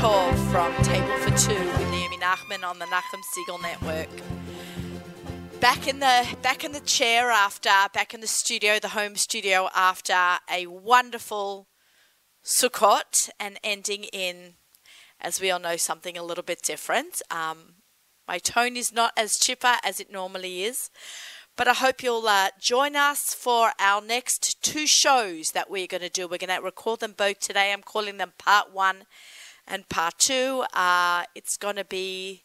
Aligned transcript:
From 0.00 0.74
Table 0.82 1.14
for 1.18 1.36
Two 1.36 1.52
with 1.52 1.90
Naomi 1.90 2.16
Nachman 2.16 2.64
on 2.64 2.78
the 2.78 2.86
Nachum 2.86 3.20
Segal 3.36 3.60
Network. 3.60 4.08
Back 5.60 5.86
in 5.86 5.98
the 5.98 6.26
back 6.40 6.64
in 6.64 6.72
the 6.72 6.80
chair 6.80 7.30
after 7.30 7.68
back 7.92 8.14
in 8.14 8.22
the 8.22 8.26
studio, 8.26 8.78
the 8.78 8.88
home 8.88 9.14
studio 9.14 9.68
after 9.76 10.38
a 10.50 10.66
wonderful 10.68 11.68
Sukkot 12.42 13.28
and 13.38 13.60
ending 13.62 14.04
in, 14.04 14.54
as 15.20 15.38
we 15.38 15.50
all 15.50 15.60
know, 15.60 15.76
something 15.76 16.16
a 16.16 16.24
little 16.24 16.44
bit 16.44 16.62
different. 16.62 17.20
Um, 17.30 17.74
my 18.26 18.38
tone 18.38 18.78
is 18.78 18.94
not 18.94 19.12
as 19.18 19.32
chipper 19.32 19.76
as 19.84 20.00
it 20.00 20.10
normally 20.10 20.64
is, 20.64 20.88
but 21.58 21.68
I 21.68 21.74
hope 21.74 22.02
you'll 22.02 22.26
uh, 22.26 22.48
join 22.58 22.96
us 22.96 23.34
for 23.34 23.72
our 23.78 24.00
next 24.00 24.62
two 24.62 24.86
shows 24.86 25.50
that 25.50 25.68
we're 25.68 25.86
going 25.86 26.00
to 26.00 26.08
do. 26.08 26.26
We're 26.26 26.38
going 26.38 26.56
to 26.56 26.64
record 26.64 27.00
them 27.00 27.12
both 27.14 27.40
today. 27.40 27.70
I'm 27.70 27.82
calling 27.82 28.16
them 28.16 28.32
Part 28.38 28.72
One 28.72 29.02
and 29.70 29.88
part 29.88 30.18
two. 30.18 30.64
Uh, 30.74 31.24
it's 31.34 31.56
going 31.56 31.76
to 31.76 31.84
be 31.84 32.42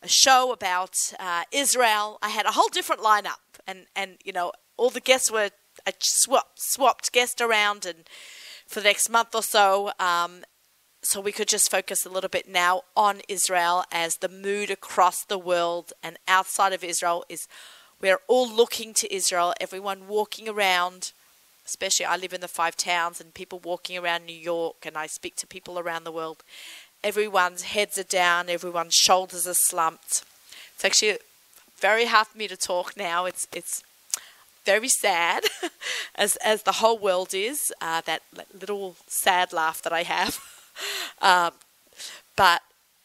a 0.00 0.08
show 0.08 0.52
about 0.52 0.94
uh, 1.18 1.42
Israel. 1.50 2.18
I 2.22 2.28
had 2.30 2.46
a 2.46 2.52
whole 2.52 2.68
different 2.68 3.02
lineup, 3.02 3.60
and 3.66 3.86
and 3.94 4.16
you 4.24 4.32
know 4.32 4.52
all 4.76 4.90
the 4.90 5.00
guests 5.00 5.30
were 5.30 5.50
I 5.86 5.92
swapped 5.98 6.58
swapped 6.58 7.12
guests 7.12 7.40
around, 7.40 7.84
and 7.84 8.08
for 8.66 8.80
the 8.80 8.84
next 8.84 9.10
month 9.10 9.34
or 9.34 9.42
so. 9.42 9.92
Um, 9.98 10.44
so 11.04 11.20
we 11.20 11.32
could 11.32 11.48
just 11.48 11.68
focus 11.68 12.06
a 12.06 12.08
little 12.08 12.30
bit 12.30 12.48
now 12.48 12.82
on 12.96 13.22
Israel 13.28 13.84
as 13.90 14.18
the 14.18 14.28
mood 14.28 14.70
across 14.70 15.24
the 15.24 15.38
world 15.38 15.92
and 16.00 16.16
outside 16.28 16.72
of 16.72 16.84
Israel 16.84 17.24
is 17.28 17.48
we're 18.00 18.20
all 18.28 18.48
looking 18.48 18.94
to 18.94 19.12
Israel, 19.12 19.52
everyone 19.60 20.06
walking 20.06 20.48
around 20.48 21.12
especially 21.72 22.04
I 22.04 22.16
live 22.16 22.34
in 22.34 22.42
the 22.42 22.48
five 22.48 22.76
towns 22.76 23.18
and 23.18 23.32
people 23.32 23.58
walking 23.58 23.96
around 23.96 24.26
New 24.26 24.36
York 24.36 24.84
and 24.84 24.94
I 24.94 25.06
speak 25.06 25.36
to 25.36 25.46
people 25.46 25.78
around 25.78 26.04
the 26.04 26.12
world. 26.12 26.42
Everyone's 27.02 27.62
heads 27.62 27.96
are 27.96 28.02
down, 28.02 28.50
everyone's 28.50 28.94
shoulders 28.94 29.46
are 29.46 29.54
slumped. 29.54 30.22
It's 30.74 30.84
actually 30.84 31.16
very 31.80 32.04
hard 32.04 32.26
for 32.26 32.36
me 32.36 32.46
to 32.46 32.58
talk 32.58 32.94
now. 32.94 33.24
It's 33.24 33.48
it's 33.54 33.82
very 34.66 34.88
sad, 34.88 35.44
as 36.14 36.36
as 36.36 36.62
the 36.64 36.78
whole 36.80 36.98
world 36.98 37.32
is. 37.32 37.72
Uh, 37.80 38.02
that 38.02 38.20
little 38.52 38.96
sad 39.06 39.54
laugh 39.54 39.80
that 39.82 39.94
I 39.94 40.02
have. 40.02 40.38
um, 41.22 41.52
but 42.36 42.60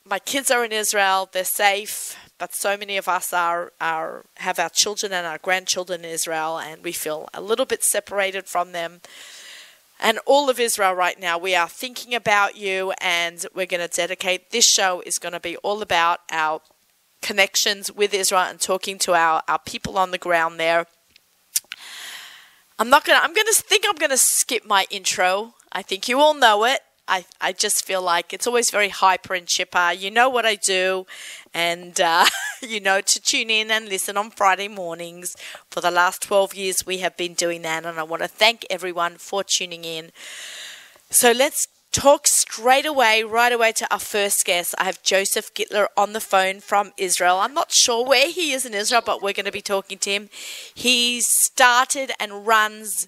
my 0.09 0.19
kids 0.19 0.50
are 0.52 0.63
in 0.63 0.72
Israel. 0.72 1.30
They're 1.31 1.44
safe 1.44 2.17
but 2.38 2.53
so 2.53 2.77
many 2.77 2.97
of 2.97 3.08
us 3.08 3.33
are, 3.33 3.72
are 3.81 4.25
have 4.38 4.59
our 4.59 4.69
children 4.69 5.11
and 5.11 5.25
our 5.25 5.39
grandchildren 5.39 6.05
in 6.05 6.11
Israel, 6.11 6.59
and 6.59 6.83
we 6.83 6.91
feel 6.91 7.27
a 7.33 7.41
little 7.41 7.66
bit 7.66 7.83
separated 7.83 8.45
from 8.45 8.72
them. 8.72 9.02
And 10.00 10.19
all 10.28 10.50
of 10.50 10.59
Israel 10.59 10.94
right 10.94 11.19
now, 11.19 11.39
we 11.39 11.55
are 11.55 11.67
thinking 11.67 12.13
about 12.13 12.55
you, 12.55 12.94
and 13.02 13.44
we're 13.55 13.66
going 13.66 13.88
to 13.88 13.88
dedicate 13.88 14.52
this 14.52 14.66
show 14.66 15.02
is 15.05 15.17
going 15.17 15.33
to 15.33 15.39
be 15.39 15.58
all 15.58 15.81
about 15.81 16.19
our 16.31 16.61
connections 17.23 17.91
with 17.91 18.13
Israel 18.13 18.41
and 18.41 18.61
talking 18.61 19.00
to 19.00 19.16
our, 19.16 19.41
our 19.47 19.59
people 19.59 19.97
on 19.97 20.11
the 20.11 20.19
ground 20.19 20.59
there. 20.59 20.85
I'm 22.80 22.91
not 22.91 23.05
gonna. 23.05 23.19
I'm 23.23 23.33
gonna 23.33 23.52
think 23.53 23.85
I'm 23.89 23.95
gonna 23.95 24.17
skip 24.17 24.63
my 24.63 24.85
intro. 24.91 25.55
I 25.72 25.81
think 25.81 26.08
you 26.08 26.19
all 26.19 26.35
know 26.35 26.63
it. 26.63 26.81
I, 27.08 27.25
I 27.39 27.53
just 27.53 27.86
feel 27.86 28.02
like 28.02 28.33
it's 28.33 28.47
always 28.47 28.69
very 28.69 28.89
hyper 28.89 29.33
and 29.33 29.47
chipper. 29.47 29.91
You 29.91 30.11
know 30.11 30.30
what 30.30 30.45
I 30.45 30.55
do, 30.55 31.05
and 31.53 32.00
uh, 32.00 32.25
you 32.61 32.80
know 32.80 33.02
to 33.02 33.22
tune 33.22 33.50
in 33.50 33.72
and 33.72 33.88
listen 33.88 34.17
on 34.17 34.31
Friday 34.31 34.67
mornings. 34.67 35.35
For 35.72 35.81
the 35.81 35.91
last 35.91 36.22
12 36.23 36.55
years, 36.55 36.85
we 36.85 37.00
have 37.00 37.16
been 37.17 37.33
doing 37.33 37.62
that, 37.63 37.85
and 37.85 38.00
I 38.00 38.03
want 38.03 38.22
to 38.23 38.28
thank 38.28 38.66
everyone 38.69 39.16
for 39.16 39.44
tuning 39.44 39.85
in. 39.85 40.12
So 41.09 41.31
let's 41.31 41.68
talk 41.91 42.28
straight 42.28 42.85
away, 42.85 43.24
right 43.24 43.51
away 43.51 43.72
to 43.72 43.91
our 43.91 44.00
first 44.00 44.45
guest. 44.45 44.75
I 44.78 44.84
have 44.84 45.01
Joseph 45.01 45.53
Gitler 45.53 45.88
on 45.95 46.13
the 46.13 46.19
phone 46.19 46.59
from 46.59 46.91
Israel. 46.97 47.38
I'm 47.38 47.53
not 47.53 47.72
sure 47.72 48.06
where 48.06 48.29
he 48.29 48.51
is 48.51 48.66
in 48.66 48.74
Israel, 48.74 49.01
but 49.06 49.22
we're 49.22 49.34
going 49.34 49.45
to 49.45 49.51
be 49.51 49.62
talking 49.62 49.97
to 50.00 50.12
him. 50.12 50.29
He 50.75 51.22
started 51.22 52.12
and 52.19 52.45
runs 52.45 53.07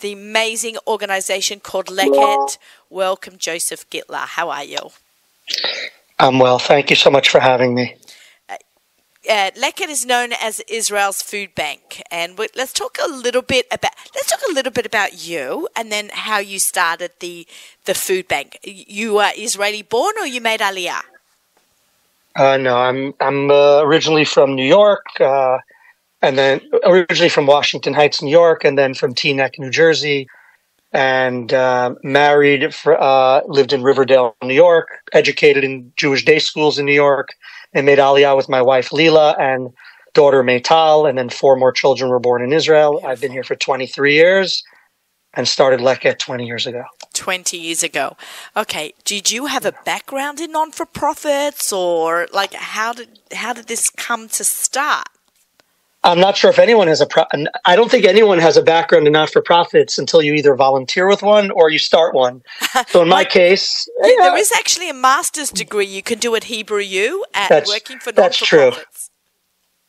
the 0.00 0.12
amazing 0.12 0.76
organization 0.86 1.60
called 1.60 1.86
Leket. 1.86 2.58
Welcome, 2.90 3.38
Joseph 3.38 3.88
Gitler. 3.90 4.26
How 4.26 4.50
are 4.50 4.64
you? 4.64 4.90
I'm 6.18 6.38
well. 6.38 6.58
Thank 6.58 6.90
you 6.90 6.96
so 6.96 7.10
much 7.10 7.28
for 7.28 7.40
having 7.40 7.74
me. 7.74 7.96
Uh, 8.48 8.56
uh 9.28 9.50
Leket 9.52 9.88
is 9.88 10.04
known 10.04 10.32
as 10.32 10.60
Israel's 10.68 11.22
food 11.22 11.54
bank, 11.54 12.02
and 12.10 12.38
let's 12.38 12.72
talk 12.72 12.98
a 13.02 13.08
little 13.08 13.42
bit 13.42 13.66
about 13.70 13.92
let's 14.14 14.30
talk 14.30 14.40
a 14.48 14.52
little 14.52 14.72
bit 14.72 14.86
about 14.86 15.26
you, 15.26 15.68
and 15.76 15.90
then 15.92 16.10
how 16.12 16.38
you 16.38 16.58
started 16.58 17.12
the 17.20 17.46
the 17.84 17.94
food 17.94 18.28
bank. 18.28 18.58
You 18.64 19.18
are 19.18 19.32
Israeli 19.36 19.82
born, 19.82 20.14
or 20.20 20.26
you 20.26 20.40
made 20.40 20.60
Aliyah? 20.60 21.02
Uh, 22.36 22.56
no, 22.56 22.76
I'm 22.76 23.14
I'm 23.20 23.50
uh, 23.50 23.80
originally 23.82 24.24
from 24.24 24.54
New 24.54 24.66
York. 24.66 25.06
Uh, 25.20 25.58
and 26.22 26.36
then 26.36 26.60
originally 26.84 27.28
from 27.28 27.46
Washington 27.46 27.94
Heights, 27.94 28.22
New 28.22 28.30
York, 28.30 28.64
and 28.64 28.76
then 28.76 28.94
from 28.94 29.14
Teaneck, 29.14 29.58
New 29.58 29.70
Jersey, 29.70 30.26
and 30.92 31.52
uh, 31.52 31.94
married, 32.02 32.74
for, 32.74 33.00
uh, 33.00 33.42
lived 33.46 33.72
in 33.72 33.82
Riverdale, 33.82 34.34
New 34.42 34.54
York, 34.54 34.88
educated 35.12 35.64
in 35.64 35.92
Jewish 35.96 36.24
day 36.24 36.38
schools 36.38 36.78
in 36.78 36.86
New 36.86 36.94
York, 36.94 37.28
and 37.72 37.84
made 37.86 37.98
Aliyah 37.98 38.36
with 38.36 38.48
my 38.48 38.62
wife 38.62 38.92
Lila 38.92 39.36
and 39.38 39.70
daughter 40.14 40.42
Maytal, 40.42 41.08
and 41.08 41.18
then 41.18 41.28
four 41.28 41.56
more 41.56 41.72
children 41.72 42.10
were 42.10 42.18
born 42.18 42.42
in 42.42 42.52
Israel. 42.52 43.00
I've 43.06 43.20
been 43.20 43.32
here 43.32 43.44
for 43.44 43.54
23 43.54 44.14
years 44.14 44.62
and 45.34 45.46
started 45.46 45.80
Leket 45.80 46.18
20 46.18 46.46
years 46.46 46.66
ago. 46.66 46.84
20 47.12 47.56
years 47.56 47.82
ago. 47.82 48.16
Okay, 48.56 48.94
did 49.04 49.30
you 49.30 49.46
have 49.46 49.66
a 49.66 49.72
background 49.84 50.40
in 50.40 50.52
non-for-profits 50.52 51.72
or 51.72 52.26
like 52.32 52.54
how 52.54 52.92
did 52.92 53.20
how 53.32 53.52
did 53.52 53.66
this 53.66 53.90
come 53.90 54.28
to 54.30 54.44
start? 54.44 55.06
I'm 56.04 56.20
not 56.20 56.36
sure 56.36 56.48
if 56.48 56.58
anyone 56.58 56.86
has 56.86 57.00
a 57.00 57.06
pro- 57.06 57.24
I 57.64 57.74
don't 57.74 57.90
think 57.90 58.04
anyone 58.04 58.38
has 58.38 58.56
a 58.56 58.62
background 58.62 59.06
in 59.06 59.12
not 59.12 59.30
for 59.30 59.42
profits 59.42 59.98
until 59.98 60.22
you 60.22 60.32
either 60.34 60.54
volunteer 60.54 61.08
with 61.08 61.22
one 61.22 61.50
or 61.50 61.70
you 61.70 61.78
start 61.78 62.14
one. 62.14 62.42
So 62.88 63.02
in 63.02 63.08
my 63.08 63.24
case, 63.24 63.88
yeah, 64.02 64.12
there 64.22 64.36
is 64.36 64.52
actually 64.52 64.88
a 64.88 64.94
master's 64.94 65.50
degree 65.50 65.86
you 65.86 66.02
can 66.02 66.18
do 66.18 66.34
at 66.36 66.44
Hebrew 66.44 66.80
U 66.80 67.24
at 67.34 67.66
working 67.66 67.98
for 67.98 68.12
not 68.12 68.34
for 68.34 68.46
profits. 68.46 68.46
That's 68.46 68.48
true. 68.48 68.72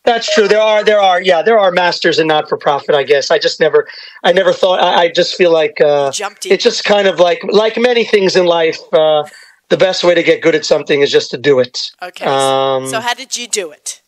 That's 0.05 0.33
true. 0.33 0.47
There 0.47 0.59
are, 0.61 0.83
there 0.83 0.99
are, 0.99 1.21
yeah, 1.21 1.41
there 1.43 1.59
are 1.59 1.71
masters 1.71 2.17
in 2.19 2.27
not 2.27 2.49
for 2.49 2.57
profit. 2.57 2.95
I 2.95 3.03
guess 3.03 3.29
I 3.29 3.37
just 3.37 3.59
never, 3.59 3.87
I 4.23 4.31
never 4.31 4.53
thought. 4.53 4.79
I, 4.81 5.03
I 5.03 5.11
just 5.11 5.35
feel 5.35 5.51
like 5.51 5.79
uh, 5.81 6.11
it's 6.45 6.63
just 6.63 6.83
kind 6.83 7.07
of 7.07 7.19
like, 7.19 7.41
like 7.43 7.77
many 7.77 8.03
things 8.05 8.35
in 8.35 8.45
life. 8.45 8.79
Uh, 8.91 9.23
the 9.69 9.77
best 9.77 10.03
way 10.03 10.15
to 10.15 10.23
get 10.23 10.41
good 10.41 10.55
at 10.55 10.65
something 10.65 11.01
is 11.01 11.11
just 11.11 11.29
to 11.31 11.37
do 11.37 11.59
it. 11.59 11.91
Okay. 12.01 12.25
Um, 12.25 12.87
so 12.87 12.99
how 13.01 13.13
did 13.13 13.37
you 13.37 13.47
do 13.47 13.71
it? 13.71 14.01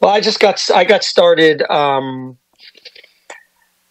Well, 0.00 0.10
I 0.10 0.20
just 0.20 0.40
got 0.40 0.60
I 0.74 0.84
got 0.84 1.04
started. 1.04 1.62
Um, 1.70 2.38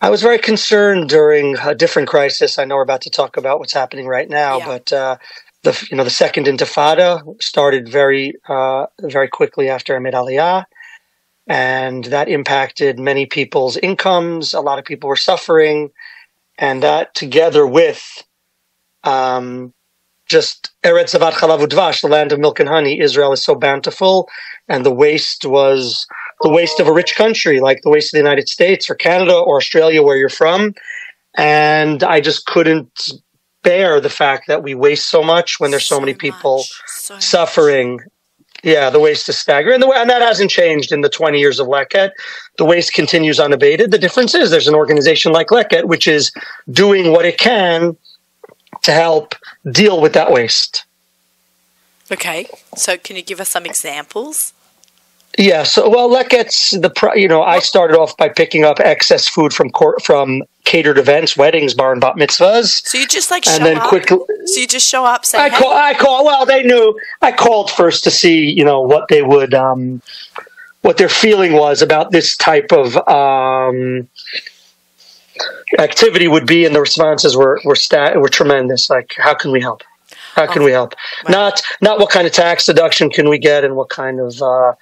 I 0.02 0.10
was 0.10 0.22
very 0.22 0.38
concerned 0.38 1.08
during 1.08 1.58
a 1.60 1.74
different 1.74 2.10
crisis. 2.10 2.60
I 2.60 2.66
know 2.66 2.76
we're 2.76 2.82
about 2.82 3.02
to 3.02 3.10
talk 3.10 3.38
about 3.38 3.60
what's 3.60 3.72
happening 3.72 4.06
right 4.06 4.30
now, 4.30 4.58
yeah. 4.58 4.66
but 4.66 4.94
uh, 4.94 5.18
the 5.64 5.88
you 5.90 5.98
know 5.98 6.04
the 6.04 6.10
second 6.10 6.46
Intifada 6.46 7.42
started 7.42 7.88
very 7.88 8.36
uh, 8.48 8.88
very 9.02 9.28
quickly 9.28 9.70
after 9.70 9.96
Ahmed 9.96 10.14
Aliyah, 10.14 10.66
and 11.48 12.04
that 12.06 12.28
impacted 12.28 13.00
many 13.00 13.26
people's 13.26 13.78
incomes. 13.78 14.54
A 14.54 14.62
lot 14.62 14.78
of 14.78 14.86
people 14.86 15.08
were 15.08 15.16
suffering, 15.16 15.92
and 16.58 16.84
that 16.84 17.16
together 17.16 17.66
with 17.66 18.24
um, 19.04 19.74
just 20.28 20.72
Eretz 20.84 21.18
Chalav 21.18 21.66
Udvash, 21.66 22.02
the 22.02 22.08
land 22.08 22.32
of 22.32 22.40
milk 22.40 22.60
and 22.60 22.70
honey. 22.70 23.00
Israel 23.00 23.32
is 23.34 23.44
so 23.44 23.56
bountiful, 23.56 24.30
and 24.68 24.86
the 24.86 24.94
waste 24.94 25.46
was 25.46 26.08
the 26.42 26.50
waste 26.50 26.80
of 26.80 26.88
a 26.88 26.94
rich 26.94 27.16
country, 27.16 27.60
like 27.60 27.82
the 27.84 27.90
waste 27.90 28.14
of 28.14 28.18
the 28.18 28.24
United 28.24 28.50
States 28.50 28.90
or 28.90 28.96
Canada 28.96 29.34
or 29.34 29.58
Australia, 29.58 30.04
where 30.04 30.18
you're 30.18 30.30
from. 30.30 30.74
And 31.36 32.04
I 32.04 32.22
just 32.22 32.46
couldn't 32.46 33.12
bear 33.64 34.00
the 34.00 34.10
fact 34.10 34.48
that 34.48 34.62
we 34.62 34.76
waste 34.76 35.10
so 35.10 35.24
much 35.24 35.60
when 35.60 35.72
there's 35.72 35.88
so, 35.88 35.96
so 35.96 36.00
many 36.02 36.14
people 36.14 36.66
so 36.86 37.20
suffering. 37.20 37.98
Much. 37.98 38.06
Yeah, 38.66 38.90
the 38.90 39.00
waste 39.00 39.28
is 39.28 39.38
staggering, 39.38 39.74
and, 39.74 39.84
the, 39.84 39.90
and 39.90 40.10
that 40.10 40.22
hasn't 40.22 40.50
changed 40.50 40.94
in 40.94 41.02
the 41.02 41.10
20 41.10 41.38
years 41.38 41.60
of 41.60 41.68
Leket. 41.68 42.12
The 42.58 42.64
waste 42.64 42.94
continues 42.94 43.38
unabated. 43.38 43.92
The 43.92 43.98
difference 43.98 44.34
is 44.34 44.52
there's 44.52 44.70
an 44.70 44.76
organization 44.76 45.34
like 45.34 45.48
Leket, 45.48 45.84
which 45.84 46.08
is 46.08 46.32
doing 46.72 47.12
what 47.12 47.26
it 47.26 47.38
can 47.38 47.98
to 48.84 48.92
help 48.92 49.36
deal 49.70 50.00
with 50.00 50.14
that 50.14 50.32
waste. 50.32 50.86
Okay, 52.12 52.48
so 52.76 52.98
can 52.98 53.16
you 53.16 53.22
give 53.22 53.40
us 53.40 53.50
some 53.50 53.66
examples? 53.66 54.54
Yeah, 55.38 55.64
so 55.64 55.90
well, 55.90 56.10
that 56.10 56.30
gets 56.30 56.72
the 56.72 56.92
you 57.16 57.28
know 57.28 57.42
I 57.42 57.58
started 57.58 57.98
off 57.98 58.16
by 58.18 58.30
picking 58.30 58.66
up 58.66 58.80
excess 58.80 59.28
food 59.28 59.52
from 59.52 59.72
court 59.72 60.04
from 60.04 60.44
catered 60.64 61.00
events, 61.00 61.36
weddings, 61.36 61.74
bar 61.74 61.92
and 61.92 62.00
bat 62.00 62.16
mitzvahs. 62.16 62.86
So 62.86 63.00
you 63.00 63.08
just 63.08 63.32
like 63.32 63.48
and 63.48 63.66
then 63.66 63.78
up? 63.78 63.90
quickly. 63.90 64.20
So 64.46 64.60
you 64.60 64.68
just 64.68 64.88
show 64.88 65.06
up. 65.06 65.26
Say, 65.26 65.40
I 65.40 65.50
hey. 65.50 65.58
call. 65.58 65.74
I 65.74 65.94
call. 65.96 66.24
Well, 66.26 66.46
they 66.46 66.62
knew. 66.62 67.00
I 67.24 67.32
called 67.32 67.72
first 67.72 68.04
to 68.04 68.12
see 68.12 68.48
you 68.52 68.64
know 68.64 68.82
what 68.82 69.08
they 69.08 69.24
would, 69.24 69.56
um, 69.56 70.04
what 70.82 70.98
their 70.98 71.10
feeling 71.10 71.54
was 71.54 71.82
about 71.82 72.12
this 72.12 72.38
type 72.38 72.72
of 72.72 72.96
um, 73.08 74.08
activity 75.80 76.28
would 76.28 76.46
be, 76.46 76.66
and 76.66 76.76
the 76.76 76.82
responses 76.82 77.36
were 77.36 77.60
were 77.66 77.76
stat 77.76 78.20
were 78.20 78.30
tremendous. 78.30 78.90
Like, 78.90 79.16
how 79.18 79.34
can 79.34 79.52
we 79.52 79.62
help? 79.62 79.82
How 80.36 80.48
can 80.52 80.62
oh, 80.62 80.66
we 80.66 80.72
help? 80.72 80.96
Wow. 81.26 81.32
Not 81.32 81.62
not 81.82 82.00
what 82.00 82.10
kind 82.10 82.26
of 82.26 82.34
tax 82.34 82.66
deduction 82.66 83.10
can 83.10 83.30
we 83.30 83.38
get 83.38 83.64
and 83.64 83.76
what 83.76 83.90
kind 83.90 84.20
of 84.20 84.42
uh, 84.42 84.74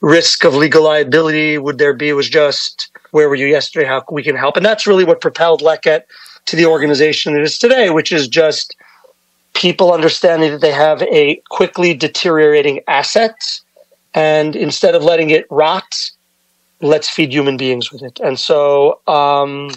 risk 0.00 0.44
of 0.44 0.54
legal 0.54 0.84
liability 0.84 1.58
would 1.58 1.78
there 1.78 1.94
be? 1.94 2.10
It 2.10 2.14
was 2.14 2.28
just 2.28 2.90
where 3.10 3.28
were 3.28 3.34
you 3.34 3.46
yesterday? 3.46 3.86
How 3.86 4.04
we 4.10 4.22
can 4.22 4.36
help, 4.36 4.56
and 4.56 4.64
that's 4.64 4.86
really 4.86 5.04
what 5.04 5.20
propelled 5.20 5.60
Leket 5.60 6.02
to 6.46 6.56
the 6.56 6.66
organization 6.66 7.36
it 7.36 7.42
is 7.42 7.58
today, 7.58 7.90
which 7.90 8.12
is 8.12 8.28
just 8.28 8.76
people 9.54 9.92
understanding 9.92 10.50
that 10.50 10.60
they 10.60 10.72
have 10.72 11.02
a 11.02 11.40
quickly 11.50 11.94
deteriorating 11.94 12.80
asset, 12.88 13.60
and 14.14 14.56
instead 14.56 14.94
of 14.94 15.02
letting 15.02 15.30
it 15.30 15.46
rot, 15.50 16.10
let's 16.80 17.08
feed 17.08 17.32
human 17.32 17.56
beings 17.56 17.92
with 17.92 18.02
it. 18.02 18.18
And 18.20 18.38
so 18.38 19.00
um, 19.06 19.70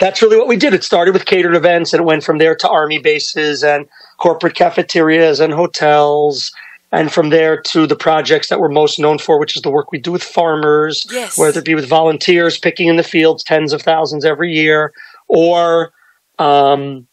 that's 0.00 0.22
really 0.22 0.36
what 0.36 0.48
we 0.48 0.56
did. 0.56 0.74
It 0.74 0.84
started 0.84 1.14
with 1.14 1.26
catered 1.26 1.54
events, 1.54 1.92
and 1.92 2.00
it 2.00 2.04
went 2.04 2.24
from 2.24 2.38
there 2.38 2.54
to 2.56 2.68
army 2.68 2.98
bases 2.98 3.62
and 3.62 3.86
corporate 4.18 4.54
cafeterias 4.54 5.40
and 5.40 5.52
hotels 5.52 6.52
and 6.94 7.12
from 7.12 7.30
there 7.30 7.60
to 7.60 7.86
the 7.86 7.96
projects 7.96 8.48
that 8.48 8.60
we're 8.60 8.68
most 8.68 9.00
known 9.00 9.18
for, 9.18 9.38
which 9.38 9.56
is 9.56 9.62
the 9.62 9.70
work 9.70 9.90
we 9.90 9.98
do 9.98 10.12
with 10.12 10.22
farmers, 10.22 11.04
yes. 11.10 11.36
whether 11.36 11.58
it 11.58 11.64
be 11.64 11.74
with 11.74 11.88
volunteers 11.88 12.56
picking 12.56 12.86
in 12.86 12.96
the 12.96 13.02
fields, 13.02 13.42
tens 13.42 13.72
of 13.72 13.82
thousands 13.82 14.24
every 14.24 14.54
year, 14.54 14.92
or 15.26 15.92
um, 16.38 17.06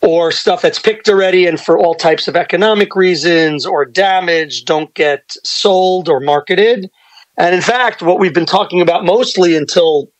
or 0.00 0.30
stuff 0.32 0.62
that's 0.62 0.78
picked 0.78 1.08
already 1.08 1.46
and 1.46 1.60
for 1.60 1.78
all 1.78 1.94
types 1.94 2.28
of 2.28 2.36
economic 2.36 2.94
reasons 2.94 3.64
or 3.64 3.84
damage 3.84 4.64
don't 4.64 4.92
get 4.94 5.34
sold 5.44 6.08
or 6.08 6.20
marketed. 6.20 6.90
And 7.36 7.54
in 7.54 7.62
fact, 7.62 8.02
what 8.02 8.18
we've 8.18 8.34
been 8.34 8.46
talking 8.46 8.80
about 8.80 9.04
mostly 9.04 9.56
until 9.56 10.10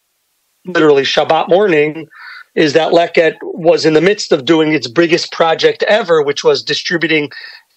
literally 0.64 1.02
Shabbat 1.02 1.48
morning 1.48 2.08
is 2.54 2.72
that 2.72 2.92
Leket 2.92 3.36
was 3.42 3.84
in 3.84 3.94
the 3.94 4.00
midst 4.00 4.32
of 4.32 4.44
doing 4.44 4.72
its 4.72 4.88
biggest 4.88 5.32
project 5.32 5.82
ever, 5.84 6.22
which 6.22 6.44
was 6.44 6.62
distributing 6.62 7.30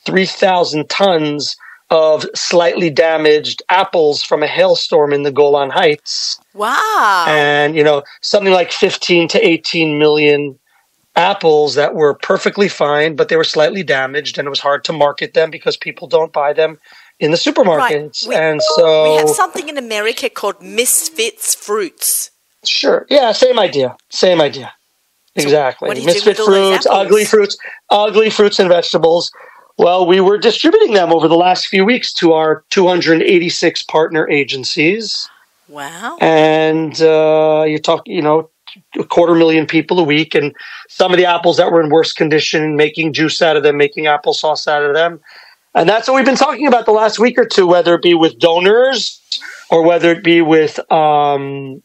3,000 0.06 0.89
tons 0.89 1.57
of 1.89 2.25
slightly 2.36 2.89
damaged 2.89 3.63
apples 3.69 4.22
from 4.22 4.44
a 4.44 4.48
hailstorm 4.48 5.13
in 5.13 5.24
the 5.24 5.31
Golan 5.31 5.69
Heights. 5.69 6.39
Wow. 6.54 7.25
And, 7.28 7.75
you 7.75 7.84
know, 7.84 8.04
something 8.22 8.54
like 8.54 8.72
15 8.72 9.30
to 9.30 9.48
18 9.48 9.98
million 9.98 10.60
apples 11.16 11.75
that 11.75 11.95
were 11.95 12.13
perfectly 12.13 12.68
fine, 12.68 13.16
but 13.16 13.30
they 13.30 13.38
were 13.38 13.44
slightly 13.44 13.84
damaged 13.84 14.38
and 14.38 14.45
it 14.45 14.50
was 14.50 14.60
hard 14.60 14.84
to 14.84 14.94
market 14.94 15.34
them 15.34 15.50
because 15.50 15.75
people 15.75 16.07
don't 16.07 16.31
buy 16.31 16.54
them 16.54 16.78
in 17.19 17.31
the 17.31 17.38
supermarkets. 17.38 18.28
Right. 18.28 18.30
We, 18.30 18.36
and 18.36 18.62
so 18.62 19.12
we 19.12 19.18
have 19.18 19.30
something 19.30 19.68
in 19.69 19.78
America 19.78 20.30
called 20.30 20.62
misfits 20.62 21.56
fruits. 21.56 22.31
Sure. 22.67 23.05
Yeah, 23.09 23.31
same 23.31 23.59
idea. 23.59 23.95
Same 24.09 24.41
idea. 24.41 24.73
Exactly. 25.35 25.95
So 25.95 26.05
Misfit 26.05 26.37
fruits, 26.37 26.87
ugly 26.89 27.25
fruits, 27.25 27.57
ugly 27.89 28.29
fruits 28.29 28.59
and 28.59 28.69
vegetables. 28.69 29.31
Well, 29.77 30.07
we 30.07 30.19
were 30.19 30.39
distributing 30.39 30.93
them 30.93 31.13
over 31.13 31.27
the 31.27 31.35
last 31.35 31.67
few 31.67 31.85
weeks 31.85 32.11
to 32.13 32.33
our 32.33 32.63
286 32.71 33.83
partner 33.83 34.27
agencies. 34.27 35.29
Wow. 35.69 36.17
And 36.19 36.99
uh, 37.01 37.65
you 37.67 37.77
talk, 37.77 38.01
you 38.07 38.21
know, 38.21 38.49
a 38.97 39.03
quarter 39.03 39.35
million 39.35 39.67
people 39.67 39.99
a 39.99 40.03
week, 40.03 40.33
and 40.33 40.55
some 40.89 41.11
of 41.11 41.17
the 41.17 41.25
apples 41.25 41.57
that 41.57 41.71
were 41.71 41.81
in 41.81 41.89
worse 41.89 42.13
condition, 42.13 42.75
making 42.75 43.13
juice 43.13 43.41
out 43.41 43.55
of 43.55 43.63
them, 43.63 43.77
making 43.77 44.05
applesauce 44.05 44.67
out 44.67 44.83
of 44.83 44.95
them. 44.95 45.19
And 45.75 45.87
that's 45.87 46.07
what 46.07 46.15
we've 46.15 46.25
been 46.25 46.35
talking 46.35 46.67
about 46.67 46.85
the 46.85 46.91
last 46.91 47.19
week 47.19 47.37
or 47.37 47.45
two, 47.45 47.67
whether 47.67 47.93
it 47.93 48.01
be 48.01 48.15
with 48.15 48.39
donors 48.39 49.21
or 49.69 49.83
whether 49.83 50.11
it 50.11 50.23
be 50.23 50.41
with 50.41 50.79
um, 50.91 51.83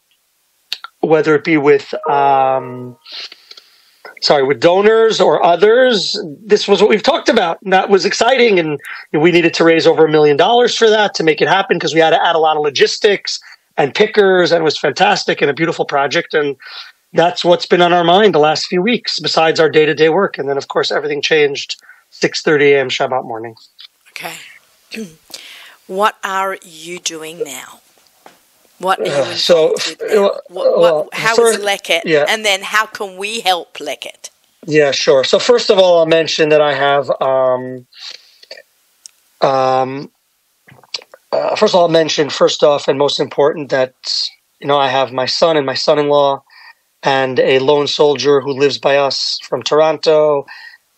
whether 1.03 1.35
it 1.35 1.43
be 1.43 1.57
with 1.57 1.93
um, 2.09 2.97
sorry 4.21 4.43
with 4.43 4.59
donors 4.59 5.19
or 5.19 5.43
others 5.43 6.19
this 6.45 6.67
was 6.67 6.81
what 6.81 6.89
we've 6.89 7.03
talked 7.03 7.29
about 7.29 7.61
and 7.61 7.73
that 7.73 7.89
was 7.89 8.05
exciting 8.05 8.57
and 8.57 8.79
we 9.11 9.31
needed 9.31 9.53
to 9.53 9.63
raise 9.63 9.85
over 9.85 10.05
a 10.05 10.11
million 10.11 10.37
dollars 10.37 10.75
for 10.75 10.89
that 10.89 11.13
to 11.13 11.23
make 11.23 11.41
it 11.41 11.47
happen 11.47 11.77
because 11.77 11.93
we 11.93 11.99
had 11.99 12.11
to 12.11 12.25
add 12.25 12.35
a 12.35 12.39
lot 12.39 12.55
of 12.55 12.63
logistics 12.63 13.39
and 13.75 13.93
pickers 13.93 14.51
and 14.51 14.61
it 14.61 14.63
was 14.63 14.77
fantastic 14.77 15.41
and 15.41 15.51
a 15.51 15.53
beautiful 15.53 15.85
project 15.85 16.33
and 16.33 16.55
that's 17.11 17.43
what's 17.43 17.65
been 17.65 17.81
on 17.81 17.91
our 17.91 18.03
mind 18.03 18.33
the 18.33 18.39
last 18.39 18.65
few 18.67 18.81
weeks 18.81 19.19
besides 19.19 19.59
our 19.59 19.69
day-to-day 19.69 20.09
work 20.09 20.37
and 20.37 20.47
then 20.47 20.57
of 20.57 20.69
course 20.69 20.89
everything 20.89 21.21
changed 21.21 21.75
6.30 22.11 22.61
a.m 22.61 22.89
shabbat 22.89 23.25
morning. 23.25 23.55
Okay. 24.11 24.35
What 25.85 26.17
are 26.23 26.57
you 26.63 26.97
doing 26.97 27.43
now 27.43 27.81
what 28.83 28.99
uh, 28.99 29.35
so 29.35 29.73
what, 30.49 30.49
what, 30.49 31.13
how 31.13 31.35
first, 31.35 31.59
is 31.59 31.65
Leket, 31.65 32.01
yeah. 32.05 32.25
and 32.27 32.45
then 32.45 32.61
how 32.61 32.85
can 32.85 33.17
we 33.17 33.39
help 33.39 33.77
Leket? 33.77 34.29
Yeah, 34.65 34.91
sure. 34.91 35.23
So 35.23 35.39
first 35.39 35.69
of 35.69 35.77
all, 35.77 35.99
I'll 35.99 36.05
mention 36.05 36.49
that 36.49 36.61
I 36.61 36.73
have. 36.73 37.09
Um, 37.21 37.87
um, 39.41 40.11
uh, 41.31 41.55
first 41.55 41.73
of 41.73 41.75
all, 41.75 41.83
I'll 41.83 41.89
mention 41.89 42.29
first 42.29 42.63
off 42.63 42.87
and 42.87 42.97
most 42.97 43.19
important 43.19 43.69
that 43.69 43.93
you 44.59 44.67
know 44.67 44.77
I 44.77 44.89
have 44.89 45.11
my 45.11 45.25
son 45.25 45.57
and 45.57 45.65
my 45.65 45.73
son-in-law, 45.73 46.43
and 47.01 47.39
a 47.39 47.59
lone 47.59 47.87
soldier 47.87 48.41
who 48.41 48.53
lives 48.53 48.77
by 48.77 48.97
us 48.97 49.39
from 49.43 49.63
Toronto, 49.63 50.45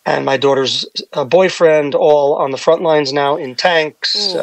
and 0.06 0.26
my 0.26 0.38
daughter's 0.38 0.86
uh, 1.14 1.26
boyfriend, 1.26 1.96
all 1.96 2.36
on 2.36 2.52
the 2.52 2.58
front 2.58 2.82
lines 2.82 3.12
now 3.12 3.36
in 3.36 3.56
tanks 3.56 4.36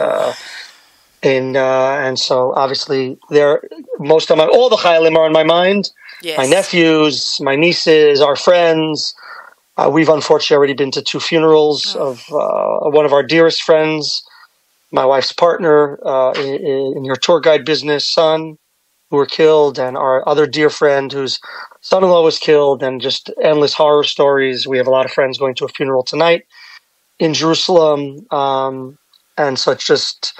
and 1.22 1.56
uh, 1.56 1.98
and 2.00 2.18
so 2.18 2.52
obviously 2.54 3.18
there 3.30 3.62
most 3.98 4.30
of 4.30 4.38
my 4.38 4.46
all 4.46 4.68
the 4.68 4.76
Chayalim 4.76 5.16
are 5.16 5.24
on 5.24 5.32
my 5.32 5.44
mind. 5.44 5.90
Yes. 6.22 6.38
My 6.38 6.46
nephews, 6.46 7.40
my 7.40 7.56
nieces, 7.56 8.20
our 8.20 8.36
friends. 8.36 9.14
Uh, 9.76 9.88
we've 9.92 10.08
unfortunately 10.08 10.56
already 10.56 10.74
been 10.74 10.90
to 10.90 11.02
two 11.02 11.18
funerals 11.18 11.96
oh. 11.96 12.10
of 12.10 12.32
uh, 12.32 12.90
one 12.90 13.06
of 13.06 13.12
our 13.12 13.22
dearest 13.22 13.62
friends, 13.62 14.22
my 14.90 15.04
wife's 15.04 15.32
partner 15.32 15.98
uh, 16.06 16.32
in, 16.32 16.96
in, 16.96 17.04
your 17.04 17.16
tour 17.16 17.40
guide 17.40 17.64
business, 17.64 18.06
son, 18.06 18.58
who 19.10 19.16
were 19.16 19.26
killed, 19.26 19.78
and 19.78 19.96
our 19.96 20.28
other 20.28 20.46
dear 20.46 20.68
friend 20.68 21.10
whose 21.10 21.40
son-in-law 21.80 22.22
was 22.22 22.38
killed, 22.38 22.82
and 22.82 23.00
just 23.00 23.30
endless 23.42 23.72
horror 23.72 24.04
stories. 24.04 24.66
We 24.66 24.76
have 24.76 24.86
a 24.86 24.90
lot 24.90 25.06
of 25.06 25.12
friends 25.12 25.38
going 25.38 25.54
to 25.56 25.64
a 25.64 25.68
funeral 25.68 26.02
tonight 26.02 26.46
in 27.18 27.32
Jerusalem, 27.32 28.26
um, 28.30 28.98
and 29.38 29.58
so 29.58 29.72
it's 29.72 29.86
just 29.86 30.38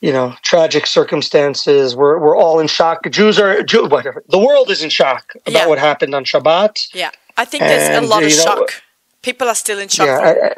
you 0.00 0.12
know, 0.12 0.34
tragic 0.42 0.86
circumstances. 0.86 1.94
We're 1.94 2.18
we're 2.18 2.36
all 2.36 2.58
in 2.58 2.66
shock. 2.66 3.08
Jews 3.10 3.38
are 3.38 3.62
Jew, 3.62 3.86
whatever. 3.86 4.22
The 4.28 4.38
world 4.38 4.70
is 4.70 4.82
in 4.82 4.90
shock 4.90 5.34
about 5.46 5.52
yeah. 5.52 5.66
what 5.66 5.78
happened 5.78 6.14
on 6.14 6.24
Shabbat. 6.24 6.94
Yeah, 6.94 7.10
I 7.36 7.44
think 7.44 7.62
there's 7.62 7.88
and, 7.88 8.04
a 8.04 8.08
lot 8.08 8.22
of 8.22 8.30
know, 8.30 8.34
shock. 8.34 8.82
People 9.22 9.48
are 9.48 9.54
still 9.54 9.78
in 9.78 9.88
shock. 9.88 10.06
Yeah, 10.06 10.54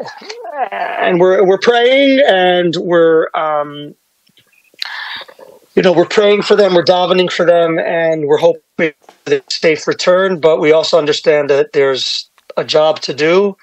and 1.06 1.18
we're 1.18 1.44
we're 1.44 1.58
praying 1.58 2.22
and 2.26 2.76
we're 2.76 3.28
um, 3.34 3.94
you 5.74 5.82
know 5.82 5.92
we're 5.92 6.04
praying 6.04 6.42
for 6.42 6.54
them. 6.54 6.74
We're 6.74 6.84
davening 6.84 7.32
for 7.32 7.44
them, 7.44 7.78
and 7.80 8.26
we're 8.26 8.38
hoping 8.38 8.94
that 9.24 9.50
safe 9.50 9.88
return. 9.88 10.38
But 10.38 10.60
we 10.60 10.70
also 10.70 10.98
understand 10.98 11.50
that 11.50 11.72
there's 11.72 12.30
a 12.56 12.64
job 12.64 13.00
to 13.00 13.12
do, 13.12 13.56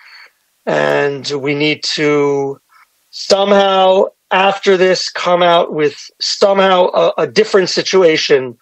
and 0.66 1.26
we 1.40 1.56
need 1.56 1.84
to 1.84 2.60
somehow 3.12 4.08
after 4.32 4.78
this 4.78 5.10
come 5.10 5.42
out 5.42 5.74
with 5.74 6.10
somehow 6.20 6.88
a, 6.94 7.14
a, 7.20 7.28
different 7.28 7.70
situation 7.70 8.58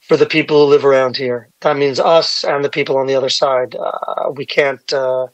for 0.00 0.16
the 0.16 0.26
people 0.26 0.64
who 0.64 0.70
live 0.70 0.84
around 0.84 1.16
here. 1.16 1.48
That 1.60 1.76
means 1.76 2.00
us 2.00 2.44
and 2.44 2.64
the 2.64 2.70
people 2.70 2.96
on 2.96 3.06
the 3.06 3.14
other 3.14 3.28
side. 3.28 3.74
Uh, 3.74 4.30
we 4.34 4.46
can't, 4.46 4.92
uh, 4.92 5.28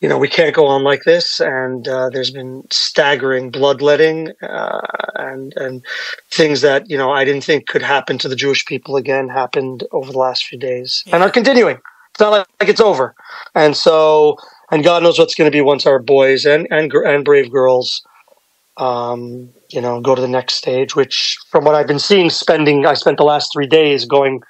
you 0.00 0.08
know, 0.08 0.18
we 0.18 0.28
can't 0.28 0.54
go 0.54 0.66
on 0.66 0.82
like 0.82 1.04
this. 1.04 1.40
And 1.40 1.86
uh, 1.88 2.10
there's 2.10 2.30
been 2.30 2.64
staggering 2.70 3.50
bloodletting 3.50 4.32
uh, 4.42 4.80
and 5.16 5.54
and 5.56 5.84
things 6.30 6.60
that 6.62 6.90
you 6.90 6.96
know 6.96 7.12
I 7.12 7.24
didn't 7.24 7.44
think 7.44 7.68
could 7.68 7.82
happen 7.82 8.18
to 8.18 8.28
the 8.28 8.36
Jewish 8.36 8.66
people 8.66 8.96
again 8.96 9.28
happened 9.28 9.84
over 9.92 10.10
the 10.10 10.18
last 10.18 10.46
few 10.46 10.58
days 10.58 11.02
yeah. 11.06 11.14
and 11.14 11.24
are 11.24 11.30
continuing. 11.30 11.78
It's 12.10 12.20
not 12.20 12.30
like, 12.30 12.46
like 12.60 12.68
it's 12.68 12.80
over. 12.80 13.14
And 13.54 13.74
so, 13.74 14.36
and 14.70 14.84
God 14.84 15.02
knows 15.02 15.18
what's 15.18 15.34
going 15.34 15.50
to 15.50 15.56
be 15.56 15.62
once 15.62 15.86
our 15.86 15.98
boys 15.98 16.44
and 16.44 16.66
and 16.70 16.92
and 16.92 17.24
brave 17.24 17.50
girls 17.50 18.02
um, 18.76 19.50
you 19.68 19.80
know, 19.80 20.00
go 20.00 20.14
to 20.14 20.20
the 20.20 20.28
next 20.28 20.54
stage, 20.54 20.96
which 20.96 21.38
from 21.50 21.64
what 21.64 21.74
I've 21.74 21.86
been 21.86 21.98
seeing, 21.98 22.30
spending, 22.30 22.86
I 22.86 22.94
spent 22.94 23.18
the 23.18 23.24
last 23.24 23.52
three 23.52 23.66
days 23.66 24.04
going 24.04 24.42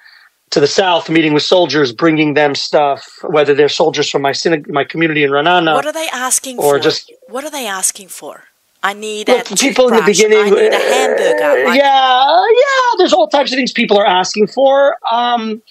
to 0.51 0.59
the 0.59 0.67
south, 0.67 1.09
meeting 1.09 1.33
with 1.33 1.43
soldiers, 1.43 1.91
bringing 1.91 2.35
them 2.35 2.55
stuff, 2.55 3.07
whether 3.23 3.53
they're 3.53 3.69
soldiers 3.69 4.09
from 4.09 4.21
my 4.21 4.31
synag- 4.31 4.69
my 4.69 4.83
community 4.83 5.23
in 5.23 5.31
Ra'anana. 5.31 5.73
What 5.73 5.85
are 5.85 5.93
they 5.93 6.07
asking 6.09 6.59
or 6.59 6.75
for? 6.75 6.79
Just, 6.79 7.11
what 7.27 7.43
are 7.43 7.49
they 7.49 7.65
asking 7.67 8.09
for? 8.09 8.45
I 8.83 8.93
need 8.93 9.29
well, 9.29 9.43
people 9.43 9.87
in 9.87 9.95
the 9.95 10.03
beginning. 10.03 10.39
I 10.39 10.49
need 10.49 10.73
a 10.73 10.77
hamburger. 10.77 11.69
Uh, 11.69 11.73
yeah, 11.73 12.45
yeah. 12.49 12.95
There's 12.97 13.13
all 13.13 13.27
types 13.29 13.51
of 13.51 13.55
things 13.55 13.71
people 13.71 13.97
are 13.97 14.05
asking 14.05 14.47
for. 14.47 14.97
Um, 15.09 15.63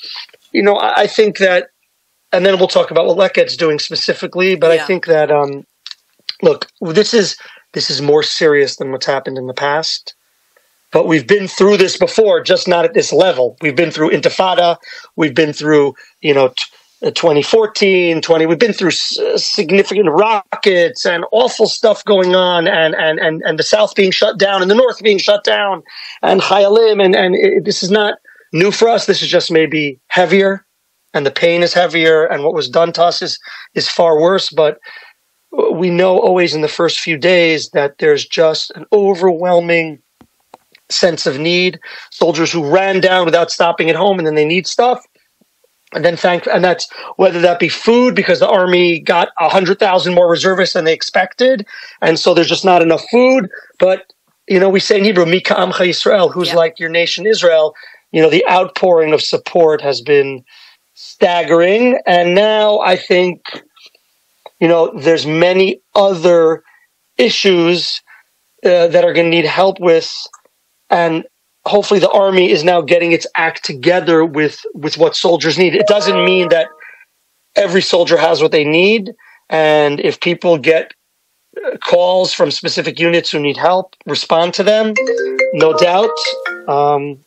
you 0.52 0.62
know, 0.62 0.76
I, 0.76 1.02
I, 1.02 1.06
think 1.06 1.36
that, 1.38 1.68
and 2.32 2.44
then 2.44 2.58
we'll 2.58 2.68
talk 2.68 2.90
about 2.90 3.06
what 3.06 3.18
Leket's 3.18 3.56
doing 3.56 3.78
specifically. 3.78 4.56
But 4.56 4.74
yeah. 4.74 4.82
I 4.82 4.86
think 4.86 5.06
that, 5.06 5.30
um, 5.30 5.66
look, 6.40 6.68
this 6.80 7.12
is 7.12 7.36
this 7.72 7.90
is 7.90 8.02
more 8.02 8.22
serious 8.22 8.76
than 8.76 8.90
what's 8.90 9.06
happened 9.06 9.38
in 9.38 9.46
the 9.46 9.54
past. 9.54 10.14
But 10.92 11.06
we've 11.06 11.26
been 11.26 11.48
through 11.48 11.78
this 11.78 11.96
before, 11.96 12.42
just 12.42 12.68
not 12.68 12.84
at 12.84 12.92
this 12.92 13.12
level. 13.12 13.56
We've 13.62 13.74
been 13.74 13.90
through 13.90 14.10
Intifada. 14.10 14.76
We've 15.16 15.34
been 15.34 15.54
through, 15.54 15.94
you 16.20 16.34
know, 16.34 16.48
t- 16.48 16.64
uh, 17.02 17.10
2014, 17.10 18.20
20. 18.20 18.46
We've 18.46 18.58
been 18.58 18.74
through 18.74 18.90
uh, 18.90 19.38
significant 19.38 20.10
rockets 20.10 21.04
and 21.04 21.24
awful 21.32 21.66
stuff 21.66 22.04
going 22.04 22.36
on, 22.36 22.68
and 22.68 22.94
and 22.94 23.18
and 23.18 23.42
and 23.42 23.58
the 23.58 23.64
South 23.64 23.94
being 23.96 24.12
shut 24.12 24.38
down 24.38 24.62
and 24.62 24.70
the 24.70 24.74
North 24.74 25.02
being 25.02 25.18
shut 25.18 25.42
down, 25.42 25.82
and 26.20 26.40
Chayalim, 26.40 27.04
and 27.04 27.16
and 27.16 27.34
it, 27.34 27.64
this 27.64 27.82
is 27.82 27.90
not 27.90 28.18
new 28.52 28.70
for 28.70 28.88
us. 28.88 29.06
This 29.06 29.22
is 29.22 29.28
just 29.28 29.50
maybe 29.50 29.98
heavier, 30.08 30.64
and 31.12 31.26
the 31.26 31.32
pain 31.32 31.62
is 31.62 31.74
heavier, 31.74 32.24
and 32.24 32.44
what 32.44 32.54
was 32.54 32.68
done 32.68 32.92
to 32.92 33.02
us 33.02 33.20
is 33.20 33.40
is 33.74 33.88
far 33.88 34.20
worse. 34.20 34.50
But 34.50 34.78
we 35.52 35.90
know 35.90 36.18
always 36.18 36.54
in 36.54 36.62
the 36.62 36.68
first 36.68 37.00
few 37.00 37.16
days 37.16 37.70
that 37.70 37.98
there's 37.98 38.24
just 38.24 38.70
an 38.72 38.86
overwhelming 38.92 39.98
sense 40.88 41.26
of 41.26 41.38
need. 41.38 41.78
Soldiers 42.10 42.52
who 42.52 42.68
ran 42.68 43.00
down 43.00 43.24
without 43.24 43.50
stopping 43.50 43.90
at 43.90 43.96
home, 43.96 44.18
and 44.18 44.26
then 44.26 44.34
they 44.34 44.46
need 44.46 44.66
stuff 44.66 45.04
and 45.92 46.04
then 46.04 46.16
thank 46.16 46.46
and 46.46 46.64
that's 46.64 46.88
whether 47.16 47.40
that 47.40 47.58
be 47.58 47.68
food 47.68 48.14
because 48.14 48.40
the 48.40 48.48
army 48.48 49.00
got 49.00 49.28
a 49.38 49.48
hundred 49.48 49.78
thousand 49.78 50.14
more 50.14 50.30
reservists 50.30 50.74
than 50.74 50.84
they 50.84 50.92
expected, 50.92 51.66
and 52.00 52.18
so 52.18 52.34
there's 52.34 52.48
just 52.48 52.64
not 52.64 52.82
enough 52.82 53.04
food. 53.10 53.48
But 53.78 54.12
you 54.48 54.58
know, 54.58 54.68
we 54.68 54.80
say 54.80 54.98
in 54.98 55.04
Hebrew, 55.04 55.26
"Mika 55.26 55.54
Amcha 55.54 55.88
Israel," 55.88 56.28
who's 56.28 56.48
yeah. 56.48 56.56
like 56.56 56.78
your 56.78 56.88
nation 56.88 57.26
Israel. 57.26 57.74
You 58.10 58.22
know, 58.22 58.30
the 58.30 58.46
outpouring 58.48 59.12
of 59.12 59.22
support 59.22 59.80
has 59.80 60.00
been 60.00 60.44
staggering, 60.94 61.98
and 62.06 62.34
now 62.34 62.80
I 62.80 62.96
think, 62.96 63.62
you 64.62 64.68
know, 64.68 64.92
there's 64.96 65.26
many 65.26 65.82
other 65.96 66.62
issues 67.18 68.00
uh, 68.64 68.86
that 68.86 69.04
are 69.04 69.12
going 69.12 69.28
to 69.28 69.36
need 69.36 69.44
help 69.44 69.80
with, 69.80 70.08
and 70.88 71.24
hopefully 71.66 71.98
the 71.98 72.10
army 72.10 72.48
is 72.48 72.62
now 72.62 72.80
getting 72.80 73.10
its 73.10 73.26
act 73.34 73.64
together 73.64 74.24
with 74.24 74.64
with 74.72 74.96
what 74.96 75.16
soldiers 75.16 75.58
need. 75.58 75.74
It 75.74 75.88
doesn't 75.88 76.24
mean 76.24 76.48
that 76.50 76.68
every 77.56 77.82
soldier 77.82 78.16
has 78.16 78.40
what 78.40 78.52
they 78.52 78.62
need, 78.62 79.12
and 79.50 79.98
if 79.98 80.20
people 80.20 80.56
get 80.58 80.92
uh, 81.56 81.76
calls 81.78 82.32
from 82.32 82.52
specific 82.52 83.00
units 83.00 83.32
who 83.32 83.40
need 83.40 83.56
help, 83.56 83.96
respond 84.06 84.54
to 84.54 84.62
them, 84.62 84.94
no 85.54 85.76
doubt. 85.76 86.16
Um, 86.68 87.18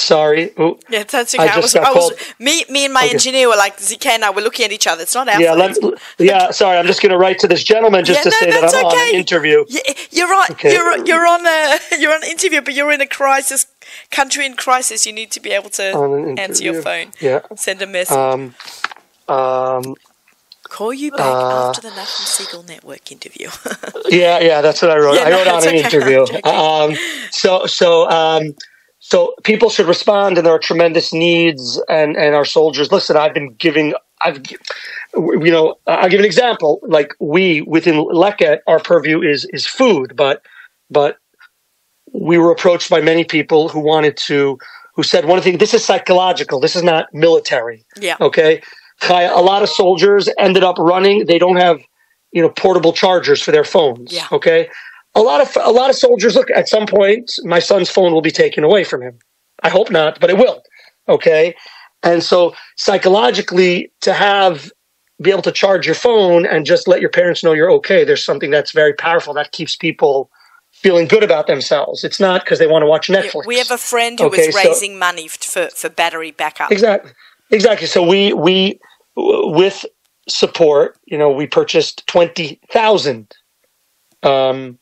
Sorry. 0.00 0.50
Ooh. 0.58 0.78
Yeah, 0.88 1.04
that's 1.04 1.34
okay. 1.34 1.46
I, 1.46 1.56
I 1.56 1.58
was, 1.58 1.76
I 1.76 1.90
was 1.90 2.12
me, 2.38 2.64
me 2.70 2.86
and 2.86 2.94
my 2.94 3.04
okay. 3.04 3.12
engineer 3.12 3.48
were 3.48 3.56
like, 3.56 3.76
ZK 3.78 4.06
and 4.06 4.24
I 4.24 4.30
were 4.30 4.40
looking 4.40 4.64
at 4.64 4.72
each 4.72 4.86
other. 4.86 5.02
It's 5.02 5.14
not 5.14 5.28
our 5.28 5.40
yeah, 5.40 5.52
let, 5.52 5.76
yeah, 6.18 6.50
sorry. 6.50 6.78
I'm 6.78 6.86
just 6.86 7.02
going 7.02 7.12
to 7.12 7.18
write 7.18 7.38
to 7.40 7.48
this 7.48 7.62
gentleman 7.62 8.04
just 8.04 8.18
yeah, 8.18 8.22
to 8.24 8.30
no, 8.30 8.36
say 8.36 8.50
that 8.50 8.74
I'm 8.74 8.86
okay. 8.86 8.96
on 8.96 9.08
an 9.08 9.14
interview. 9.14 9.64
Yeah, 9.68 9.80
you're 10.10 10.34
on, 10.34 10.52
okay. 10.52 10.72
you're, 10.72 11.06
you're 11.06 11.26
on 11.26 11.46
a, 11.46 11.78
you're 11.98 12.14
on 12.14 12.22
an 12.22 12.30
interview, 12.30 12.62
but 12.62 12.74
you're 12.74 12.92
in 12.92 13.00
a 13.00 13.06
crisis, 13.06 13.66
country 14.10 14.46
in 14.46 14.56
crisis. 14.56 15.04
You 15.04 15.12
need 15.12 15.30
to 15.32 15.40
be 15.40 15.50
able 15.50 15.70
to 15.70 16.36
answer 16.38 16.64
your 16.64 16.82
phone. 16.82 17.12
Yeah. 17.20 17.40
Send 17.56 17.82
a 17.82 17.86
message. 17.86 18.16
Um, 18.16 18.54
um, 19.28 19.94
Call 20.70 20.94
you 20.94 21.10
back 21.10 21.20
uh, 21.20 21.68
after 21.68 21.80
the 21.82 21.88
Nachum 21.88 22.46
Segal 22.46 22.66
Network 22.68 23.10
interview. 23.10 23.48
yeah, 24.08 24.38
yeah, 24.38 24.60
that's 24.60 24.80
what 24.80 24.92
I 24.92 24.98
wrote. 24.98 25.14
Yeah, 25.14 25.22
I 25.22 25.30
wrote 25.32 25.46
no, 25.46 25.56
on 25.56 25.68
an 25.68 25.74
interview. 25.74 26.24
Um, 26.44 26.96
so, 27.32 27.66
so, 27.66 28.08
um, 28.08 28.54
so 29.00 29.34
people 29.44 29.70
should 29.70 29.86
respond, 29.86 30.36
and 30.36 30.46
there 30.46 30.54
are 30.54 30.58
tremendous 30.58 31.12
needs, 31.12 31.82
and 31.88 32.16
and 32.16 32.34
our 32.34 32.44
soldiers. 32.44 32.92
Listen, 32.92 33.16
I've 33.16 33.34
been 33.34 33.54
giving. 33.54 33.94
I've, 34.22 34.42
you 35.14 35.50
know, 35.50 35.76
I'll 35.86 36.10
give 36.10 36.20
an 36.20 36.26
example. 36.26 36.80
Like 36.82 37.14
we 37.18 37.62
within 37.62 37.94
Leket, 37.94 38.58
our 38.66 38.78
purview 38.78 39.22
is 39.22 39.46
is 39.46 39.66
food, 39.66 40.14
but 40.14 40.42
but 40.90 41.16
we 42.12 42.36
were 42.36 42.52
approached 42.52 42.90
by 42.90 43.00
many 43.00 43.24
people 43.24 43.70
who 43.70 43.80
wanted 43.80 44.18
to, 44.18 44.58
who 44.94 45.02
said 45.02 45.24
one 45.24 45.40
thing. 45.40 45.56
This 45.56 45.72
is 45.72 45.82
psychological. 45.82 46.60
This 46.60 46.76
is 46.76 46.82
not 46.82 47.06
military. 47.14 47.86
Yeah. 47.98 48.16
Okay. 48.20 48.60
A 49.08 49.40
lot 49.40 49.62
of 49.62 49.70
soldiers 49.70 50.28
ended 50.38 50.62
up 50.62 50.78
running. 50.78 51.24
They 51.24 51.38
don't 51.38 51.56
have, 51.56 51.80
you 52.32 52.42
know, 52.42 52.50
portable 52.50 52.92
chargers 52.92 53.40
for 53.40 53.50
their 53.50 53.64
phones. 53.64 54.12
Yeah. 54.12 54.26
Okay 54.30 54.68
a 55.14 55.20
lot 55.20 55.40
of 55.40 55.56
a 55.64 55.72
lot 55.72 55.90
of 55.90 55.96
soldiers 55.96 56.34
look 56.34 56.50
at 56.50 56.68
some 56.68 56.86
point 56.86 57.32
my 57.44 57.58
son's 57.58 57.90
phone 57.90 58.12
will 58.12 58.22
be 58.22 58.30
taken 58.30 58.64
away 58.64 58.84
from 58.84 59.02
him. 59.02 59.18
I 59.62 59.68
hope 59.68 59.90
not 59.90 60.20
but 60.20 60.30
it 60.30 60.38
will 60.38 60.62
okay? 61.08 61.54
And 62.02 62.22
so 62.22 62.54
psychologically 62.76 63.92
to 64.02 64.12
have 64.12 64.70
be 65.20 65.30
able 65.30 65.42
to 65.42 65.52
charge 65.52 65.84
your 65.84 65.94
phone 65.94 66.46
and 66.46 66.64
just 66.64 66.88
let 66.88 67.00
your 67.00 67.10
parents 67.10 67.44
know 67.44 67.52
you're 67.52 67.70
okay 67.72 68.04
there's 68.04 68.24
something 68.24 68.50
that's 68.50 68.72
very 68.72 68.94
powerful 68.94 69.34
that 69.34 69.52
keeps 69.52 69.76
people 69.76 70.30
feeling 70.72 71.06
good 71.06 71.22
about 71.22 71.46
themselves. 71.46 72.04
It's 72.04 72.20
not 72.20 72.42
because 72.42 72.58
they 72.58 72.66
want 72.66 72.82
to 72.82 72.86
watch 72.86 73.08
netflix. 73.08 73.46
we 73.46 73.58
have 73.58 73.70
a 73.70 73.78
friend 73.78 74.18
who 74.18 74.26
okay, 74.26 74.46
was 74.46 74.54
raising 74.54 74.92
so, 74.92 74.98
money 74.98 75.28
for, 75.28 75.68
for 75.68 75.90
battery 75.90 76.30
backup. 76.30 76.72
Exactly 76.72 77.12
exactly. 77.50 77.86
So 77.86 78.06
we 78.06 78.32
we 78.32 78.80
with 79.16 79.84
support 80.28 80.98
you 81.06 81.18
know 81.18 81.30
we 81.30 81.46
purchased 81.46 82.06
20000 82.06 83.34
um 84.22 84.78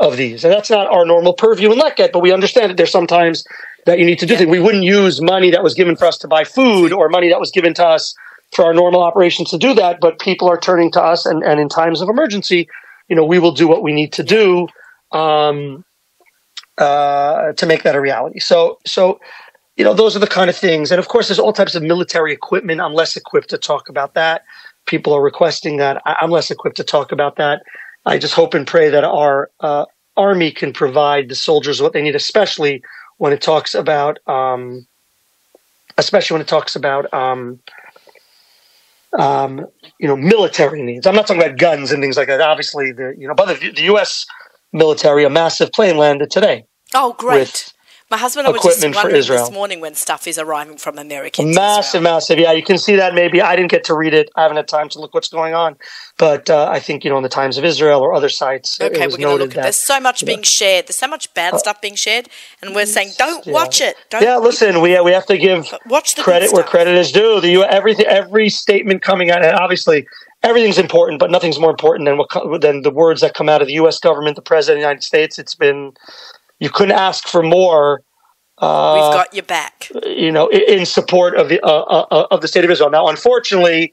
of 0.00 0.16
these. 0.16 0.44
And 0.44 0.52
that's 0.52 0.70
not 0.70 0.88
our 0.88 1.04
normal 1.04 1.34
purview 1.34 1.70
in 1.72 1.78
Leket, 1.78 2.10
but 2.12 2.20
we 2.20 2.32
understand 2.32 2.70
that 2.70 2.76
there's 2.76 2.90
sometimes 2.90 3.44
that 3.86 3.98
you 3.98 4.06
need 4.06 4.18
to 4.18 4.26
do 4.26 4.36
things. 4.36 4.50
We 4.50 4.58
wouldn't 4.60 4.84
use 4.84 5.20
money 5.20 5.50
that 5.50 5.62
was 5.62 5.74
given 5.74 5.94
for 5.94 6.06
us 6.06 6.18
to 6.18 6.28
buy 6.28 6.44
food 6.44 6.92
or 6.92 7.08
money 7.08 7.28
that 7.28 7.38
was 7.38 7.50
given 7.50 7.74
to 7.74 7.86
us 7.86 8.14
for 8.52 8.64
our 8.64 8.74
normal 8.74 9.02
operations 9.02 9.50
to 9.50 9.58
do 9.58 9.74
that, 9.74 10.00
but 10.00 10.18
people 10.18 10.48
are 10.48 10.58
turning 10.58 10.90
to 10.92 11.00
us 11.00 11.24
and, 11.24 11.44
and 11.44 11.60
in 11.60 11.68
times 11.68 12.00
of 12.00 12.08
emergency, 12.08 12.68
you 13.08 13.14
know, 13.14 13.24
we 13.24 13.38
will 13.38 13.52
do 13.52 13.68
what 13.68 13.82
we 13.82 13.92
need 13.92 14.12
to 14.14 14.24
do 14.24 14.66
um, 15.12 15.84
uh, 16.78 17.52
to 17.52 17.66
make 17.66 17.84
that 17.84 17.94
a 17.94 18.00
reality. 18.00 18.40
So 18.40 18.78
so 18.86 19.20
you 19.76 19.84
know, 19.84 19.94
those 19.94 20.14
are 20.14 20.18
the 20.18 20.26
kind 20.26 20.50
of 20.50 20.56
things. 20.56 20.90
And 20.90 20.98
of 20.98 21.08
course 21.08 21.28
there's 21.28 21.38
all 21.38 21.52
types 21.52 21.74
of 21.74 21.82
military 21.82 22.32
equipment. 22.32 22.80
I'm 22.80 22.92
less 22.92 23.16
equipped 23.16 23.50
to 23.50 23.58
talk 23.58 23.88
about 23.88 24.14
that. 24.14 24.44
People 24.86 25.12
are 25.12 25.22
requesting 25.22 25.76
that. 25.76 26.02
I'm 26.04 26.30
less 26.30 26.50
equipped 26.50 26.76
to 26.78 26.84
talk 26.84 27.12
about 27.12 27.36
that. 27.36 27.62
I 28.06 28.18
just 28.18 28.34
hope 28.34 28.54
and 28.54 28.66
pray 28.66 28.88
that 28.90 29.04
our 29.04 29.50
uh, 29.60 29.84
army 30.16 30.50
can 30.50 30.72
provide 30.72 31.28
the 31.28 31.34
soldiers 31.34 31.82
what 31.82 31.92
they 31.92 32.02
need, 32.02 32.16
especially 32.16 32.82
when 33.18 33.32
it 33.32 33.42
talks 33.42 33.74
about, 33.74 34.18
um, 34.26 34.86
especially 35.98 36.34
when 36.34 36.42
it 36.42 36.48
talks 36.48 36.74
about, 36.76 37.12
um, 37.12 37.60
um, 39.18 39.66
you 39.98 40.08
know, 40.08 40.16
military 40.16 40.82
needs. 40.82 41.06
I'm 41.06 41.14
not 41.14 41.26
talking 41.26 41.42
about 41.42 41.58
guns 41.58 41.92
and 41.92 42.02
things 42.02 42.16
like 42.16 42.28
that. 42.28 42.40
Obviously, 42.40 42.92
the 42.92 43.14
you 43.18 43.28
know, 43.28 43.34
but 43.34 43.60
the, 43.60 43.70
the 43.70 43.82
U.S. 43.82 44.26
military, 44.72 45.24
a 45.24 45.30
massive 45.30 45.72
plane 45.72 45.96
landed 45.96 46.30
today. 46.30 46.64
Oh, 46.94 47.14
great! 47.18 47.72
My 48.10 48.16
husband 48.16 48.48
i 48.48 48.50
was 48.50 48.60
just 48.60 48.82
wondering 48.82 49.22
this 49.22 49.52
morning 49.52 49.80
when 49.80 49.94
stuff 49.94 50.26
is 50.26 50.36
arriving 50.36 50.78
from 50.78 50.98
America. 50.98 51.44
Massive, 51.44 52.02
massive. 52.02 52.40
Yeah, 52.40 52.50
you 52.50 52.64
can 52.64 52.76
see 52.76 52.96
that. 52.96 53.14
Maybe 53.14 53.40
I 53.40 53.54
didn't 53.54 53.70
get 53.70 53.84
to 53.84 53.94
read 53.94 54.14
it. 54.14 54.28
I 54.34 54.42
haven't 54.42 54.56
had 54.56 54.66
time 54.66 54.88
to 54.90 55.00
look 55.00 55.14
what's 55.14 55.28
going 55.28 55.54
on. 55.54 55.76
But 56.18 56.50
uh, 56.50 56.68
I 56.68 56.80
think 56.80 57.04
you 57.04 57.10
know, 57.10 57.18
in 57.18 57.22
the 57.22 57.28
Times 57.28 57.56
of 57.56 57.64
Israel 57.64 58.00
or 58.00 58.12
other 58.12 58.28
sites, 58.28 58.80
okay, 58.80 59.06
we're 59.06 59.16
going 59.16 59.38
to 59.38 59.44
look 59.44 59.56
at. 59.56 59.62
There's 59.62 59.86
so 59.86 60.00
much 60.00 60.26
being 60.26 60.40
know, 60.40 60.42
shared. 60.42 60.88
There's 60.88 60.98
so 60.98 61.06
much 61.06 61.32
bad 61.34 61.54
uh, 61.54 61.58
stuff 61.58 61.80
being 61.80 61.94
shared, 61.94 62.28
and 62.60 62.74
we're 62.74 62.86
saying, 62.86 63.12
don't 63.16 63.46
yeah. 63.46 63.52
watch 63.52 63.80
it. 63.80 63.94
Don't 64.10 64.22
yeah, 64.24 64.38
listen, 64.38 64.80
we 64.80 65.00
we 65.02 65.12
have 65.12 65.26
to 65.26 65.38
give 65.38 65.72
watch 65.86 66.16
credit 66.16 66.52
where 66.52 66.64
credit 66.64 66.96
is 66.96 67.12
due. 67.12 67.40
The 67.40 67.62
everything, 67.62 68.06
every 68.06 68.48
statement 68.48 69.02
coming 69.02 69.30
out, 69.30 69.44
and 69.44 69.54
obviously 69.54 70.04
everything's 70.42 70.78
important, 70.78 71.20
but 71.20 71.30
nothing's 71.30 71.60
more 71.60 71.70
important 71.70 72.06
than 72.06 72.18
what 72.18 72.60
than 72.60 72.82
the 72.82 72.90
words 72.90 73.20
that 73.20 73.34
come 73.34 73.48
out 73.48 73.60
of 73.60 73.68
the 73.68 73.74
U.S. 73.74 74.00
government, 74.00 74.36
the 74.36 74.42
president 74.42 74.78
of 74.78 74.80
the 74.80 74.88
United 74.88 75.04
States. 75.04 75.38
It's 75.38 75.54
been 75.54 75.92
you 76.60 76.70
couldn't 76.70 76.96
ask 76.96 77.26
for 77.26 77.42
more 77.42 78.02
uh, 78.60 78.92
We've 78.94 79.14
got 79.14 79.34
your 79.34 79.44
back. 79.44 79.90
You 80.04 80.30
know, 80.30 80.48
in 80.48 80.84
support 80.84 81.34
of 81.34 81.48
the 81.48 81.60
uh, 81.62 81.66
uh, 81.66 82.06
uh, 82.10 82.26
of 82.30 82.42
the 82.42 82.48
state 82.48 82.62
of 82.62 82.70
Israel. 82.70 82.90
Now, 82.90 83.08
unfortunately, 83.08 83.92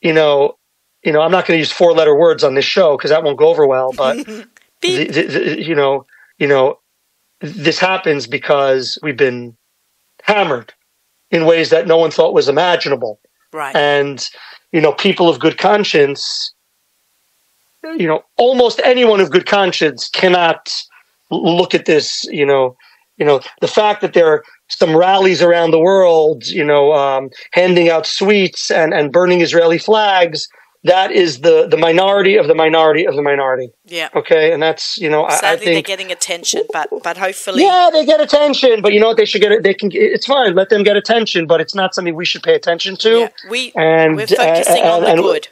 you 0.00 0.12
know, 0.12 0.56
you 1.02 1.12
know, 1.12 1.20
I'm 1.22 1.32
not 1.32 1.44
going 1.46 1.56
to 1.56 1.58
use 1.58 1.72
four 1.72 1.92
letter 1.92 2.16
words 2.16 2.44
on 2.44 2.54
this 2.54 2.64
show 2.64 2.96
because 2.96 3.10
that 3.10 3.24
won't 3.24 3.36
go 3.36 3.48
over 3.48 3.66
well. 3.66 3.92
But 3.92 4.24
the, 4.26 4.46
the, 4.82 5.22
the, 5.22 5.62
you 5.62 5.74
know, 5.74 6.06
you 6.38 6.46
know, 6.46 6.78
this 7.40 7.80
happens 7.80 8.28
because 8.28 8.96
we've 9.02 9.16
been 9.16 9.56
hammered 10.22 10.72
in 11.32 11.44
ways 11.44 11.70
that 11.70 11.88
no 11.88 11.96
one 11.96 12.12
thought 12.12 12.32
was 12.32 12.48
imaginable. 12.48 13.18
Right. 13.52 13.74
And 13.74 14.24
you 14.70 14.80
know, 14.80 14.92
people 14.92 15.28
of 15.28 15.40
good 15.40 15.58
conscience, 15.58 16.54
you 17.82 18.06
know, 18.06 18.22
almost 18.36 18.80
anyone 18.84 19.20
of 19.20 19.32
good 19.32 19.46
conscience 19.46 20.08
cannot 20.08 20.70
look 21.30 21.74
at 21.74 21.86
this, 21.86 22.24
you 22.24 22.46
know, 22.46 22.76
you 23.16 23.26
know, 23.26 23.40
the 23.60 23.68
fact 23.68 24.00
that 24.00 24.14
there 24.14 24.26
are 24.26 24.42
some 24.68 24.96
rallies 24.96 25.42
around 25.42 25.72
the 25.72 25.78
world, 25.78 26.46
you 26.46 26.64
know, 26.64 26.92
um, 26.94 27.28
handing 27.52 27.90
out 27.90 28.06
sweets 28.06 28.70
and, 28.70 28.94
and 28.94 29.12
burning 29.12 29.42
Israeli 29.42 29.78
flags, 29.78 30.48
that 30.84 31.12
is 31.12 31.40
the, 31.40 31.68
the 31.68 31.76
minority 31.76 32.36
of 32.36 32.48
the 32.48 32.54
minority 32.54 33.06
of 33.06 33.14
the 33.14 33.20
minority. 33.20 33.68
Yeah. 33.84 34.08
Okay. 34.14 34.52
And 34.52 34.62
that's, 34.62 34.96
you 34.96 35.10
know, 35.10 35.28
Sadly, 35.28 35.48
I, 35.48 35.52
I 35.52 35.56
think. 35.56 35.86
they're 35.86 35.96
getting 35.96 36.10
attention, 36.10 36.62
but, 36.72 36.88
but 37.02 37.18
hopefully. 37.18 37.62
Yeah, 37.62 37.90
they 37.92 38.06
get 38.06 38.20
attention, 38.20 38.80
but 38.80 38.94
you 38.94 39.00
know 39.00 39.08
what? 39.08 39.18
They 39.18 39.26
should 39.26 39.42
get 39.42 39.52
it. 39.52 39.62
They 39.62 39.74
can, 39.74 39.90
it's 39.92 40.24
fine. 40.24 40.54
Let 40.54 40.70
them 40.70 40.82
get 40.82 40.96
attention, 40.96 41.46
but 41.46 41.60
it's 41.60 41.74
not 41.74 41.94
something 41.94 42.14
we 42.14 42.24
should 42.24 42.42
pay 42.42 42.54
attention 42.54 42.96
to. 42.96 43.18
Yeah. 43.18 43.28
We, 43.50 43.72
and, 43.76 44.16
we're 44.16 44.26
focusing 44.26 44.82
and, 44.82 45.04
on 45.04 45.16
the 45.16 45.22
good 45.22 45.48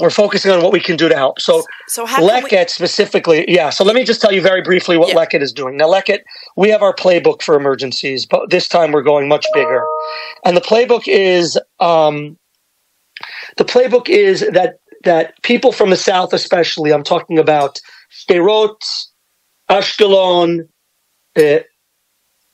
we're 0.00 0.10
focusing 0.10 0.50
on 0.50 0.62
what 0.62 0.72
we 0.72 0.80
can 0.80 0.96
do 0.96 1.08
to 1.08 1.14
help. 1.14 1.40
So, 1.40 1.62
so 1.88 2.04
Leket 2.06 2.64
we- 2.64 2.68
specifically, 2.68 3.44
yeah. 3.48 3.70
So 3.70 3.84
let 3.84 3.94
me 3.94 4.04
just 4.04 4.20
tell 4.20 4.32
you 4.32 4.40
very 4.40 4.60
briefly 4.62 4.96
what 4.96 5.10
yeah. 5.10 5.14
Leket 5.14 5.40
is 5.40 5.52
doing. 5.52 5.76
Now, 5.76 5.86
Leket, 5.86 6.20
we 6.56 6.68
have 6.70 6.82
our 6.82 6.94
playbook 6.94 7.42
for 7.42 7.54
emergencies, 7.54 8.26
but 8.26 8.50
this 8.50 8.68
time 8.68 8.92
we're 8.92 9.02
going 9.02 9.28
much 9.28 9.46
bigger. 9.54 9.84
And 10.44 10.56
the 10.56 10.60
playbook 10.60 11.04
is 11.06 11.58
um, 11.78 12.36
the 13.56 13.64
playbook 13.64 14.08
is 14.08 14.40
that 14.52 14.78
that 15.04 15.40
people 15.42 15.70
from 15.70 15.90
the 15.90 15.96
south, 15.96 16.32
especially, 16.32 16.92
I'm 16.92 17.04
talking 17.04 17.38
about 17.38 17.80
Sderot, 18.10 18.80
Ashkelon, 19.70 20.68
uh, 21.36 21.58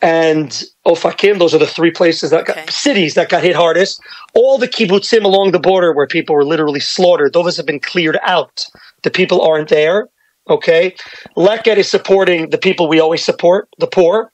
and 0.02 0.64
Ofakim. 0.86 1.38
Those 1.38 1.54
are 1.54 1.58
the 1.58 1.66
three 1.66 1.90
places 1.90 2.30
that 2.30 2.48
Okay. 2.48 2.54
got 2.64 2.70
cities 2.70 3.14
that 3.14 3.28
got 3.28 3.42
hit 3.42 3.56
hardest. 3.56 4.00
All 4.34 4.58
the 4.58 4.68
kibbutzim 4.68 5.24
along 5.24 5.50
the 5.52 5.58
border 5.58 5.92
where 5.92 6.06
people 6.06 6.34
were 6.34 6.44
literally 6.44 6.80
slaughtered. 6.80 7.32
Those 7.32 7.56
have 7.56 7.66
been 7.66 7.80
cleared 7.80 8.18
out. 8.22 8.66
The 9.02 9.10
people 9.10 9.40
aren't 9.42 9.68
there. 9.68 10.08
Okay, 10.48 10.94
Leket 11.36 11.76
is 11.76 11.88
supporting 11.88 12.50
the 12.50 12.58
people 12.58 12.88
we 12.88 12.98
always 12.98 13.24
support, 13.24 13.68
the 13.78 13.86
poor. 13.86 14.32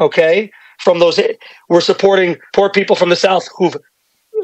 Okay, 0.00 0.50
from 0.80 0.98
those 0.98 1.20
we're 1.68 1.80
supporting 1.80 2.38
poor 2.52 2.70
people 2.70 2.96
from 2.96 3.10
the 3.10 3.16
south 3.16 3.48
who've 3.56 3.76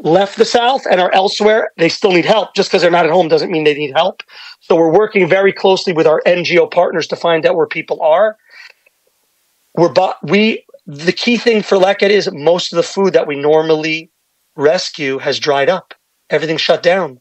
left 0.03 0.37
the 0.37 0.45
south 0.45 0.85
and 0.89 1.01
are 1.01 1.11
elsewhere. 1.11 1.71
They 1.77 1.89
still 1.89 2.11
need 2.11 2.25
help. 2.25 2.55
Just 2.55 2.69
because 2.69 2.81
they're 2.81 2.91
not 2.91 3.05
at 3.05 3.11
home 3.11 3.27
doesn't 3.27 3.51
mean 3.51 3.65
they 3.65 3.73
need 3.73 3.91
help. 3.93 4.23
So 4.61 4.75
we're 4.75 4.93
working 4.93 5.27
very 5.27 5.51
closely 5.51 5.91
with 5.91 6.07
our 6.07 6.21
NGO 6.25 6.69
partners 6.71 7.07
to 7.07 7.15
find 7.15 7.45
out 7.45 7.55
where 7.55 7.67
people 7.67 8.01
are 8.01 8.37
we're 9.75 9.93
we 10.23 10.65
the 10.85 11.13
key 11.13 11.37
thing 11.37 11.61
for 11.61 11.77
Leket 11.77 12.09
is 12.09 12.29
most 12.31 12.73
of 12.73 12.77
the 12.77 12.83
food 12.83 13.13
that 13.13 13.27
we 13.27 13.35
normally 13.35 14.11
rescue 14.55 15.17
has 15.19 15.39
dried 15.39 15.69
up. 15.69 15.93
Everything's 16.29 16.61
shut 16.61 16.83
down. 16.83 17.19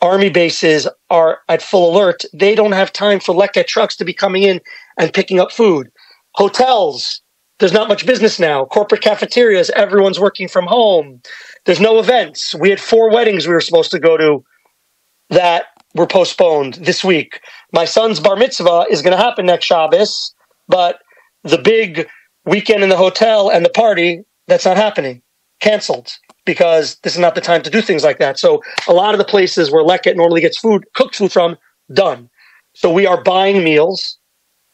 Army 0.00 0.28
bases 0.28 0.86
are 1.08 1.40
at 1.48 1.62
full 1.62 1.94
alert. 1.94 2.24
They 2.34 2.54
don't 2.54 2.72
have 2.72 2.92
time 2.92 3.20
for 3.20 3.34
Leket 3.34 3.66
trucks 3.66 3.96
to 3.96 4.04
be 4.04 4.12
coming 4.12 4.42
in 4.42 4.60
and 4.98 5.12
picking 5.12 5.40
up 5.40 5.52
food. 5.52 5.90
Hotels, 6.34 7.22
there's 7.58 7.72
not 7.72 7.88
much 7.88 8.04
business 8.04 8.38
now. 8.38 8.66
Corporate 8.66 9.00
cafeterias, 9.00 9.70
everyone's 9.70 10.20
working 10.20 10.48
from 10.48 10.66
home. 10.66 11.22
There's 11.64 11.80
no 11.80 11.98
events. 11.98 12.54
We 12.54 12.68
had 12.68 12.80
four 12.80 13.10
weddings 13.10 13.46
we 13.46 13.54
were 13.54 13.60
supposed 13.60 13.90
to 13.92 13.98
go 13.98 14.18
to 14.18 14.44
that 15.30 15.66
were 15.94 16.06
postponed 16.06 16.74
this 16.74 17.02
week. 17.02 17.40
My 17.72 17.86
son's 17.86 18.20
bar 18.20 18.36
mitzvah 18.36 18.86
is 18.90 19.00
going 19.00 19.16
to 19.16 19.22
happen 19.22 19.46
next 19.46 19.64
Shabbos, 19.64 20.34
but 20.68 20.98
the 21.46 21.58
big 21.58 22.08
weekend 22.44 22.82
in 22.82 22.88
the 22.88 22.96
hotel 22.96 23.50
and 23.50 23.64
the 23.64 23.70
party, 23.70 24.22
that's 24.46 24.64
not 24.64 24.76
happening. 24.76 25.22
Canceled 25.60 26.12
because 26.44 26.96
this 27.02 27.14
is 27.14 27.18
not 27.18 27.34
the 27.34 27.40
time 27.40 27.62
to 27.62 27.70
do 27.70 27.80
things 27.80 28.04
like 28.04 28.18
that. 28.18 28.38
So 28.38 28.62
a 28.86 28.92
lot 28.92 29.14
of 29.14 29.18
the 29.18 29.24
places 29.24 29.70
where 29.70 29.82
Leket 29.82 30.16
normally 30.16 30.40
gets 30.40 30.58
food, 30.58 30.84
cooked 30.94 31.16
food 31.16 31.32
from, 31.32 31.56
done. 31.92 32.30
So 32.74 32.92
we 32.92 33.06
are 33.06 33.22
buying 33.22 33.64
meals. 33.64 34.18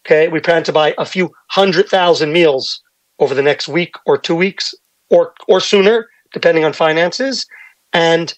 Okay. 0.04 0.28
We 0.28 0.40
plan 0.40 0.64
to 0.64 0.72
buy 0.72 0.94
a 0.98 1.06
few 1.06 1.30
hundred 1.48 1.88
thousand 1.88 2.32
meals 2.32 2.80
over 3.18 3.34
the 3.34 3.42
next 3.42 3.68
week 3.68 3.94
or 4.06 4.18
two 4.18 4.34
weeks 4.34 4.74
or, 5.08 5.34
or 5.48 5.60
sooner, 5.60 6.08
depending 6.32 6.64
on 6.64 6.72
finances. 6.72 7.46
And 7.92 8.34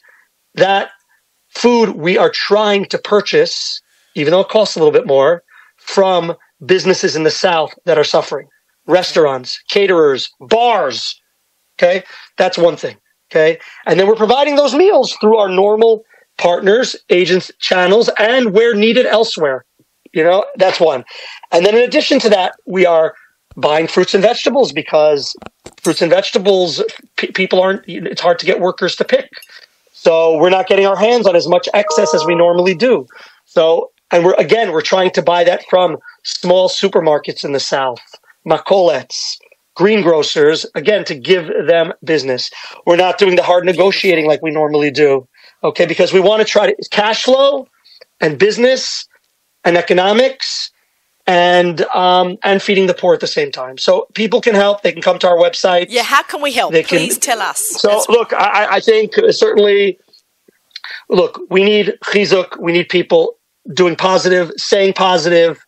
that 0.54 0.90
food 1.48 1.90
we 1.90 2.18
are 2.18 2.30
trying 2.30 2.84
to 2.86 2.98
purchase, 2.98 3.80
even 4.14 4.32
though 4.32 4.40
it 4.40 4.48
costs 4.48 4.76
a 4.76 4.78
little 4.78 4.92
bit 4.92 5.06
more, 5.06 5.42
from 5.78 6.34
businesses 6.66 7.16
in 7.16 7.24
the 7.24 7.30
South 7.30 7.72
that 7.84 7.98
are 7.98 8.04
suffering 8.04 8.48
restaurants, 8.86 9.62
caterers, 9.70 10.30
bars. 10.40 11.20
Okay. 11.78 12.04
That's 12.36 12.58
one 12.58 12.76
thing. 12.76 12.96
Okay. 13.30 13.58
And 13.86 13.98
then 13.98 14.06
we're 14.06 14.16
providing 14.16 14.56
those 14.56 14.74
meals 14.74 15.16
through 15.20 15.38
our 15.38 15.48
normal 15.48 16.04
partners, 16.38 16.96
agents, 17.10 17.50
channels, 17.58 18.10
and 18.18 18.52
where 18.52 18.74
needed 18.74 19.06
elsewhere. 19.06 19.64
You 20.12 20.22
know, 20.22 20.44
that's 20.56 20.78
one. 20.78 21.04
And 21.50 21.66
then 21.66 21.74
in 21.74 21.82
addition 21.82 22.20
to 22.20 22.28
that, 22.30 22.54
we 22.66 22.86
are 22.86 23.14
buying 23.56 23.86
fruits 23.86 24.14
and 24.14 24.22
vegetables 24.22 24.72
because 24.72 25.34
fruits 25.82 26.02
and 26.02 26.10
vegetables, 26.10 26.82
people 27.16 27.60
aren't, 27.60 27.82
it's 27.86 28.20
hard 28.20 28.38
to 28.38 28.46
get 28.46 28.60
workers 28.60 28.96
to 28.96 29.04
pick. 29.04 29.28
So 29.92 30.36
we're 30.38 30.50
not 30.50 30.66
getting 30.66 30.86
our 30.86 30.96
hands 30.96 31.26
on 31.26 31.34
as 31.34 31.48
much 31.48 31.68
excess 31.72 32.14
as 32.14 32.24
we 32.24 32.34
normally 32.34 32.74
do. 32.74 33.06
So, 33.44 33.90
and 34.12 34.24
we're, 34.24 34.34
again, 34.34 34.70
we're 34.70 34.82
trying 34.82 35.10
to 35.12 35.22
buy 35.22 35.44
that 35.44 35.64
from 35.68 35.96
small 36.24 36.68
supermarkets 36.68 37.44
in 37.44 37.52
the 37.52 37.60
South, 37.60 38.00
makolets, 38.46 39.36
greengrocers, 39.76 40.66
again, 40.74 41.04
to 41.04 41.14
give 41.14 41.46
them 41.66 41.92
business. 42.04 42.50
We're 42.86 42.96
not 42.96 43.18
doing 43.18 43.36
the 43.36 43.42
hard 43.42 43.64
negotiating 43.64 44.26
like 44.26 44.42
we 44.42 44.50
normally 44.50 44.90
do. 44.90 45.26
Okay. 45.62 45.86
Because 45.86 46.12
we 46.12 46.20
want 46.20 46.40
to 46.40 46.44
try 46.44 46.72
to 46.72 46.88
cash 46.90 47.24
flow 47.24 47.66
and 48.20 48.38
business 48.38 49.06
and 49.64 49.76
economics 49.76 50.70
and, 51.26 51.80
um, 51.86 52.36
and 52.44 52.62
feeding 52.62 52.86
the 52.86 52.94
poor 52.94 53.14
at 53.14 53.20
the 53.20 53.26
same 53.26 53.50
time. 53.50 53.78
So 53.78 54.06
people 54.14 54.40
can 54.40 54.54
help. 54.54 54.82
They 54.82 54.92
can 54.92 55.00
come 55.02 55.18
to 55.20 55.28
our 55.28 55.38
website. 55.38 55.86
Yeah, 55.88 56.02
how 56.02 56.22
can 56.22 56.42
we 56.42 56.52
help? 56.52 56.72
They 56.72 56.82
can- 56.82 56.98
Please 56.98 57.18
tell 57.18 57.40
us. 57.40 57.60
So 57.78 57.88
That's- 57.88 58.08
look, 58.08 58.32
I, 58.34 58.76
I 58.76 58.80
think 58.80 59.14
certainly, 59.30 59.98
look, 61.08 61.40
we 61.48 61.64
need 61.64 61.94
chizuk. 62.04 62.60
We 62.60 62.72
need 62.72 62.90
people 62.90 63.38
doing 63.72 63.96
positive, 63.96 64.52
saying 64.56 64.92
positive, 64.92 65.63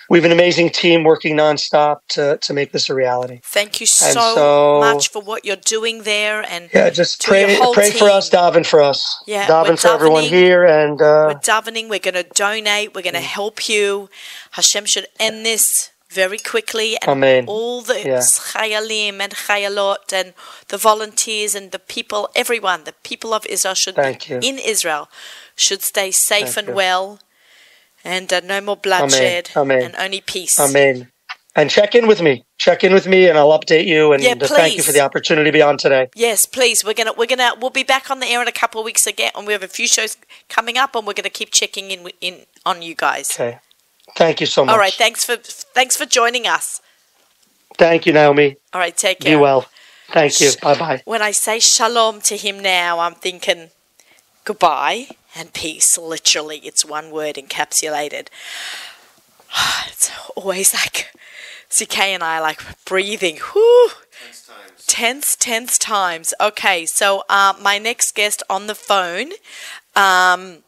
We 0.10 0.18
have 0.20 0.26
an 0.26 0.32
amazing 0.32 0.70
team 0.70 1.04
working 1.04 1.36
nonstop 1.36 1.98
to, 2.10 2.38
to 2.38 2.54
make 2.54 2.72
this 2.72 2.89
a 2.89 2.94
reality. 2.94 3.39
Thank 3.44 3.80
you 3.82 3.88
so, 3.88 4.12
so- 4.12 4.80
much 4.80 5.10
for 5.10 5.22
what 5.22 5.46
you're 5.46 5.56
doing 5.56 6.04
there, 6.04 6.41
and 6.48 6.70
Yeah, 6.74 6.89
just 6.91 7.24
pray, 7.24 7.58
pray 7.74 7.91
for 7.91 8.10
us, 8.10 8.30
daven 8.30 8.65
for 8.65 8.82
us. 8.82 9.22
Yeah, 9.26 9.48
daven 9.48 9.80
for 9.80 9.89
everyone 9.89 10.24
here, 10.24 10.63
and 10.63 11.02
uh, 11.02 11.34
we're 11.34 11.39
davening. 11.39 11.89
We're 11.89 12.00
going 12.00 12.13
to 12.15 12.28
donate. 12.34 12.94
We're 12.94 13.02
going 13.02 13.13
to 13.15 13.20
help 13.39 13.68
you. 13.68 14.10
Hashem 14.52 14.86
should 14.86 15.08
end 15.20 15.46
this 15.46 15.91
very 16.12 16.38
quickly, 16.38 16.98
and 17.02 17.10
Amen. 17.10 17.46
all 17.48 17.82
the 17.82 18.00
Yeah. 18.00 18.20
chayalim 18.20 19.20
and 19.20 19.34
chayalot 19.34 20.13
and 20.13 20.34
the 20.70 20.78
volunteers 20.78 21.56
and 21.56 21.72
the 21.72 21.80
people, 21.80 22.30
everyone, 22.36 22.84
the 22.86 22.94
people 23.04 23.34
of 23.34 23.46
Israel 23.48 23.74
should 23.76 23.96
Thank 23.96 24.30
you. 24.30 24.39
in 24.41 24.58
Israel 24.60 25.10
should 25.58 25.82
stay 25.82 26.12
safe 26.12 26.54
Thank 26.54 26.58
and 26.58 26.68
you. 26.70 26.74
well, 26.76 27.20
and 28.06 28.32
uh, 28.32 28.39
no 28.41 28.62
more 28.62 28.78
bloodshed, 28.78 29.50
Amen. 29.56 29.82
and 29.82 29.96
only 29.98 30.22
peace. 30.22 30.60
amen. 30.60 31.12
And 31.58 31.70
check 31.70 31.96
in 31.96 32.06
with 32.06 32.22
me. 32.22 32.46
Check 32.58 32.84
in 32.84 32.94
with 32.94 33.08
me, 33.08 33.30
and 33.30 33.38
I'll 33.38 33.58
update 33.58 33.86
you. 33.86 34.12
And 34.12 34.22
Yeah, 34.22 34.36
thank 34.36 34.76
you 34.76 34.84
for 34.84 34.91
the 34.91 35.00
opportunity 35.00 35.50
to 35.50 35.54
be 35.54 35.62
on 35.62 35.78
today. 35.78 36.10
Yes, 36.13 36.46
please. 36.46 36.84
We're 36.84 36.94
gonna 36.94 37.13
we're 37.13 37.28
gonna 37.28 37.54
we'll 37.60 37.70
be 37.70 37.84
back 37.84 38.12
on 38.12 38.20
the 38.20 38.28
air 38.28 38.41
in 38.41 38.48
a 38.48 38.52
couple 38.52 38.80
of 38.82 38.86
weeks 38.86 39.08
again, 39.08 39.32
and 39.36 39.48
we 39.48 39.54
have 39.54 39.63
a 39.63 39.70
few 39.70 39.88
shows 39.88 40.18
coming 40.50 40.78
up, 40.78 40.96
and 40.96 41.08
we're 41.08 41.13
gonna 41.13 41.30
keep 41.30 41.52
checking 41.52 41.91
in 41.91 42.10
in 42.20 42.41
on 42.65 42.82
you 42.82 42.94
guys. 42.94 43.32
Okay. 43.39 43.60
Thank 44.15 44.41
you 44.41 44.48
so 44.48 44.65
much. 44.65 44.74
All 44.74 44.80
right, 44.80 44.94
thanks 44.94 45.24
for 45.26 45.38
thanks 45.38 45.96
for 45.96 46.06
joining 46.06 46.46
us. 46.46 46.82
Thank 47.78 48.06
you, 48.06 48.13
Naomi. 48.13 48.58
All 48.74 48.80
right, 48.82 48.96
take 48.96 49.22
care. 49.22 49.38
Be 49.38 49.41
well. 49.41 49.65
Thank 50.10 50.39
you. 50.41 50.52
Bye 50.62 50.78
bye. 50.78 51.02
When 51.06 51.22
I 51.22 51.32
say 51.32 51.60
shalom 51.60 52.22
to 52.22 52.38
him 52.38 52.60
now, 52.62 53.00
I'm 53.00 53.15
thinking 53.15 53.70
goodbye 54.44 55.08
and 55.36 55.54
peace. 55.54 55.98
Literally, 55.98 56.58
it's 56.60 56.86
one 56.86 57.12
word 57.12 57.36
encapsulated. 57.36 58.28
It's 59.88 60.12
always 60.36 60.74
like 60.74 61.13
CK 61.69 62.00
and 62.00 62.24
I 62.24 62.38
are 62.38 62.41
like 62.41 62.62
breathing. 62.86 63.38
Whew. 63.38 63.89
Tense, 64.88 65.36
tense 65.36 65.78
times. 65.78 66.34
Okay, 66.39 66.86
so 66.86 67.24
uh, 67.30 67.54
my 67.60 67.78
next 67.78 68.13
guest 68.13 68.43
on 68.50 68.67
the 68.67 68.76
phone 68.76 69.32
um, 69.95 70.60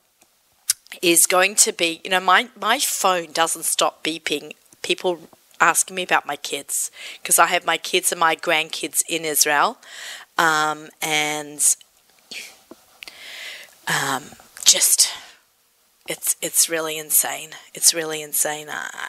is 1.01 1.25
going 1.25 1.56
to 1.56 1.71
be, 1.71 2.01
you 2.03 2.10
know, 2.10 2.19
my, 2.19 2.49
my 2.60 2.80
phone 2.80 3.32
doesn't 3.32 3.65
stop 3.65 4.03
beeping. 4.03 4.53
People 4.82 5.19
asking 5.60 5.95
me 5.95 6.03
about 6.03 6.25
my 6.25 6.36
kids 6.36 6.91
because 7.21 7.38
I 7.39 7.47
have 7.47 7.65
my 7.65 7.77
kids 7.77 8.12
and 8.12 8.19
my 8.19 8.36
grandkids 8.36 9.01
in 9.08 9.23
Israel. 9.23 9.77
Um, 10.38 10.89
and 11.01 11.62
um, 13.88 14.23
just, 14.67 15.12
it's, 16.08 16.36
it's 16.41 16.69
really 16.69 16.97
insane. 16.97 17.51
It's 17.73 17.93
really 17.93 18.21
insane. 18.21 18.67
I, 18.69 19.08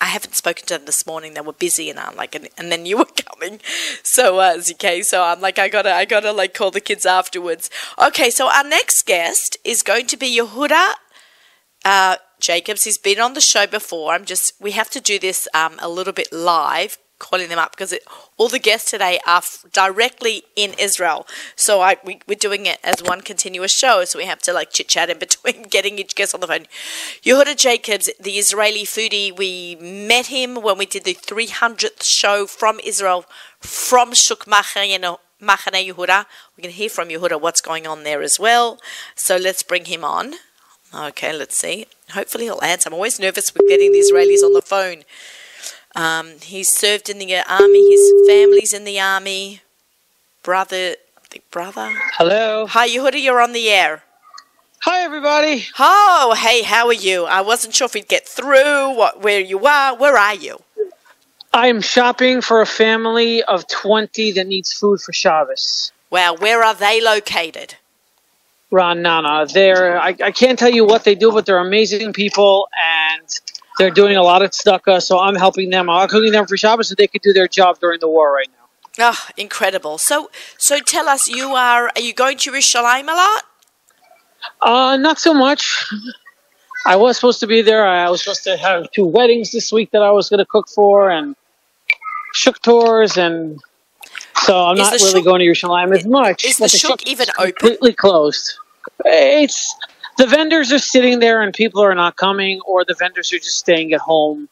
I, 0.00 0.06
haven't 0.06 0.34
spoken 0.34 0.66
to 0.66 0.74
them 0.74 0.86
this 0.86 1.06
morning. 1.06 1.34
They 1.34 1.40
were 1.40 1.52
busy, 1.52 1.88
and 1.90 1.98
I'm 1.98 2.16
like, 2.16 2.34
and, 2.34 2.48
and 2.58 2.70
then 2.70 2.86
you 2.86 2.98
were 2.98 3.04
coming, 3.04 3.60
so 4.02 4.38
uh, 4.38 4.56
ZK. 4.58 5.04
So 5.04 5.22
I'm 5.22 5.40
like, 5.40 5.58
I 5.58 5.68
gotta, 5.68 5.92
I 5.92 6.04
gotta 6.04 6.32
like 6.32 6.54
call 6.54 6.70
the 6.70 6.80
kids 6.80 7.06
afterwards. 7.06 7.70
Okay, 8.02 8.30
so 8.30 8.48
our 8.50 8.64
next 8.64 9.06
guest 9.06 9.56
is 9.64 9.82
going 9.82 10.06
to 10.08 10.16
be 10.16 10.38
Yehuda 10.38 10.94
uh, 11.84 12.16
Jacobs. 12.40 12.84
He's 12.84 12.98
been 12.98 13.20
on 13.20 13.34
the 13.34 13.40
show 13.40 13.66
before. 13.66 14.12
I'm 14.12 14.24
just, 14.24 14.52
we 14.60 14.72
have 14.72 14.90
to 14.90 15.00
do 15.00 15.18
this 15.18 15.48
um, 15.54 15.76
a 15.80 15.88
little 15.88 16.12
bit 16.12 16.32
live 16.32 16.98
calling 17.20 17.48
them 17.48 17.58
up 17.58 17.70
because 17.70 17.92
it, 17.92 18.02
all 18.36 18.48
the 18.48 18.58
guests 18.58 18.90
today 18.90 19.20
are 19.26 19.38
f- 19.38 19.64
directly 19.72 20.42
in 20.56 20.74
Israel. 20.78 21.28
So 21.54 21.80
I 21.80 21.96
we, 22.04 22.18
we're 22.26 22.34
doing 22.34 22.66
it 22.66 22.80
as 22.82 23.00
one 23.02 23.20
continuous 23.20 23.72
show. 23.72 24.04
So 24.04 24.18
we 24.18 24.24
have 24.24 24.42
to 24.42 24.52
like 24.52 24.72
chit 24.72 24.88
chat 24.88 25.08
in 25.10 25.18
between 25.26 25.62
getting 25.64 25.98
each 25.98 26.16
guest 26.16 26.34
on 26.34 26.40
the 26.40 26.48
phone. 26.48 26.66
Yehuda 27.22 27.56
Jacobs, 27.56 28.10
the 28.18 28.32
Israeli 28.32 28.84
foodie, 28.84 29.36
we 29.36 29.76
met 29.80 30.26
him 30.26 30.56
when 30.56 30.76
we 30.78 30.86
did 30.86 31.04
the 31.04 31.14
300th 31.14 32.02
show 32.02 32.46
from 32.46 32.80
Israel 32.82 33.24
from 33.60 34.14
Shuk 34.14 34.46
Machane 34.46 34.98
Yehuda. 35.40 36.26
We 36.56 36.62
can 36.62 36.72
hear 36.72 36.88
from 36.88 37.08
Yehuda 37.08 37.40
what's 37.40 37.60
going 37.60 37.86
on 37.86 38.02
there 38.04 38.22
as 38.22 38.40
well. 38.40 38.80
So 39.14 39.36
let's 39.36 39.62
bring 39.62 39.84
him 39.84 40.04
on. 40.04 40.34
Okay, 40.92 41.32
let's 41.32 41.56
see. 41.56 41.86
Hopefully 42.10 42.44
he'll 42.44 42.62
answer. 42.62 42.88
I'm 42.88 42.94
always 42.94 43.20
nervous 43.20 43.54
with 43.54 43.68
getting 43.68 43.92
the 43.92 43.98
Israelis 43.98 44.42
on 44.44 44.54
the 44.54 44.62
phone. 44.62 45.04
Um, 45.94 46.34
he's 46.42 46.68
served 46.68 47.08
in 47.08 47.18
the 47.18 47.34
army. 47.48 47.90
His 47.90 48.12
family's 48.26 48.72
in 48.72 48.84
the 48.84 49.00
army. 49.00 49.60
Brother, 50.42 50.96
brother. 51.50 51.92
Hello. 52.14 52.66
Hi, 52.66 52.88
Yehuda. 52.88 53.22
You're 53.22 53.40
on 53.40 53.52
the 53.52 53.68
air. 53.70 54.02
Hi, 54.82 55.02
everybody. 55.02 55.66
Oh, 55.78 56.34
hey, 56.38 56.62
how 56.62 56.86
are 56.86 56.92
you? 56.92 57.26
I 57.26 57.42
wasn't 57.42 57.74
sure 57.74 57.84
if 57.84 57.94
we'd 57.94 58.08
get 58.08 58.26
through. 58.26 58.96
What, 58.96 59.20
where 59.20 59.40
you 59.40 59.66
are? 59.66 59.94
Where 59.94 60.16
are 60.16 60.34
you? 60.34 60.62
I'm 61.52 61.80
shopping 61.80 62.40
for 62.40 62.60
a 62.60 62.66
family 62.66 63.42
of 63.42 63.66
20 63.68 64.32
that 64.32 64.46
needs 64.46 64.72
food 64.72 65.00
for 65.00 65.12
Shabbos. 65.12 65.92
Well, 66.08 66.36
where 66.36 66.62
are 66.62 66.74
they 66.74 67.00
located? 67.00 67.74
Ra'anana. 68.72 69.52
They're 69.52 70.00
I, 70.00 70.16
I 70.22 70.30
can't 70.30 70.58
tell 70.58 70.70
you 70.70 70.84
what 70.84 71.04
they 71.04 71.14
do, 71.14 71.32
but 71.32 71.44
they're 71.44 71.58
amazing 71.58 72.12
people, 72.12 72.68
and 72.82 73.26
they're 73.80 73.90
doing 73.90 74.16
a 74.16 74.22
lot 74.22 74.42
of 74.42 74.50
tzedakah. 74.50 75.02
So 75.02 75.18
I'm 75.18 75.34
helping 75.34 75.70
them. 75.70 75.88
I'm 75.88 76.08
cooking 76.08 76.32
them 76.32 76.46
for 76.46 76.56
Shabbos 76.56 76.88
so 76.88 76.94
they 76.94 77.06
could 77.06 77.22
do 77.22 77.32
their 77.32 77.48
job 77.48 77.78
during 77.80 77.98
the 78.00 78.08
war 78.08 78.32
right 78.32 78.48
now. 78.52 79.12
Oh, 79.12 79.26
incredible! 79.36 79.98
So, 79.98 80.30
so 80.58 80.80
tell 80.80 81.08
us, 81.08 81.28
you 81.28 81.54
are 81.54 81.90
are 81.96 82.02
you 82.02 82.12
going 82.12 82.36
to 82.38 82.50
Yerushalayim 82.50 83.04
a 83.04 83.14
lot? 83.14 83.44
Uh, 84.60 84.96
not 84.96 85.18
so 85.18 85.32
much. 85.32 85.84
I 86.86 86.96
was 86.96 87.16
supposed 87.16 87.40
to 87.40 87.46
be 87.46 87.62
there. 87.62 87.86
I 87.86 88.08
was 88.10 88.22
supposed 88.22 88.44
to 88.44 88.56
have 88.56 88.90
two 88.90 89.06
weddings 89.06 89.52
this 89.52 89.72
week 89.72 89.90
that 89.92 90.02
I 90.02 90.10
was 90.10 90.28
going 90.28 90.38
to 90.38 90.46
cook 90.46 90.68
for, 90.68 91.10
and 91.10 91.36
shuk 92.34 92.60
tours, 92.62 93.16
and 93.16 93.60
so 94.42 94.64
I'm 94.66 94.76
Is 94.76 94.80
not 94.80 94.92
really 94.92 95.20
shuk- 95.20 95.24
going 95.24 95.40
to 95.40 95.46
Yerushalayim 95.46 95.96
as 95.96 96.04
much. 96.04 96.44
Is 96.44 96.56
the 96.56 96.64
but 96.64 96.70
shuk 96.70 96.90
shuk 96.90 97.06
even 97.06 97.28
is 97.28 97.34
open? 97.38 97.52
Completely 97.52 97.92
closed. 97.92 98.54
It's 99.04 99.74
the 100.20 100.26
vendors 100.26 100.70
are 100.70 100.78
sitting 100.78 101.18
there 101.18 101.40
and 101.40 101.54
people 101.54 101.82
are 101.82 101.94
not 101.94 102.16
coming, 102.16 102.60
or 102.66 102.84
the 102.84 102.94
vendors 102.98 103.32
are 103.32 103.38
just 103.38 103.56
staying 103.56 103.94
at 103.94 104.00
home. 104.00 104.50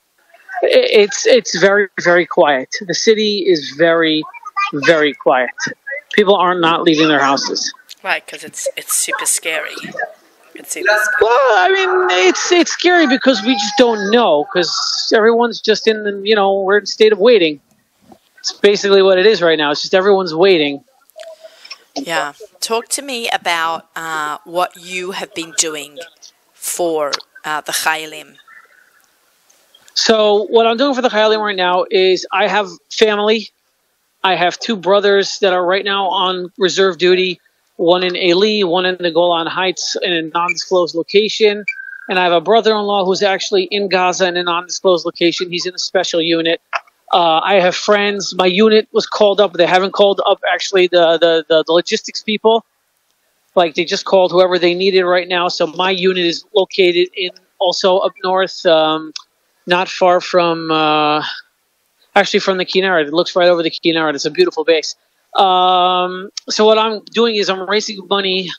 It's 0.62 1.26
it's 1.26 1.58
very 1.58 1.88
very 2.00 2.24
quiet. 2.24 2.70
The 2.86 2.94
city 2.94 3.44
is 3.46 3.74
very 3.76 4.24
very 4.72 5.12
quiet. 5.12 5.50
People 6.14 6.34
are 6.34 6.58
not 6.58 6.82
leaving 6.84 7.08
their 7.08 7.20
houses. 7.20 7.72
Right, 8.02 8.24
because 8.24 8.44
it's 8.44 8.66
it's 8.78 9.04
super 9.04 9.26
scary. 9.26 9.76
It's 10.54 10.72
super 10.72 10.88
scary. 10.88 11.16
Well, 11.20 11.58
I 11.58 11.68
mean, 11.68 12.26
it's 12.26 12.50
it's 12.50 12.72
scary 12.72 13.06
because 13.06 13.42
we 13.42 13.52
just 13.52 13.76
don't 13.76 14.10
know 14.10 14.46
because 14.50 15.12
everyone's 15.14 15.60
just 15.60 15.86
in 15.86 16.02
the 16.02 16.22
you 16.24 16.34
know 16.34 16.62
we're 16.62 16.78
in 16.78 16.84
a 16.84 16.86
state 16.86 17.12
of 17.12 17.18
waiting. 17.18 17.60
It's 18.38 18.52
basically 18.52 19.02
what 19.02 19.18
it 19.18 19.26
is 19.26 19.42
right 19.42 19.58
now. 19.58 19.70
It's 19.70 19.82
just 19.82 19.94
everyone's 19.94 20.34
waiting. 20.34 20.82
Yeah. 22.06 22.32
Talk 22.60 22.88
to 22.88 23.02
me 23.02 23.28
about 23.30 23.88
uh, 23.96 24.38
what 24.44 24.76
you 24.76 25.12
have 25.12 25.34
been 25.34 25.52
doing 25.58 25.98
for 26.52 27.12
uh, 27.44 27.60
the 27.62 27.72
Chayalim. 27.72 28.36
So 29.94 30.46
what 30.50 30.66
I'm 30.66 30.76
doing 30.76 30.94
for 30.94 31.02
the 31.02 31.08
Chayalim 31.08 31.40
right 31.40 31.56
now 31.56 31.84
is 31.90 32.26
I 32.32 32.46
have 32.46 32.68
family. 32.90 33.50
I 34.22 34.36
have 34.36 34.58
two 34.58 34.76
brothers 34.76 35.38
that 35.40 35.52
are 35.52 35.64
right 35.64 35.84
now 35.84 36.06
on 36.08 36.52
reserve 36.58 36.98
duty. 36.98 37.40
One 37.76 38.02
in 38.02 38.16
Eli, 38.16 38.64
one 38.64 38.86
in 38.86 38.96
the 38.98 39.10
Golan 39.10 39.46
Heights 39.46 39.96
in 40.02 40.12
a 40.12 40.22
non-disclosed 40.22 40.96
location, 40.96 41.64
and 42.08 42.18
I 42.18 42.24
have 42.24 42.32
a 42.32 42.40
brother-in-law 42.40 43.04
who's 43.04 43.22
actually 43.22 43.64
in 43.64 43.88
Gaza 43.88 44.26
in 44.26 44.36
a 44.36 44.42
non-disclosed 44.42 45.06
location. 45.06 45.48
He's 45.48 45.64
in 45.64 45.74
a 45.74 45.78
special 45.78 46.20
unit. 46.20 46.60
Uh, 47.12 47.40
I 47.40 47.54
have 47.54 47.74
friends. 47.74 48.34
My 48.34 48.46
unit 48.46 48.88
was 48.92 49.06
called 49.06 49.40
up. 49.40 49.54
They 49.54 49.66
haven't 49.66 49.92
called 49.92 50.20
up 50.26 50.40
actually 50.52 50.88
the, 50.88 51.18
the, 51.18 51.44
the, 51.48 51.64
the 51.66 51.72
logistics 51.72 52.22
people. 52.22 52.64
Like 53.54 53.74
they 53.74 53.84
just 53.84 54.04
called 54.04 54.30
whoever 54.30 54.58
they 54.58 54.74
needed 54.74 55.04
right 55.04 55.26
now. 55.26 55.48
So 55.48 55.66
my 55.66 55.90
unit 55.90 56.24
is 56.24 56.44
located 56.54 57.08
in 57.16 57.30
also 57.58 57.98
up 57.98 58.12
north, 58.22 58.64
um, 58.66 59.12
not 59.66 59.88
far 59.88 60.20
from 60.20 60.70
uh, 60.70 61.24
actually 62.14 62.40
from 62.40 62.58
the 62.58 62.66
Kinneret. 62.66 63.06
It 63.06 63.14
looks 63.14 63.34
right 63.34 63.48
over 63.48 63.62
the 63.62 63.70
Kinneret. 63.70 64.14
It's 64.14 64.24
a 64.26 64.30
beautiful 64.30 64.64
base. 64.64 64.94
Um, 65.34 66.30
so 66.48 66.64
what 66.64 66.78
I'm 66.78 67.02
doing 67.06 67.36
is 67.36 67.48
I'm 67.48 67.68
raising 67.68 68.06
money 68.08 68.50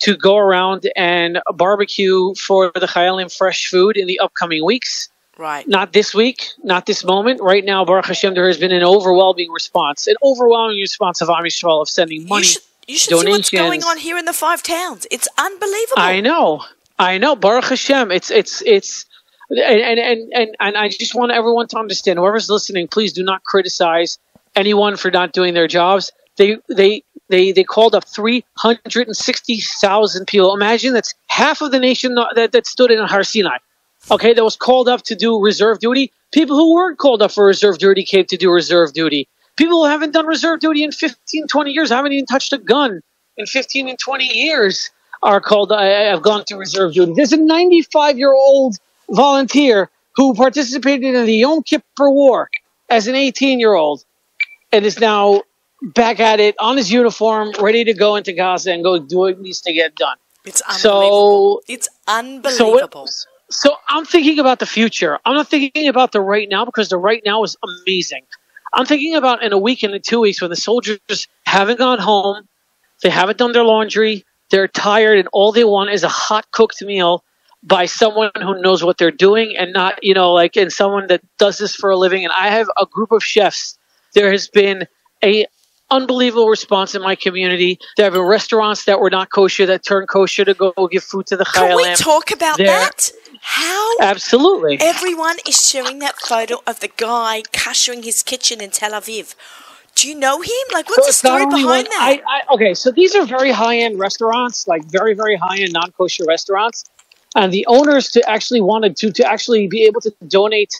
to 0.00 0.16
go 0.16 0.36
around 0.36 0.90
and 0.96 1.40
barbecue 1.54 2.34
for 2.34 2.70
the 2.74 2.86
Chayalim 2.86 3.34
fresh 3.34 3.68
food 3.68 3.96
in 3.96 4.06
the 4.06 4.18
upcoming 4.20 4.64
weeks 4.64 5.08
Right. 5.38 5.66
not 5.68 5.92
this 5.92 6.14
week, 6.14 6.48
not 6.64 6.86
this 6.86 7.04
moment. 7.04 7.40
Right 7.40 7.64
now, 7.64 7.84
Baruch 7.84 8.06
Hashem, 8.06 8.34
there 8.34 8.48
has 8.48 8.58
been 8.58 8.72
an 8.72 8.82
overwhelming 8.82 9.52
response, 9.52 10.08
an 10.08 10.16
overwhelming 10.24 10.80
response 10.80 11.20
of 11.20 11.30
Am 11.30 11.44
Yisrael 11.44 11.80
of 11.80 11.88
sending 11.88 12.26
money. 12.26 12.40
you 12.40 12.44
should, 12.44 12.62
you 12.88 12.98
should 12.98 13.20
see 13.20 13.30
what's 13.30 13.50
going 13.50 13.84
on 13.84 13.98
here 13.98 14.18
in 14.18 14.24
the 14.24 14.32
five 14.32 14.64
towns. 14.64 15.06
It's 15.12 15.28
unbelievable. 15.38 16.02
I 16.02 16.20
know, 16.20 16.64
I 16.98 17.18
know, 17.18 17.36
Baruch 17.36 17.66
Hashem. 17.66 18.10
It's 18.10 18.32
it's 18.32 18.62
it's, 18.66 19.04
and 19.50 19.60
and 19.60 20.00
and 20.00 20.32
and, 20.32 20.56
and 20.58 20.76
I 20.76 20.88
just 20.88 21.14
want 21.14 21.30
everyone 21.30 21.68
to 21.68 21.78
understand. 21.78 22.18
Whoever's 22.18 22.50
listening, 22.50 22.88
please 22.88 23.12
do 23.12 23.22
not 23.22 23.44
criticize 23.44 24.18
anyone 24.56 24.96
for 24.96 25.12
not 25.12 25.32
doing 25.32 25.54
their 25.54 25.68
jobs. 25.68 26.10
They 26.36 26.58
they. 26.68 27.04
They, 27.30 27.52
they 27.52 27.62
called 27.62 27.94
up 27.94 28.06
360,000 28.08 30.26
people. 30.26 30.54
Imagine 30.54 30.94
that's 30.94 31.12
half 31.26 31.60
of 31.60 31.72
the 31.72 31.78
nation 31.78 32.14
that, 32.14 32.52
that 32.52 32.66
stood 32.66 32.90
in 32.90 33.06
Har 33.06 33.22
Sinai. 33.22 33.58
Okay, 34.10 34.32
that 34.34 34.44
was 34.44 34.56
called 34.56 34.88
up 34.88 35.02
to 35.02 35.14
do 35.14 35.38
reserve 35.40 35.80
duty. 35.80 36.12
People 36.32 36.56
who 36.56 36.74
weren't 36.74 36.98
called 36.98 37.22
up 37.22 37.32
for 37.32 37.44
reserve 37.46 37.78
duty 37.78 38.04
came 38.04 38.24
to 38.26 38.36
do 38.36 38.50
reserve 38.50 38.92
duty. 38.92 39.28
People 39.56 39.84
who 39.84 39.90
haven't 39.90 40.12
done 40.12 40.26
reserve 40.26 40.60
duty 40.60 40.84
in 40.84 40.92
15, 40.92 41.46
20 41.48 41.70
years, 41.72 41.90
haven't 41.90 42.12
even 42.12 42.26
touched 42.26 42.52
a 42.52 42.58
gun 42.58 43.00
in 43.36 43.46
15 43.46 43.88
and 43.88 43.98
20 43.98 44.24
years, 44.24 44.90
are 45.22 45.40
called, 45.40 45.72
uh, 45.72 45.80
have 45.80 46.22
gone 46.22 46.44
to 46.46 46.56
reserve 46.56 46.94
duty. 46.94 47.12
There's 47.14 47.32
a 47.32 47.36
95 47.36 48.18
year 48.18 48.32
old 48.34 48.76
volunteer 49.10 49.90
who 50.14 50.34
participated 50.34 51.14
in 51.14 51.26
the 51.26 51.34
Yom 51.34 51.62
Kippur 51.62 52.10
War 52.10 52.48
as 52.88 53.06
an 53.08 53.14
18 53.14 53.58
year 53.58 53.74
old 53.74 54.04
and 54.72 54.84
is 54.84 55.00
now 55.00 55.42
back 55.82 56.20
at 56.20 56.40
it 56.40 56.54
on 56.58 56.76
his 56.76 56.90
uniform, 56.92 57.52
ready 57.60 57.84
to 57.84 57.94
go 57.94 58.16
into 58.16 58.32
Gaza 58.32 58.72
and 58.72 58.82
go 58.82 58.98
do 58.98 59.18
what 59.18 59.40
needs 59.40 59.60
to 59.62 59.72
get 59.72 59.94
done. 59.96 60.16
It's 60.44 60.60
unbelievable. 60.62 61.62
So 61.66 61.72
it's 61.72 61.88
so, 61.88 61.92
unbelievable. 62.06 63.04
it- 63.04 63.10
so 63.50 63.76
I'm 63.88 64.04
thinking 64.04 64.38
about 64.38 64.58
the 64.58 64.66
future. 64.66 65.18
I'm 65.24 65.34
not 65.34 65.48
thinking 65.48 65.88
about 65.88 66.12
the 66.12 66.20
right 66.20 66.48
now 66.48 66.64
because 66.64 66.88
the 66.88 66.98
right 66.98 67.22
now 67.24 67.42
is 67.42 67.56
amazing. 67.62 68.24
I'm 68.74 68.84
thinking 68.84 69.14
about 69.14 69.42
in 69.42 69.52
a 69.52 69.58
week 69.58 69.82
and 69.82 69.94
in 69.94 70.02
two 70.02 70.20
weeks 70.20 70.40
when 70.40 70.50
the 70.50 70.56
soldiers 70.56 71.28
haven't 71.46 71.78
gone 71.78 71.98
home, 71.98 72.46
they 73.02 73.10
haven't 73.10 73.38
done 73.38 73.52
their 73.52 73.64
laundry, 73.64 74.24
they're 74.50 74.68
tired, 74.68 75.18
and 75.18 75.28
all 75.32 75.52
they 75.52 75.64
want 75.64 75.90
is 75.90 76.04
a 76.04 76.08
hot 76.08 76.50
cooked 76.50 76.82
meal 76.82 77.24
by 77.62 77.86
someone 77.86 78.30
who 78.36 78.60
knows 78.60 78.84
what 78.84 78.98
they're 78.98 79.10
doing 79.10 79.56
and 79.56 79.72
not, 79.72 80.02
you 80.02 80.14
know, 80.14 80.32
like, 80.32 80.56
and 80.56 80.72
someone 80.72 81.06
that 81.08 81.22
does 81.38 81.58
this 81.58 81.74
for 81.74 81.90
a 81.90 81.96
living. 81.96 82.24
And 82.24 82.32
I 82.36 82.48
have 82.50 82.68
a 82.80 82.86
group 82.86 83.12
of 83.12 83.24
chefs. 83.24 83.78
There 84.14 84.30
has 84.30 84.48
been 84.48 84.86
a 85.24 85.46
unbelievable 85.90 86.48
response 86.48 86.94
in 86.94 87.02
my 87.02 87.14
community. 87.14 87.78
There 87.96 88.04
have 88.04 88.12
been 88.12 88.22
restaurants 88.22 88.84
that 88.84 89.00
were 89.00 89.10
not 89.10 89.30
kosher 89.30 89.66
that 89.66 89.84
turned 89.84 90.08
kosher 90.08 90.44
to 90.44 90.54
go 90.54 90.72
give 90.90 91.02
food 91.02 91.26
to 91.28 91.36
the 91.36 91.44
Can 91.44 91.76
we 91.76 91.94
talk 91.94 92.30
about 92.30 92.58
There- 92.58 92.66
that? 92.66 93.10
How 93.40 93.96
Absolutely. 94.00 94.78
everyone 94.80 95.36
is 95.46 95.56
sharing 95.56 95.98
that 96.00 96.16
photo 96.18 96.60
of 96.66 96.80
the 96.80 96.88
guy 96.96 97.42
kashering 97.52 98.04
his 98.04 98.22
kitchen 98.22 98.60
in 98.60 98.70
Tel 98.70 98.92
Aviv. 98.92 99.34
Do 99.94 100.08
you 100.08 100.14
know 100.14 100.40
him? 100.40 100.52
Like, 100.72 100.88
what's 100.88 101.06
the 101.08 101.12
story 101.12 101.46
behind 101.46 101.64
one- 101.64 101.84
that? 101.84 102.20
I, 102.26 102.38
I, 102.38 102.54
okay, 102.54 102.74
so 102.74 102.90
these 102.90 103.14
are 103.16 103.24
very 103.26 103.50
high 103.50 103.78
end 103.78 103.98
restaurants, 103.98 104.68
like 104.68 104.84
very, 104.84 105.14
very 105.14 105.36
high 105.36 105.58
end 105.58 105.72
non 105.72 105.90
kosher 105.92 106.24
restaurants. 106.24 106.84
And 107.34 107.52
the 107.52 107.66
owners 107.66 108.10
to 108.12 108.30
actually 108.30 108.60
wanted 108.60 108.96
to 108.98 109.12
to 109.12 109.24
actually 109.30 109.66
be 109.66 109.84
able 109.84 110.00
to 110.02 110.12
donate 110.28 110.72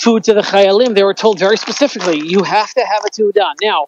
food 0.00 0.24
to 0.24 0.34
the 0.34 0.40
Chayalim, 0.40 0.94
they 0.94 1.04
were 1.04 1.14
told 1.14 1.38
very 1.38 1.56
specifically, 1.56 2.18
you 2.18 2.42
have 2.42 2.72
to 2.72 2.80
have 2.80 3.04
it 3.04 3.12
to 3.14 3.30
done. 3.32 3.56
Now, 3.62 3.86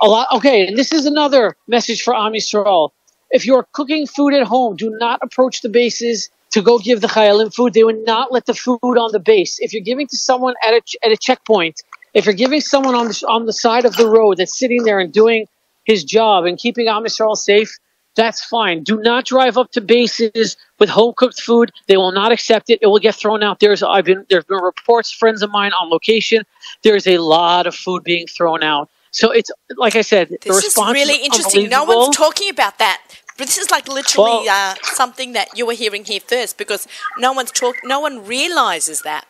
a 0.00 0.06
lot 0.06 0.28
okay, 0.32 0.66
and 0.66 0.76
this 0.76 0.92
is 0.92 1.06
another 1.06 1.56
message 1.66 2.02
for 2.02 2.14
Am 2.14 2.32
Yisrael. 2.32 2.90
If 3.30 3.46
you're 3.46 3.66
cooking 3.72 4.06
food 4.06 4.34
at 4.34 4.46
home, 4.46 4.76
do 4.76 4.90
not 4.98 5.20
approach 5.22 5.62
the 5.62 5.68
bases 5.68 6.30
to 6.50 6.62
go 6.62 6.78
give 6.78 7.00
the 7.00 7.06
Chayalim 7.06 7.54
food. 7.54 7.74
They 7.74 7.84
would 7.84 8.04
not 8.04 8.32
let 8.32 8.46
the 8.46 8.54
food 8.54 8.78
on 8.82 9.12
the 9.12 9.20
base. 9.20 9.58
If 9.60 9.72
you're 9.72 9.82
giving 9.82 10.06
to 10.08 10.16
someone 10.16 10.54
at 10.66 10.74
a, 10.74 10.82
at 11.04 11.12
a 11.12 11.16
checkpoint, 11.16 11.82
if 12.14 12.24
you're 12.24 12.34
giving 12.34 12.60
someone 12.60 12.94
on 12.94 13.08
the, 13.08 13.24
on 13.28 13.46
the 13.46 13.52
side 13.52 13.84
of 13.84 13.96
the 13.96 14.08
road 14.08 14.38
that's 14.38 14.56
sitting 14.56 14.82
there 14.82 14.98
and 14.98 15.12
doing 15.12 15.46
his 15.84 16.04
job 16.04 16.44
and 16.44 16.58
keeping 16.58 16.88
Am 16.88 17.04
Yisrael 17.04 17.36
safe, 17.36 17.78
that's 18.16 18.44
fine. 18.44 18.82
Do 18.82 19.00
not 19.00 19.24
drive 19.24 19.56
up 19.56 19.70
to 19.72 19.80
bases 19.80 20.56
with 20.78 20.88
home 20.88 21.14
cooked 21.16 21.40
food. 21.40 21.70
They 21.86 21.96
will 21.96 22.12
not 22.12 22.32
accept 22.32 22.68
it. 22.68 22.80
It 22.82 22.88
will 22.88 22.98
get 22.98 23.14
thrown 23.14 23.42
out. 23.42 23.60
There's 23.60 23.82
I've 23.82 24.04
been 24.04 24.26
there's 24.28 24.44
been 24.44 24.58
reports, 24.58 25.12
friends 25.12 25.42
of 25.42 25.50
mine 25.50 25.72
on 25.72 25.88
location. 25.90 26.42
There's 26.82 27.06
a 27.06 27.18
lot 27.18 27.66
of 27.66 27.74
food 27.74 28.02
being 28.02 28.26
thrown 28.26 28.62
out. 28.64 28.90
So 29.12 29.30
it's 29.30 29.50
like 29.76 29.96
I 29.96 30.02
said, 30.02 30.36
this 30.42 30.64
is 30.64 30.76
really 30.76 31.24
interesting. 31.24 31.68
No 31.68 31.84
one's 31.84 32.16
talking 32.16 32.50
about 32.50 32.78
that. 32.78 33.00
But 33.40 33.46
this 33.46 33.56
is 33.56 33.70
like 33.70 33.88
literally 33.88 34.44
well, 34.44 34.72
uh, 34.72 34.74
something 34.82 35.32
that 35.32 35.56
you 35.56 35.64
were 35.64 35.72
hearing 35.72 36.04
here 36.04 36.20
first 36.20 36.58
because 36.58 36.86
no 37.16 37.32
one's 37.32 37.50
talk. 37.50 37.74
No 37.84 37.98
one 37.98 38.26
realizes 38.26 39.00
that. 39.00 39.26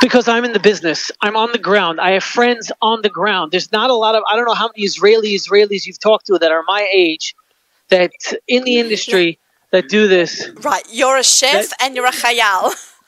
Because 0.00 0.26
I'm 0.26 0.44
in 0.44 0.52
the 0.52 0.58
business, 0.58 1.08
I'm 1.20 1.36
on 1.36 1.52
the 1.52 1.58
ground. 1.58 2.00
I 2.00 2.10
have 2.10 2.24
friends 2.24 2.72
on 2.82 3.02
the 3.02 3.08
ground. 3.08 3.52
There's 3.52 3.70
not 3.70 3.90
a 3.90 3.94
lot 3.94 4.16
of 4.16 4.24
I 4.28 4.34
don't 4.34 4.44
know 4.44 4.54
how 4.54 4.70
many 4.74 4.84
Israeli 4.84 5.36
Israelis 5.36 5.86
you've 5.86 6.00
talked 6.00 6.26
to 6.26 6.38
that 6.40 6.50
are 6.50 6.64
my 6.66 6.90
age 6.92 7.36
that 7.90 8.10
in 8.48 8.64
the 8.64 8.80
industry 8.80 9.38
that 9.70 9.88
do 9.88 10.08
this. 10.08 10.48
Right, 10.56 10.82
you're 10.90 11.16
a 11.16 11.22
chef 11.22 11.68
that, 11.68 11.76
and 11.80 11.94
you're 11.94 12.06
a 12.06 12.10
chayal. 12.10 12.74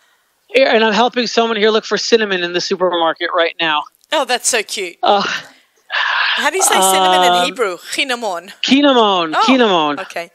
And 0.54 0.84
I'm 0.84 0.92
helping 0.92 1.26
someone 1.26 1.56
here 1.56 1.70
look 1.70 1.84
for 1.84 1.98
cinnamon 1.98 2.44
in 2.44 2.52
the 2.52 2.60
supermarket 2.60 3.30
right 3.34 3.56
now. 3.60 3.82
Oh, 4.12 4.24
that's 4.24 4.48
so 4.48 4.62
cute. 4.62 4.96
Uh, 5.02 5.26
How 6.36 6.50
do 6.50 6.56
you 6.56 6.62
say 6.62 6.80
cinnamon 6.80 7.20
uh, 7.20 7.38
in 7.38 7.44
Hebrew? 7.44 7.78
Cinnamon. 7.78 8.52
Cinnamon. 8.62 9.34
Oh, 9.36 9.42
cinnamon. 9.46 10.00
Okay. 10.00 10.30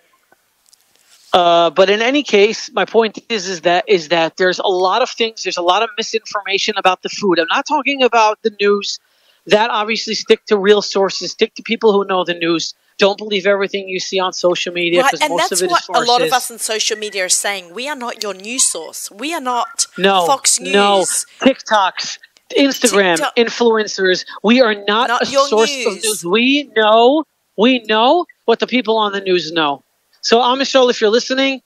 Uh, 1.33 1.69
but 1.69 1.89
in 1.89 2.01
any 2.01 2.23
case, 2.23 2.71
my 2.73 2.85
point 2.85 3.19
is 3.29 3.47
is 3.47 3.61
that 3.61 3.83
is 3.87 4.07
that 4.07 4.37
there's 4.37 4.59
a 4.59 4.67
lot 4.67 5.01
of 5.01 5.09
things. 5.09 5.43
There's 5.43 5.57
a 5.57 5.61
lot 5.61 5.83
of 5.83 5.89
misinformation 5.97 6.73
about 6.77 7.03
the 7.03 7.09
food. 7.09 7.37
I'm 7.37 7.47
not 7.51 7.67
talking 7.67 8.01
about 8.01 8.41
the 8.43 8.51
news. 8.61 8.99
That 9.45 9.69
obviously 9.69 10.15
stick 10.15 10.45
to 10.45 10.57
real 10.57 10.81
sources. 10.81 11.31
Stick 11.31 11.53
to 11.55 11.63
people 11.63 11.91
who 11.91 12.05
know 12.05 12.23
the 12.23 12.33
news. 12.33 12.73
Don't 12.97 13.17
believe 13.17 13.45
everything 13.45 13.87
you 13.87 13.99
see 13.99 14.19
on 14.19 14.33
social 14.33 14.73
media 14.73 15.01
right, 15.01 15.13
and 15.21 15.29
most 15.29 15.51
of 15.53 15.61
it 15.61 15.69
what 15.69 15.83
a 15.93 16.01
lot 16.01 16.21
of 16.21 16.33
us 16.33 16.51
on 16.51 16.59
social 16.59 16.97
media 16.97 17.25
are 17.25 17.29
saying. 17.29 17.73
We 17.73 17.87
are 17.87 17.95
not 17.95 18.23
your 18.23 18.33
news 18.33 18.65
source. 18.69 19.09
We 19.11 19.33
are 19.33 19.41
not 19.41 19.85
no, 19.97 20.25
Fox 20.25 20.59
News. 20.59 20.73
No, 20.73 21.05
TikToks, 21.41 22.19
Instagram, 22.57 23.17
TikTok. 23.17 23.35
influencers. 23.35 24.25
We 24.43 24.61
are 24.61 24.75
not, 24.75 25.09
not 25.09 25.21
a 25.23 25.25
source 25.25 25.69
news. 25.69 25.85
of 25.87 26.03
news. 26.03 26.25
We 26.25 26.71
know, 26.75 27.23
we 27.57 27.79
know 27.79 28.25
what 28.45 28.59
the 28.59 28.67
people 28.67 28.97
on 28.97 29.11
the 29.11 29.21
news 29.21 29.51
know. 29.51 29.83
So, 30.21 30.39
Amishol, 30.39 30.89
if 30.89 30.99
you're 30.99 31.09
listening, 31.09 31.61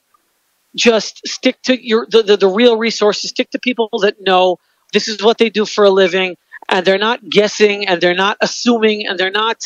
just 0.76 1.26
stick 1.26 1.60
to 1.62 1.86
your 1.86 2.06
the, 2.10 2.22
the, 2.22 2.36
the 2.36 2.48
real 2.48 2.76
resources. 2.76 3.30
Stick 3.30 3.50
to 3.50 3.58
people 3.58 3.88
that 4.02 4.20
know 4.20 4.58
this 4.92 5.08
is 5.08 5.22
what 5.22 5.38
they 5.38 5.50
do 5.50 5.64
for 5.64 5.84
a 5.84 5.90
living, 5.90 6.36
and 6.68 6.84
they're 6.86 6.98
not 6.98 7.28
guessing, 7.28 7.88
and 7.88 8.00
they're 8.00 8.14
not 8.14 8.36
assuming, 8.40 9.06
and 9.06 9.18
they're 9.18 9.30
not. 9.30 9.64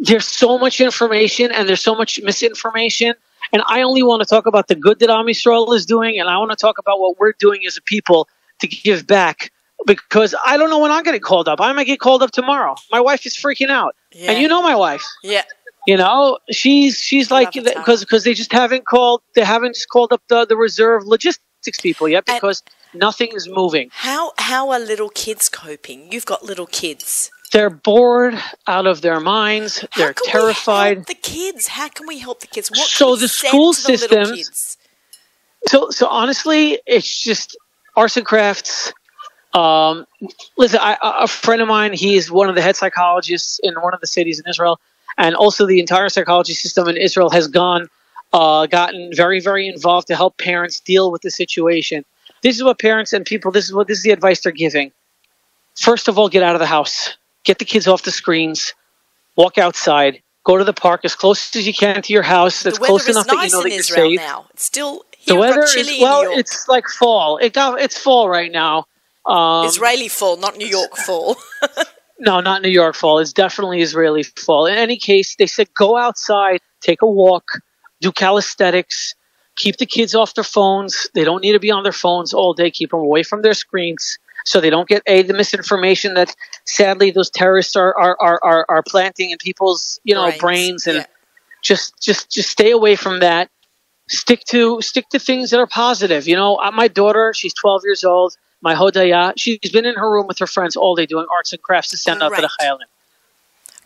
There's 0.00 0.26
so 0.26 0.58
much 0.58 0.80
information, 0.80 1.52
and 1.52 1.68
there's 1.68 1.82
so 1.82 1.94
much 1.94 2.20
misinformation. 2.22 3.14
And 3.52 3.62
I 3.66 3.82
only 3.82 4.02
want 4.02 4.22
to 4.22 4.26
talk 4.26 4.46
about 4.46 4.68
the 4.68 4.74
good 4.74 5.00
that 5.00 5.10
Am 5.10 5.26
Yisrael 5.26 5.74
is 5.74 5.86
doing, 5.86 6.20
and 6.20 6.28
I 6.28 6.38
want 6.38 6.50
to 6.50 6.56
talk 6.56 6.78
about 6.78 7.00
what 7.00 7.18
we're 7.18 7.32
doing 7.38 7.66
as 7.66 7.76
a 7.76 7.82
people 7.82 8.28
to 8.60 8.68
give 8.68 9.06
back 9.06 9.52
because 9.86 10.34
I 10.44 10.56
don't 10.56 10.70
know 10.70 10.78
when 10.78 10.90
I'm 10.90 11.02
getting 11.02 11.20
called 11.20 11.48
up. 11.48 11.60
I 11.60 11.72
might 11.72 11.84
get 11.84 12.00
called 12.00 12.22
up 12.22 12.30
tomorrow. 12.30 12.76
My 12.90 13.00
wife 13.00 13.26
is 13.26 13.36
freaking 13.36 13.70
out, 13.70 13.96
yeah. 14.12 14.32
and 14.32 14.40
you 14.40 14.48
know 14.48 14.62
my 14.62 14.74
wife. 14.74 15.04
Yeah. 15.22 15.42
You 15.86 15.96
know, 15.96 16.38
she's 16.50 16.98
she's 16.98 17.30
like 17.30 17.52
because 17.52 18.00
because 18.00 18.24
they 18.24 18.34
just 18.34 18.52
haven't 18.52 18.86
called 18.86 19.22
they 19.34 19.44
haven't 19.44 19.74
just 19.74 19.88
called 19.88 20.12
up 20.12 20.22
the 20.28 20.44
the 20.44 20.56
reserve 20.56 21.04
logistics 21.06 21.80
people 21.80 22.08
yet 22.08 22.26
because 22.26 22.62
and 22.92 23.00
nothing 23.00 23.30
is 23.34 23.48
moving. 23.48 23.88
How 23.92 24.32
how 24.38 24.70
are 24.70 24.78
little 24.78 25.08
kids 25.08 25.48
coping? 25.48 26.12
You've 26.12 26.26
got 26.26 26.44
little 26.44 26.66
kids. 26.66 27.30
They're 27.52 27.70
bored 27.70 28.38
out 28.66 28.86
of 28.86 29.00
their 29.00 29.18
minds. 29.18 29.80
How 29.80 29.88
They're 29.96 30.14
terrified. 30.14 31.06
the 31.06 31.14
kids. 31.14 31.66
How 31.66 31.88
can 31.88 32.06
we 32.06 32.18
help 32.18 32.40
the 32.40 32.46
kids? 32.46 32.70
What 32.70 32.86
so 32.86 33.16
the 33.16 33.28
school 33.28 33.72
system. 33.72 34.36
So 35.66 35.90
so 35.90 36.06
honestly, 36.08 36.78
it's 36.86 37.22
just 37.22 37.56
arts 37.96 38.16
and 38.16 38.26
crafts 38.26 38.92
um, 39.54 40.06
listen, 40.56 40.78
I, 40.80 40.96
a 41.02 41.26
friend 41.26 41.60
of 41.60 41.68
mine, 41.68 41.92
he 41.92 42.16
is 42.16 42.30
one 42.30 42.48
of 42.48 42.54
the 42.54 42.62
head 42.62 42.76
psychologists 42.76 43.60
in 43.62 43.74
one 43.74 43.94
of 43.94 44.00
the 44.00 44.06
cities 44.06 44.38
in 44.38 44.48
Israel, 44.48 44.80
and 45.18 45.34
also 45.34 45.66
the 45.66 45.80
entire 45.80 46.08
psychology 46.08 46.54
system 46.54 46.88
in 46.88 46.96
Israel 46.96 47.30
has 47.30 47.48
gone, 47.48 47.88
uh, 48.32 48.66
gotten 48.66 49.10
very, 49.14 49.40
very 49.40 49.66
involved 49.66 50.06
to 50.08 50.16
help 50.16 50.38
parents 50.38 50.80
deal 50.80 51.10
with 51.10 51.22
the 51.22 51.30
situation. 51.30 52.04
This 52.42 52.56
is 52.56 52.62
what 52.62 52.78
parents 52.78 53.12
and 53.12 53.26
people. 53.26 53.50
This 53.50 53.64
is 53.64 53.74
what 53.74 53.88
this 53.88 53.98
is 53.98 54.04
the 54.04 54.12
advice 54.12 54.40
they're 54.40 54.52
giving. 54.52 54.92
First 55.76 56.08
of 56.08 56.18
all, 56.18 56.28
get 56.28 56.42
out 56.42 56.54
of 56.54 56.60
the 56.60 56.66
house, 56.66 57.16
get 57.44 57.58
the 57.58 57.64
kids 57.64 57.88
off 57.88 58.02
the 58.02 58.10
screens, 58.10 58.74
walk 59.36 59.58
outside, 59.58 60.22
go 60.44 60.56
to 60.56 60.64
the 60.64 60.72
park 60.72 61.04
as 61.04 61.14
close 61.14 61.54
as 61.56 61.66
you 61.66 61.74
can 61.74 62.02
to 62.02 62.12
your 62.12 62.22
house. 62.22 62.62
That's 62.62 62.78
close 62.78 63.08
enough 63.08 63.26
nice 63.26 63.36
that 63.36 63.44
you 63.44 63.50
know 63.52 63.62
that 63.62 63.70
you're 63.70 63.80
Israel 63.80 64.10
safe. 64.10 64.20
Now. 64.20 64.46
It's 64.52 64.64
still 64.64 65.04
the 65.26 65.36
weather 65.36 65.62
is 65.62 65.98
well. 66.00 66.38
It's 66.38 66.68
like 66.68 66.88
fall. 66.88 67.38
It 67.38 67.52
got 67.52 67.80
it's 67.80 67.98
fall 67.98 68.28
right 68.28 68.50
now. 68.50 68.86
Um, 69.30 69.66
Israeli 69.66 70.08
fall, 70.08 70.36
not 70.36 70.56
New 70.56 70.66
York 70.66 70.96
fall. 70.96 71.36
no, 72.18 72.40
not 72.40 72.62
New 72.62 72.70
York 72.70 72.96
fall. 72.96 73.18
It's 73.20 73.32
definitely 73.32 73.80
Israeli 73.80 74.24
fall. 74.24 74.66
In 74.66 74.76
any 74.76 74.96
case, 74.96 75.36
they 75.36 75.46
said 75.46 75.72
go 75.74 75.96
outside, 75.96 76.60
take 76.80 77.00
a 77.00 77.06
walk, 77.06 77.44
do 78.00 78.10
calisthenics, 78.10 79.14
keep 79.56 79.76
the 79.76 79.86
kids 79.86 80.14
off 80.14 80.34
their 80.34 80.44
phones. 80.44 81.08
They 81.14 81.22
don't 81.22 81.42
need 81.42 81.52
to 81.52 81.60
be 81.60 81.70
on 81.70 81.84
their 81.84 81.92
phones 81.92 82.34
all 82.34 82.54
day. 82.54 82.70
Keep 82.70 82.90
them 82.90 83.00
away 83.00 83.22
from 83.22 83.42
their 83.42 83.54
screens 83.54 84.18
so 84.44 84.60
they 84.60 84.70
don't 84.70 84.88
get 84.88 85.02
a 85.06 85.22
the 85.22 85.34
misinformation 85.34 86.14
that 86.14 86.34
sadly 86.64 87.10
those 87.10 87.30
terrorists 87.30 87.76
are 87.76 87.96
are, 87.98 88.16
are, 88.20 88.40
are, 88.42 88.66
are 88.68 88.82
planting 88.82 89.30
in 89.30 89.38
people's 89.38 90.00
you 90.04 90.14
know 90.14 90.24
brains, 90.24 90.40
brains 90.40 90.86
and 90.86 90.96
yeah. 90.96 91.06
just 91.62 92.00
just 92.00 92.30
just 92.30 92.50
stay 92.50 92.70
away 92.70 92.96
from 92.96 93.20
that. 93.20 93.50
Stick 94.08 94.42
to 94.46 94.80
stick 94.80 95.08
to 95.10 95.18
things 95.18 95.50
that 95.50 95.60
are 95.60 95.68
positive. 95.68 96.26
You 96.26 96.34
know, 96.34 96.56
uh, 96.56 96.72
my 96.72 96.88
daughter, 96.88 97.32
she's 97.32 97.54
12 97.54 97.82
years 97.84 98.02
old 98.02 98.36
my 98.62 98.74
Hodaya. 98.74 99.32
She's 99.36 99.58
been 99.72 99.86
in 99.86 99.94
her 99.96 100.10
room 100.10 100.26
with 100.26 100.38
her 100.38 100.46
friends 100.46 100.76
all 100.76 100.94
day 100.94 101.06
doing 101.06 101.26
arts 101.34 101.52
and 101.52 101.62
crafts 101.62 101.90
to 101.90 101.96
send 101.96 102.22
out 102.22 102.34
to 102.34 102.42
the 102.42 102.50
Chayalim. 102.60 102.88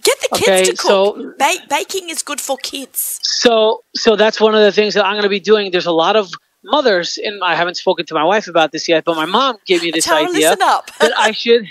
Get 0.02 0.20
the 0.20 0.28
kids 0.36 0.48
okay, 0.48 0.64
to 0.64 0.70
cook. 0.72 0.80
So, 0.80 1.34
ba- 1.38 1.66
baking 1.70 2.10
is 2.10 2.22
good 2.22 2.40
for 2.40 2.58
kids. 2.58 3.18
So, 3.22 3.84
so 3.94 4.16
that's 4.16 4.38
one 4.38 4.54
of 4.54 4.60
the 4.60 4.72
things 4.72 4.94
that 4.94 5.04
I'm 5.04 5.14
going 5.14 5.22
to 5.22 5.30
be 5.30 5.40
doing. 5.40 5.70
There's 5.70 5.86
a 5.86 5.92
lot 5.92 6.14
of 6.14 6.30
mothers, 6.62 7.18
and 7.18 7.42
I 7.42 7.54
haven't 7.54 7.76
spoken 7.76 8.04
to 8.06 8.14
my 8.14 8.24
wife 8.24 8.46
about 8.46 8.72
this 8.72 8.86
yet, 8.86 9.04
but 9.04 9.16
my 9.16 9.24
mom 9.24 9.56
gave 9.64 9.82
me 9.82 9.90
this 9.90 10.04
Tell 10.04 10.28
idea 10.28 10.56
that 10.56 11.12
I 11.16 11.32
should 11.32 11.66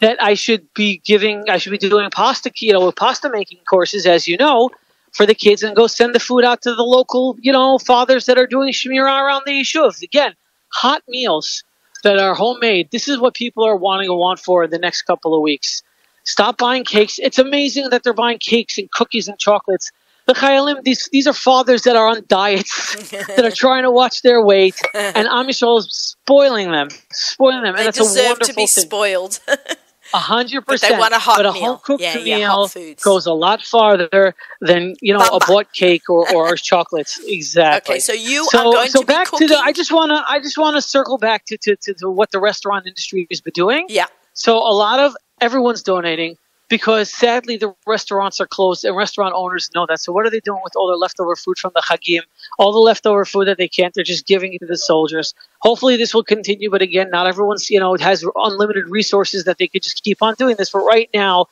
that 0.00 0.20
I 0.20 0.34
should 0.34 0.72
be 0.74 1.00
giving, 1.04 1.48
I 1.48 1.58
should 1.58 1.70
be 1.70 1.78
doing 1.78 2.10
pasta, 2.10 2.50
you 2.56 2.72
know, 2.72 2.90
pasta 2.90 3.30
making 3.30 3.58
courses, 3.68 4.04
as 4.04 4.26
you 4.26 4.36
know, 4.36 4.68
for 5.12 5.26
the 5.26 5.34
kids, 5.34 5.62
and 5.62 5.76
go 5.76 5.86
send 5.86 6.12
the 6.12 6.20
food 6.20 6.44
out 6.44 6.60
to 6.62 6.74
the 6.74 6.82
local, 6.82 7.36
you 7.40 7.52
know, 7.52 7.78
fathers 7.78 8.26
that 8.26 8.36
are 8.36 8.46
doing 8.46 8.72
shmirah 8.72 9.22
around 9.22 9.42
the 9.46 9.52
yeshuv. 9.52 10.02
Again, 10.02 10.34
hot 10.72 11.02
meals 11.08 11.62
that 12.02 12.18
are 12.18 12.34
homemade. 12.34 12.90
This 12.90 13.08
is 13.08 13.18
what 13.18 13.34
people 13.34 13.64
are 13.64 13.76
wanting 13.76 14.08
to 14.08 14.14
want 14.14 14.38
for 14.38 14.64
in 14.64 14.70
the 14.70 14.78
next 14.78 15.02
couple 15.02 15.34
of 15.34 15.42
weeks. 15.42 15.82
Stop 16.24 16.58
buying 16.58 16.84
cakes. 16.84 17.18
It's 17.18 17.38
amazing 17.38 17.90
that 17.90 18.02
they're 18.04 18.12
buying 18.12 18.38
cakes 18.38 18.78
and 18.78 18.90
cookies 18.90 19.28
and 19.28 19.38
chocolates. 19.38 19.90
The 20.26 20.34
Chayalim, 20.34 20.84
these 20.84 21.08
these 21.10 21.26
are 21.26 21.32
fathers 21.32 21.82
that 21.82 21.96
are 21.96 22.06
on 22.06 22.22
diets, 22.28 23.10
that 23.10 23.44
are 23.44 23.50
trying 23.50 23.82
to 23.82 23.90
watch 23.90 24.22
their 24.22 24.40
weight, 24.44 24.80
and 24.94 25.26
Am 25.26 25.48
Yisrael 25.48 25.80
is 25.80 25.88
spoiling 26.22 26.70
them, 26.70 26.90
spoiling 27.10 27.64
them, 27.64 27.74
and 27.74 27.84
they 27.84 27.88
it's 27.88 27.98
a 27.98 28.04
wonderful 28.04 28.46
to 28.46 28.54
be 28.54 28.66
thing. 28.66 28.84
spoiled. 28.84 29.40
A 30.14 30.18
hundred 30.18 30.66
percent. 30.66 30.92
They 30.92 30.98
want 30.98 31.14
a 31.14 31.18
hot 31.18 31.38
but 31.38 31.46
a 31.46 31.52
meal. 31.52 31.62
home 31.62 31.78
cooked 31.82 32.02
yeah, 32.02 32.16
meal 32.16 32.70
yeah, 32.76 32.94
goes 33.02 33.26
a 33.26 33.32
lot 33.32 33.62
farther 33.62 34.34
than 34.60 34.94
you 35.00 35.12
know 35.12 35.20
Bamba. 35.20 35.42
a 35.42 35.46
bought 35.46 35.72
cake 35.72 36.08
or, 36.08 36.32
or 36.34 36.56
chocolates. 36.70 37.20
Exactly. 37.26 37.94
Okay, 37.94 38.00
so 38.00 38.12
you 38.12 38.46
so, 38.50 38.58
are 38.58 38.72
going 38.72 38.90
so 38.90 39.00
to 39.00 39.06
back 39.06 39.30
to 39.30 39.46
the. 39.46 39.56
I 39.56 39.72
just 39.72 39.92
want 39.92 40.10
to. 40.10 40.22
I 40.28 40.38
just 40.40 40.58
want 40.58 40.76
to 40.76 40.82
circle 40.82 41.18
back 41.18 41.46
to, 41.46 41.56
to, 41.58 41.76
to, 41.76 41.94
to 41.94 42.10
what 42.10 42.30
the 42.30 42.40
restaurant 42.40 42.86
industry 42.86 43.26
has 43.30 43.40
been 43.40 43.52
doing. 43.54 43.86
Yeah. 43.88 44.06
So 44.34 44.56
a 44.58 44.74
lot 44.74 44.98
of 44.98 45.16
everyone's 45.40 45.82
donating 45.82 46.36
because 46.72 47.12
sadly 47.12 47.58
the 47.58 47.74
restaurants 47.86 48.40
are 48.40 48.46
closed 48.46 48.82
and 48.82 48.96
restaurant 48.96 49.34
owners 49.36 49.68
know 49.74 49.84
that. 49.90 50.00
So 50.00 50.10
what 50.10 50.24
are 50.24 50.30
they 50.30 50.40
doing 50.40 50.62
with 50.64 50.72
all 50.74 50.88
their 50.88 50.96
leftover 50.96 51.36
food 51.36 51.58
from 51.58 51.72
the 51.74 51.82
Hagim? 51.82 52.22
All 52.58 52.72
the 52.72 52.78
leftover 52.78 53.26
food 53.26 53.46
that 53.48 53.58
they 53.58 53.68
can't, 53.68 53.92
they're 53.92 54.02
just 54.02 54.26
giving 54.26 54.54
it 54.54 54.60
to 54.60 54.66
the 54.66 54.78
soldiers. 54.78 55.34
Hopefully 55.60 55.98
this 55.98 56.14
will 56.14 56.24
continue, 56.24 56.70
but 56.70 56.80
again, 56.80 57.10
not 57.10 57.26
everyone's 57.26 57.68
you 57.68 57.78
know 57.78 57.94
has 58.00 58.24
unlimited 58.36 58.88
resources 58.88 59.44
that 59.44 59.58
they 59.58 59.68
could 59.68 59.82
just 59.82 60.02
keep 60.02 60.22
on 60.22 60.34
doing 60.38 60.56
this. 60.56 60.70
But 60.70 60.78
right 60.78 61.10
now, 61.12 61.44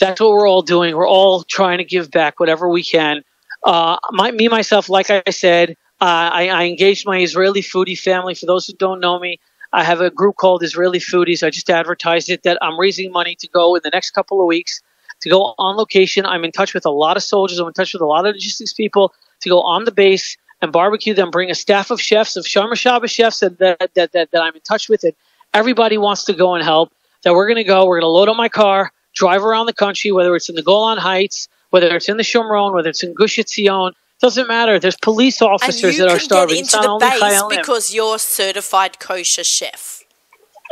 that's 0.00 0.20
what 0.20 0.30
we're 0.30 0.48
all 0.48 0.62
doing. 0.62 0.96
We're 0.96 1.08
all 1.08 1.44
trying 1.44 1.78
to 1.78 1.84
give 1.84 2.10
back 2.10 2.40
whatever 2.40 2.68
we 2.68 2.82
can. 2.82 3.22
Uh, 3.64 3.98
my, 4.10 4.32
me 4.32 4.48
myself, 4.48 4.88
like 4.88 5.10
I 5.10 5.30
said, 5.30 5.76
uh, 6.00 6.30
I, 6.32 6.48
I 6.48 6.64
engaged 6.64 7.06
my 7.06 7.20
Israeli 7.20 7.62
foodie 7.62 7.96
family. 7.96 8.34
For 8.34 8.46
those 8.46 8.66
who 8.66 8.72
don't 8.72 8.98
know 8.98 9.20
me, 9.20 9.38
I 9.72 9.84
have 9.84 10.00
a 10.00 10.10
group 10.10 10.36
called 10.36 10.62
Israeli 10.62 10.98
Foodies. 10.98 11.42
I 11.42 11.50
just 11.50 11.70
advertised 11.70 12.28
it 12.28 12.42
that 12.42 12.58
I'm 12.60 12.78
raising 12.78 13.12
money 13.12 13.36
to 13.36 13.48
go 13.48 13.74
in 13.76 13.82
the 13.84 13.90
next 13.90 14.10
couple 14.10 14.40
of 14.40 14.46
weeks 14.46 14.82
to 15.20 15.28
go 15.28 15.54
on 15.58 15.76
location. 15.76 16.26
I'm 16.26 16.44
in 16.44 16.52
touch 16.52 16.74
with 16.74 16.84
a 16.86 16.90
lot 16.90 17.16
of 17.16 17.22
soldiers. 17.22 17.58
I'm 17.58 17.68
in 17.68 17.72
touch 17.72 17.92
with 17.92 18.02
a 18.02 18.06
lot 18.06 18.26
of 18.26 18.34
logistics 18.34 18.72
people 18.72 19.14
to 19.40 19.48
go 19.48 19.60
on 19.62 19.84
the 19.84 19.92
base 19.92 20.36
and 20.60 20.72
barbecue 20.72 21.14
them. 21.14 21.30
Bring 21.30 21.50
a 21.50 21.54
staff 21.54 21.90
of 21.90 22.00
chefs, 22.00 22.36
of 22.36 22.44
Shomer 22.44 22.76
Shabbos 22.76 23.10
chefs 23.10 23.40
that, 23.40 23.58
that, 23.58 23.94
that, 23.94 24.12
that, 24.12 24.28
I'm 24.34 24.54
in 24.54 24.60
touch 24.62 24.88
with, 24.88 25.04
and 25.04 25.12
everybody 25.54 25.98
wants 25.98 26.24
to 26.24 26.32
go 26.32 26.54
and 26.54 26.64
help. 26.64 26.92
That 27.22 27.34
we're 27.34 27.46
going 27.46 27.56
to 27.56 27.64
go. 27.64 27.86
We're 27.86 28.00
going 28.00 28.08
to 28.08 28.14
load 28.14 28.30
up 28.30 28.36
my 28.36 28.48
car, 28.48 28.92
drive 29.14 29.44
around 29.44 29.66
the 29.66 29.74
country, 29.74 30.10
whether 30.10 30.34
it's 30.34 30.48
in 30.48 30.54
the 30.54 30.62
Golan 30.62 30.96
Heights, 30.96 31.48
whether 31.68 31.94
it's 31.94 32.08
in 32.08 32.16
the 32.16 32.22
Shomron, 32.22 32.72
whether 32.72 32.88
it's 32.88 33.02
in 33.02 33.12
Gush 33.12 33.36
Etzion. 33.36 33.92
Doesn't 34.20 34.48
matter. 34.48 34.78
There's 34.78 34.98
police 34.98 35.40
officers 35.40 35.96
that 35.96 36.08
are 36.08 36.18
starving. 36.18 36.58
And 36.58 36.68
get 36.68 36.84
into 36.84 36.88
the 36.88 37.16
base 37.20 37.42
because 37.58 37.94
you're 37.94 38.18
certified 38.18 38.98
kosher 38.98 39.44
chef. 39.44 40.04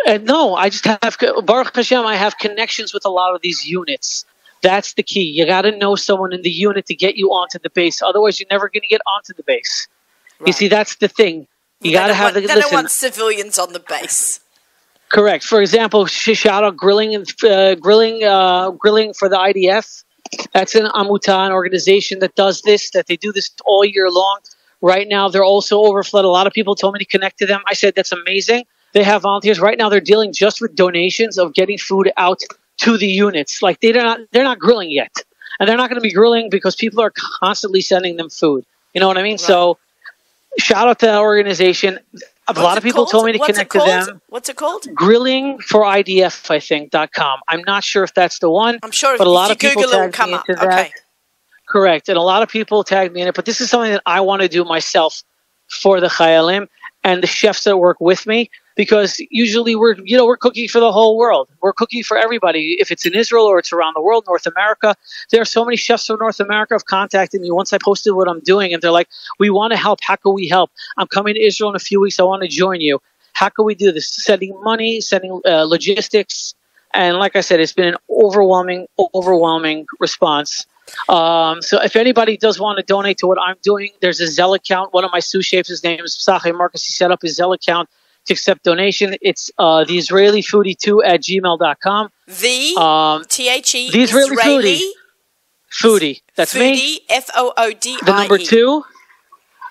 Uh, 0.07 0.19
no, 0.19 0.55
I 0.55 0.69
just 0.69 0.85
have 0.85 1.17
Baruch 1.45 1.75
Hashem. 1.75 2.07
I 2.07 2.17
have 2.17 2.39
connections 2.39 2.93
with 2.93 3.05
a 3.05 3.09
lot 3.09 3.35
of 3.35 3.41
these 3.41 3.67
units. 3.67 4.25
That's 4.63 4.95
the 4.95 5.03
key. 5.03 5.23
You 5.23 5.47
got 5.47 5.63
to 5.63 5.77
know 5.77 5.97
someone 5.97 6.33
in 6.33 6.43
the 6.43 6.51
unit 6.51 6.87
to 6.87 6.95
get 6.95 7.17
you 7.17 7.29
onto 7.31 7.59
the 7.59 7.71
base. 7.71 8.03
Otherwise, 8.03 8.39
you're 8.39 8.49
never 8.51 8.69
going 8.69 8.83
to 8.83 8.89
get 8.89 9.01
onto 9.07 9.33
the 9.33 9.43
base. 9.43 9.89
Right. 10.41 10.49
You 10.49 10.53
see, 10.53 10.69
that's 10.69 10.97
the 10.97 11.09
thing. 11.09 11.47
You 11.81 11.93
got 11.93 12.09
to 12.09 12.15
have 12.15 12.27
want, 12.27 12.35
the. 12.35 12.41
They 12.43 12.47
listen, 12.49 12.61
don't 12.61 12.73
want 12.73 12.91
civilians 12.91 13.59
on 13.59 13.73
the 13.73 13.81
base. 13.81 14.41
Correct. 15.09 15.45
For 15.45 15.61
example, 15.61 16.07
shout 16.07 16.65
out 16.65 16.77
grilling 16.77 17.15
and 17.15 17.45
uh, 17.45 17.77
grilling, 17.77 18.25
uh, 18.25 18.73
grilling 18.73 19.15
for 19.15 19.29
the 19.29 19.37
IDF. 19.37 20.05
That's 20.53 20.75
an 20.75 20.87
amuta, 20.87 21.47
an 21.47 21.53
organization 21.53 22.19
that 22.21 22.35
does 22.35 22.63
this. 22.63 22.91
That 22.91 23.07
they 23.07 23.17
do 23.17 23.33
this 23.33 23.51
all 23.65 23.85
year 23.85 24.11
long. 24.11 24.39
Right 24.81 25.09
now, 25.09 25.29
they're 25.29 25.45
also 25.45 25.81
overflowed. 25.81 26.25
A 26.25 26.29
lot 26.29 26.47
of 26.47 26.53
people 26.53 26.75
told 26.75 26.95
me 26.95 27.01
to 27.01 27.05
connect 27.05 27.39
to 27.39 27.47
them. 27.47 27.63
I 27.67 27.75
said 27.75 27.95
that's 27.97 28.13
amazing. 28.13 28.65
They 28.93 29.03
have 29.03 29.23
volunteers 29.23 29.61
right 29.61 29.77
now. 29.77 29.89
They're 29.89 30.01
dealing 30.01 30.33
just 30.33 30.61
with 30.61 30.75
donations 30.75 31.39
of 31.39 31.53
getting 31.53 31.79
food 31.79 32.13
out 32.17 32.43
to 32.79 32.97
the 32.97 33.07
units. 33.07 33.61
Like 33.61 33.81
they're 33.81 33.93
not 33.93 34.21
they're 34.33 34.45
not 34.45 34.59
grilling 34.59 34.91
yet, 34.91 35.15
and 35.59 35.69
they're 35.69 35.77
not 35.77 35.91
going 35.91 36.01
to 36.01 36.07
be 36.07 36.13
grilling 36.13 36.49
because 36.51 36.77
people 36.77 37.01
are 37.01 37.13
constantly 37.41 37.81
sending 37.81 38.17
them 38.17 38.31
food. 38.31 38.65
You 38.95 39.01
know 39.01 39.09
what 39.09 39.19
I 39.19 39.23
mean? 39.23 39.33
Right. 39.33 39.41
So, 39.41 39.79
shout 40.59 40.89
out 40.89 40.99
to 41.01 41.07
that 41.07 41.21
organization. 41.21 41.99
A 42.49 42.61
lot 42.63 42.79
of 42.79 42.83
people 42.83 43.05
called? 43.05 43.11
told 43.11 43.25
me 43.27 43.33
to 43.33 43.39
What's 43.39 43.53
connect 43.53 43.73
to 43.73 43.79
them. 43.79 44.23
What's 44.29 44.49
it 44.49 44.57
called? 44.57 44.87
Grilling 44.95 45.59
for 45.59 45.83
IDF, 45.83 46.51
I 46.51 46.61
think 46.61 46.91
dot 46.91 47.13
com. 47.13 47.41
I'm 47.49 47.63
not 47.67 47.85
sure 47.85 48.03
if 48.05 48.15
that's 48.15 48.39
the 48.39 48.51
one. 48.51 48.79
I'm 48.83 48.91
sure, 48.91 49.19
but 49.19 49.27
a 49.27 49.31
lot 49.31 49.51
of 49.51 49.59
people 49.59 49.83
Google 49.83 50.11
tagged 50.11 50.19
me 50.31 50.35
into 50.35 50.53
up. 50.53 50.61
that. 50.61 50.81
Okay. 50.81 50.93
Correct, 51.69 52.09
and 52.09 52.17
a 52.17 52.23
lot 52.23 52.43
of 52.43 52.49
people 52.49 52.83
tagged 52.83 53.13
me 53.13 53.21
in 53.21 53.29
it. 53.29 53.35
But 53.35 53.45
this 53.45 53.61
is 53.61 53.69
something 53.69 53.93
that 53.93 54.03
I 54.07 54.23
want 54.23 54.41
to 54.41 54.49
do 54.49 54.65
myself 54.65 55.23
for 55.69 56.01
the 56.01 56.07
Chayalim 56.07 56.69
and 57.09 57.23
the 57.23 57.27
chefs 57.27 57.65
that 57.65 57.79
work 57.79 57.99
with 58.01 58.27
me 58.27 58.51
because 58.77 59.19
usually 59.31 59.75
we're 59.75 59.97
you 60.05 60.17
know 60.17 60.27
we're 60.27 60.37
cooking 60.37 60.69
for 60.69 60.79
the 60.79 60.93
whole 60.93 61.17
world. 61.17 61.49
We're 61.63 61.73
cooking 61.73 62.03
for 62.03 62.17
everybody. 62.19 62.77
If 62.79 62.91
it's 62.93 63.07
in 63.07 63.15
Israel 63.15 63.47
or 63.47 63.59
it's 63.59 63.73
around 63.73 63.95
the 63.97 64.03
world, 64.03 64.25
North 64.27 64.47
America, 64.47 64.95
there 65.31 65.41
are 65.41 65.51
so 65.57 65.65
many 65.65 65.79
chefs 65.79 66.07
from 66.07 66.19
North 66.19 66.39
America 66.39 66.75
have 66.75 66.85
contacted 66.85 67.41
me 67.41 67.51
once 67.51 67.73
I 67.73 67.79
posted 67.83 68.13
what 68.15 68.29
I'm 68.29 68.41
doing, 68.41 68.75
and 68.75 68.83
they're 68.83 68.99
like, 69.01 69.09
"We 69.39 69.49
want 69.49 69.71
to 69.73 69.79
help. 69.79 70.01
How 70.03 70.17
can 70.17 70.35
we 70.35 70.49
help? 70.49 70.71
I'm 70.99 71.07
coming 71.07 71.35
to 71.35 71.41
Israel 71.41 71.71
in 71.71 71.77
a 71.77 71.87
few 71.91 71.99
weeks. 71.99 72.21
I 72.21 72.25
want 72.25 72.43
to 72.43 72.49
join 72.49 72.81
you. 72.83 73.01
How 73.33 73.49
can 73.49 73.65
we 73.65 73.75
do 73.75 73.91
this? 73.91 74.11
Sending 74.11 74.53
money, 74.63 75.01
sending 75.01 75.41
uh, 75.47 75.65
logistics." 75.65 76.55
And 76.95 77.17
like 77.25 77.37
I 77.37 77.43
said, 77.43 77.61
it's 77.61 77.73
been 77.81 77.89
an 77.95 78.01
overwhelming, 78.11 78.87
overwhelming 79.15 79.87
response. 79.99 80.67
Um, 81.09 81.63
so 81.63 81.81
if 81.83 81.97
anybody 81.97 82.37
does 82.37 82.61
want 82.61 82.79
to 82.79 82.85
donate 82.85 83.19
to 83.19 83.27
what 83.27 83.39
I'm 83.41 83.57
doing, 83.63 83.91
there's 84.01 84.21
a 84.21 84.25
Zelle 84.25 84.57
account. 84.57 84.93
One 84.93 85.05
of 85.05 85.11
my 85.13 85.21
sous 85.21 85.45
chefs, 85.45 85.69
his 85.69 85.83
name 85.83 86.05
is 86.05 86.17
Psache 86.17 86.57
Marcus. 86.57 86.85
He 86.85 86.93
set 86.93 87.11
up 87.11 87.23
his 87.23 87.39
Zelle 87.39 87.55
account 87.55 87.89
to 88.27 88.35
accept 88.35 88.63
donation. 88.65 89.17
It's 89.21 89.51
uh, 89.59 89.85
the 89.85 89.99
Israeli 89.99 90.43
foodie 90.43 90.77
2 90.77 91.03
at 91.03 91.21
gmail.com. 91.23 92.11
The 92.27 92.75
um, 92.81 93.25
T 93.29 93.49
H 93.49 93.75
E 93.75 93.91
the 93.91 94.03
Israeli, 94.03 94.35
Israeli 94.35 94.77
foodie. 94.77 94.91
Foodie. 95.71 96.23
That's 96.37 96.55
foodie, 96.55 96.73
me. 96.73 97.01
F 97.09 97.31
O 97.37 97.53
O 97.57 97.73
D 97.73 97.93
I 97.93 97.95
E. 97.95 97.99
The 98.05 98.13
number 98.13 98.39
two. 98.39 98.85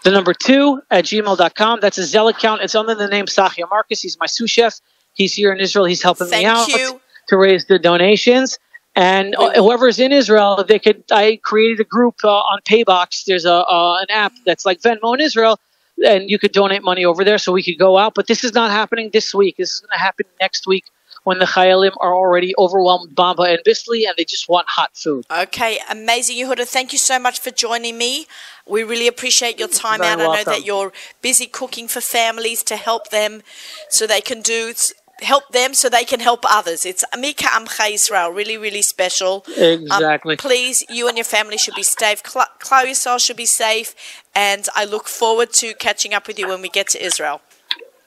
The 0.03 0.11
number 0.11 0.33
two 0.33 0.81
at 0.91 1.05
gmail.com. 1.05 1.79
That's 1.81 1.97
a 1.97 2.01
Zelle 2.01 2.29
account. 2.29 2.61
It's 2.61 2.75
under 2.75 2.95
the 2.95 3.07
name 3.07 3.25
Sachia 3.25 3.69
Marcus. 3.69 4.01
He's 4.01 4.17
my 4.19 4.25
sous 4.25 4.49
chef. 4.49 4.79
He's 5.13 5.33
here 5.33 5.51
in 5.51 5.59
Israel. 5.59 5.85
He's 5.85 6.03
helping 6.03 6.27
Thank 6.27 6.43
me 6.43 6.45
out 6.45 6.67
you. 6.67 7.01
to 7.27 7.37
raise 7.37 7.65
the 7.65 7.79
donations. 7.79 8.59
And 8.97 9.35
uh, 9.35 9.51
whoever's 9.53 9.99
in 9.99 10.11
Israel, 10.11 10.65
they 10.67 10.79
could. 10.79 11.03
I 11.11 11.39
created 11.43 11.79
a 11.79 11.83
group 11.83 12.15
uh, 12.23 12.29
on 12.29 12.61
Paybox. 12.61 13.25
There's 13.25 13.45
a 13.45 13.53
uh, 13.53 13.99
an 14.01 14.07
app 14.09 14.33
that's 14.43 14.65
like 14.65 14.81
Venmo 14.81 15.13
in 15.13 15.21
Israel 15.21 15.59
and 16.05 16.29
you 16.29 16.37
could 16.39 16.51
donate 16.51 16.83
money 16.83 17.05
over 17.05 17.23
there 17.23 17.37
so 17.37 17.51
we 17.51 17.63
could 17.63 17.77
go 17.77 17.97
out. 17.97 18.13
But 18.13 18.27
this 18.27 18.43
is 18.43 18.53
not 18.53 18.71
happening 18.71 19.09
this 19.13 19.33
week. 19.33 19.57
This 19.57 19.73
is 19.73 19.79
going 19.81 19.91
to 19.93 19.99
happen 19.99 20.25
next 20.39 20.67
week 20.67 20.85
when 21.23 21.39
the 21.39 21.45
Chayalim 21.45 21.91
are 21.99 22.15
already 22.15 22.53
overwhelmed 22.57 23.15
Bamba 23.15 23.53
and 23.53 23.59
Bissli 23.65 24.07
and 24.07 24.15
they 24.17 24.23
just 24.23 24.47
want 24.47 24.67
hot 24.69 24.95
food. 24.95 25.25
Okay, 25.29 25.79
amazing, 25.89 26.37
Yehuda. 26.37 26.65
Thank 26.65 26.93
you 26.93 26.99
so 26.99 27.19
much 27.19 27.39
for 27.39 27.51
joining 27.51 27.97
me. 27.97 28.27
We 28.65 28.83
really 28.83 29.07
appreciate 29.07 29.59
your 29.59 29.67
time 29.67 29.99
Very 29.99 30.11
out. 30.11 30.19
Welcome. 30.19 30.33
I 30.33 30.43
know 30.43 30.57
that 30.57 30.65
you're 30.65 30.93
busy 31.21 31.47
cooking 31.47 31.87
for 31.87 32.01
families 32.01 32.63
to 32.63 32.77
help 32.77 33.09
them 33.09 33.41
so 33.89 34.07
they 34.07 34.21
can 34.21 34.41
do 34.41 34.73
help 35.21 35.49
them 35.49 35.73
so 35.73 35.89
they 35.89 36.03
can 36.03 36.19
help 36.19 36.43
others. 36.47 36.85
It's 36.85 37.03
Amika 37.13 37.47
Amcha 37.47 37.91
Israel, 37.91 38.29
really, 38.29 38.57
really 38.57 38.81
special. 38.81 39.45
Exactly. 39.57 40.33
Um, 40.33 40.37
please, 40.37 40.83
you 40.89 41.07
and 41.07 41.17
your 41.17 41.25
family 41.25 41.57
should 41.57 41.75
be 41.75 41.83
safe. 41.83 42.23
Klal 42.23 42.47
Yisrael 42.59 43.19
should 43.19 43.37
be 43.37 43.45
safe. 43.45 43.95
And 44.35 44.67
I 44.75 44.85
look 44.85 45.07
forward 45.07 45.53
to 45.53 45.73
catching 45.75 46.13
up 46.13 46.27
with 46.27 46.37
you 46.37 46.47
when 46.47 46.61
we 46.61 46.69
get 46.69 46.87
to 46.89 47.03
Israel. 47.03 47.41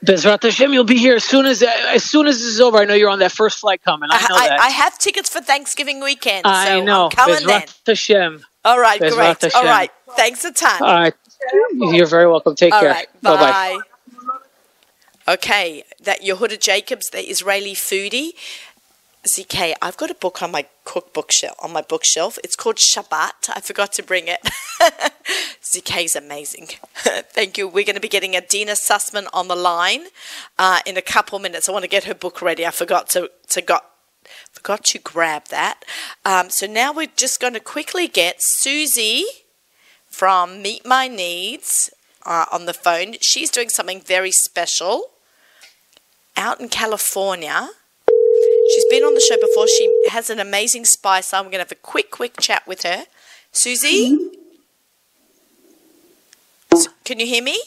Bezrat 0.04 0.42
Hashem, 0.42 0.72
you'll 0.72 0.84
be 0.84 0.96
here 0.96 1.16
as 1.16 1.24
soon 1.24 1.44
as 1.44 1.62
as 1.62 2.02
soon 2.02 2.26
as 2.26 2.38
this 2.38 2.46
is 2.46 2.60
over. 2.60 2.78
I 2.78 2.86
know 2.86 2.94
you're 2.94 3.10
on 3.10 3.18
that 3.18 3.32
first 3.32 3.58
flight 3.58 3.82
coming. 3.82 4.08
I 4.10 4.20
know 4.28 4.34
I, 4.34 4.48
that. 4.48 4.60
I 4.60 4.68
have 4.70 4.98
tickets 4.98 5.28
for 5.28 5.42
Thanksgiving 5.42 6.00
weekend. 6.00 6.46
I 6.46 6.68
so 6.68 6.84
know. 6.84 7.04
I'm 7.06 7.10
coming 7.10 7.36
Bezrat 7.36 7.46
then. 7.46 7.66
Hashem. 7.86 8.44
All 8.64 8.80
right, 8.80 9.00
Bezrat 9.00 9.14
great. 9.14 9.42
Hashem. 9.42 9.60
All 9.60 9.64
right, 9.64 9.90
thanks 10.16 10.44
a 10.46 10.52
ton. 10.52 10.82
All 10.82 10.94
right, 10.94 11.14
you're 11.74 12.06
very 12.06 12.26
welcome. 12.26 12.54
Take 12.54 12.72
All 12.72 12.80
care. 12.80 12.90
right, 12.90 13.08
bye 13.20 13.36
bye. 13.36 13.78
Okay, 15.28 15.84
that 16.02 16.22
Yehuda 16.22 16.58
Jacobs, 16.58 17.10
the 17.10 17.28
Israeli 17.28 17.74
foodie. 17.74 18.30
ZK, 19.28 19.74
I've 19.82 19.98
got 19.98 20.10
a 20.10 20.14
book 20.14 20.42
on 20.42 20.50
my 20.50 20.64
cookbook 20.84 21.30
shelf 21.30 21.54
on 21.62 21.72
my 21.72 21.82
bookshelf. 21.82 22.38
It's 22.42 22.56
called 22.56 22.76
Shabbat. 22.76 23.50
I 23.54 23.60
forgot 23.60 23.92
to 23.92 24.02
bring 24.02 24.28
it. 24.28 24.40
ZK 25.62 26.04
is 26.04 26.16
amazing. 26.16 26.68
Thank 26.94 27.58
you. 27.58 27.68
We're 27.68 27.84
going 27.84 27.96
to 27.96 28.00
be 28.00 28.08
getting 28.08 28.32
Adeena 28.32 28.72
Sussman 28.72 29.26
on 29.34 29.48
the 29.48 29.56
line 29.56 30.06
uh, 30.58 30.80
in 30.86 30.96
a 30.96 31.02
couple 31.02 31.38
minutes. 31.38 31.68
I 31.68 31.72
want 31.72 31.84
to 31.84 31.88
get 31.88 32.04
her 32.04 32.14
book 32.14 32.40
ready. 32.40 32.66
I 32.66 32.70
forgot 32.70 33.10
to 33.10 33.30
to 33.48 33.60
got 33.60 33.84
forgot 34.52 34.84
to 34.84 34.98
grab 34.98 35.48
that. 35.48 35.84
Um, 36.24 36.48
so 36.48 36.66
now 36.66 36.90
we're 36.90 37.08
just 37.14 37.40
going 37.40 37.54
to 37.54 37.60
quickly 37.60 38.08
get 38.08 38.36
Susie 38.38 39.26
from 40.06 40.62
Meet 40.62 40.86
My 40.86 41.08
Kneads 41.08 41.90
uh, 42.24 42.46
on 42.52 42.66
the 42.66 42.74
phone. 42.74 43.14
She's 43.20 43.50
doing 43.50 43.68
something 43.68 44.00
very 44.00 44.30
special 44.30 45.10
out 46.36 46.60
in 46.60 46.68
California. 46.68 47.70
She's 48.72 48.84
been 48.88 49.02
on 49.02 49.14
the 49.14 49.20
show 49.20 49.36
before. 49.40 49.66
She 49.66 50.08
has 50.10 50.30
an 50.30 50.38
amazing 50.38 50.84
spice. 50.84 51.32
I'm 51.34 51.44
going 51.44 51.52
to 51.54 51.58
have 51.58 51.72
a 51.72 51.76
quick, 51.76 52.10
quick 52.10 52.38
chat 52.40 52.66
with 52.66 52.82
her. 52.82 53.04
Susie? 53.52 54.16
Mm-hmm. 56.72 56.92
Can 57.04 57.18
you 57.18 57.26
hear 57.26 57.42
me? 57.42 57.60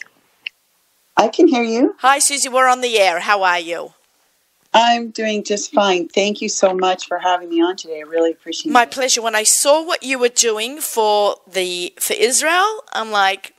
I 1.18 1.28
can 1.28 1.48
hear 1.48 1.63
you. 1.63 1.96
Hi, 2.00 2.20
Susie. 2.20 2.50
We're 2.50 2.70
on 2.70 2.82
the 2.82 2.98
air. 2.98 3.20
How 3.20 3.44
are 3.44 3.60
you? 3.60 3.94
I'm 4.74 5.12
doing 5.12 5.44
just 5.44 5.72
fine. 5.72 6.08
Thank 6.08 6.42
you 6.42 6.50
so 6.50 6.74
much 6.74 7.06
for 7.08 7.20
having 7.20 7.50
me 7.50 7.62
on 7.62 7.76
today. 7.76 8.00
I 8.00 8.02
really 8.02 8.32
appreciate 8.32 8.72
My 8.72 8.84
it. 8.84 8.86
My 8.86 8.89
pleasure. 8.89 9.22
When 9.22 9.36
I 9.36 9.44
saw 9.44 9.86
what 9.86 10.02
you 10.02 10.18
were 10.18 10.30
doing 10.30 10.80
for 10.80 11.36
the 11.46 11.94
for 12.00 12.13
Israel, 12.13 12.84
I'm 12.92 13.12
like, 13.12 13.53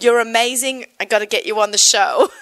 you're 0.00 0.20
amazing. 0.20 0.86
I 1.00 1.04
got 1.04 1.20
to 1.20 1.26
get 1.26 1.46
you 1.46 1.60
on 1.60 1.70
the 1.70 1.78
show. 1.78 2.28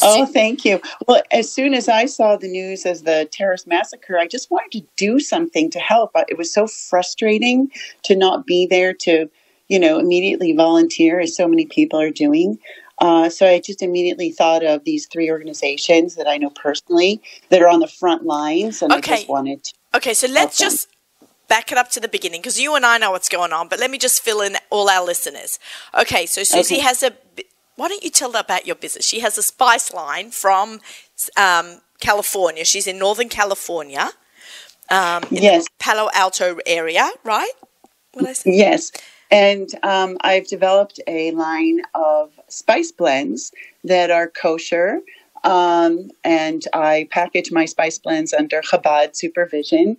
Oh, 0.00 0.26
thank 0.26 0.64
you. 0.64 0.80
Well, 1.06 1.22
as 1.30 1.52
soon 1.52 1.74
as 1.74 1.88
I 1.88 2.06
saw 2.06 2.36
the 2.36 2.48
news 2.48 2.86
as 2.86 3.02
the 3.02 3.28
terrorist 3.30 3.66
massacre, 3.66 4.18
I 4.18 4.26
just 4.26 4.50
wanted 4.50 4.70
to 4.80 4.86
do 4.96 5.18
something 5.18 5.70
to 5.70 5.80
help. 5.80 6.12
It 6.28 6.38
was 6.38 6.52
so 6.52 6.66
frustrating 6.66 7.70
to 8.04 8.14
not 8.14 8.46
be 8.46 8.66
there 8.66 8.94
to, 8.94 9.28
you 9.68 9.78
know, 9.78 9.98
immediately 9.98 10.52
volunteer 10.52 11.20
as 11.20 11.34
so 11.34 11.48
many 11.48 11.66
people 11.66 12.00
are 12.00 12.10
doing. 12.10 12.58
Uh, 13.00 13.28
so 13.28 13.46
I 13.46 13.60
just 13.60 13.82
immediately 13.82 14.30
thought 14.30 14.64
of 14.64 14.84
these 14.84 15.06
three 15.06 15.30
organizations 15.30 16.16
that 16.16 16.26
I 16.26 16.36
know 16.36 16.50
personally 16.50 17.20
that 17.48 17.62
are 17.62 17.68
on 17.68 17.80
the 17.80 17.86
front 17.86 18.24
lines, 18.24 18.82
and 18.82 18.92
okay. 18.92 19.12
I 19.12 19.16
just 19.16 19.28
wanted. 19.28 19.64
To 19.64 19.72
okay, 19.96 20.14
so 20.14 20.26
let's 20.26 20.58
just 20.58 20.88
back 21.48 21.72
it 21.72 21.78
up 21.78 21.90
to 21.90 22.00
the 22.00 22.08
beginning 22.08 22.40
because 22.40 22.60
you 22.60 22.74
and 22.74 22.84
I 22.84 22.98
know 22.98 23.10
what's 23.10 23.28
going 23.28 23.52
on, 23.52 23.68
but 23.68 23.78
let 23.80 23.90
me 23.90 23.98
just 23.98 24.22
fill 24.22 24.40
in 24.40 24.56
all 24.70 24.88
our 24.88 25.04
listeners. 25.04 25.58
Okay, 25.98 26.26
so 26.26 26.42
Susie 26.44 26.76
Okay. 26.76 26.82
has 26.84 27.02
a. 27.02 27.12
Why 27.76 27.88
don't 27.88 28.02
you 28.02 28.10
tell 28.10 28.34
about 28.36 28.66
your 28.66 28.76
business? 28.76 29.06
She 29.06 29.20
has 29.20 29.38
a 29.38 29.42
spice 29.42 29.92
line 29.92 30.30
from 30.30 30.80
um, 31.36 31.80
California. 32.00 32.64
She's 32.64 32.86
in 32.86 32.98
Northern 32.98 33.28
California, 33.28 34.10
um, 34.90 35.22
in 35.30 35.42
Yes. 35.42 35.64
the 35.64 35.70
Palo 35.78 36.08
Alto 36.14 36.58
area, 36.66 37.10
right? 37.24 37.52
What 38.14 38.26
I 38.26 38.32
say? 38.32 38.50
Yes. 38.52 38.90
And 39.30 39.68
um, 39.82 40.16
I've 40.22 40.48
developed 40.48 41.00
a 41.06 41.30
line 41.32 41.82
of 41.94 42.32
spice 42.48 42.90
blends 42.90 43.52
that 43.84 44.10
are 44.10 44.26
kosher. 44.28 45.00
Um, 45.44 46.10
and 46.24 46.64
I 46.72 47.06
package 47.10 47.52
my 47.52 47.64
spice 47.66 47.98
blends 47.98 48.32
under 48.32 48.60
Chabad 48.62 49.14
supervision. 49.14 49.98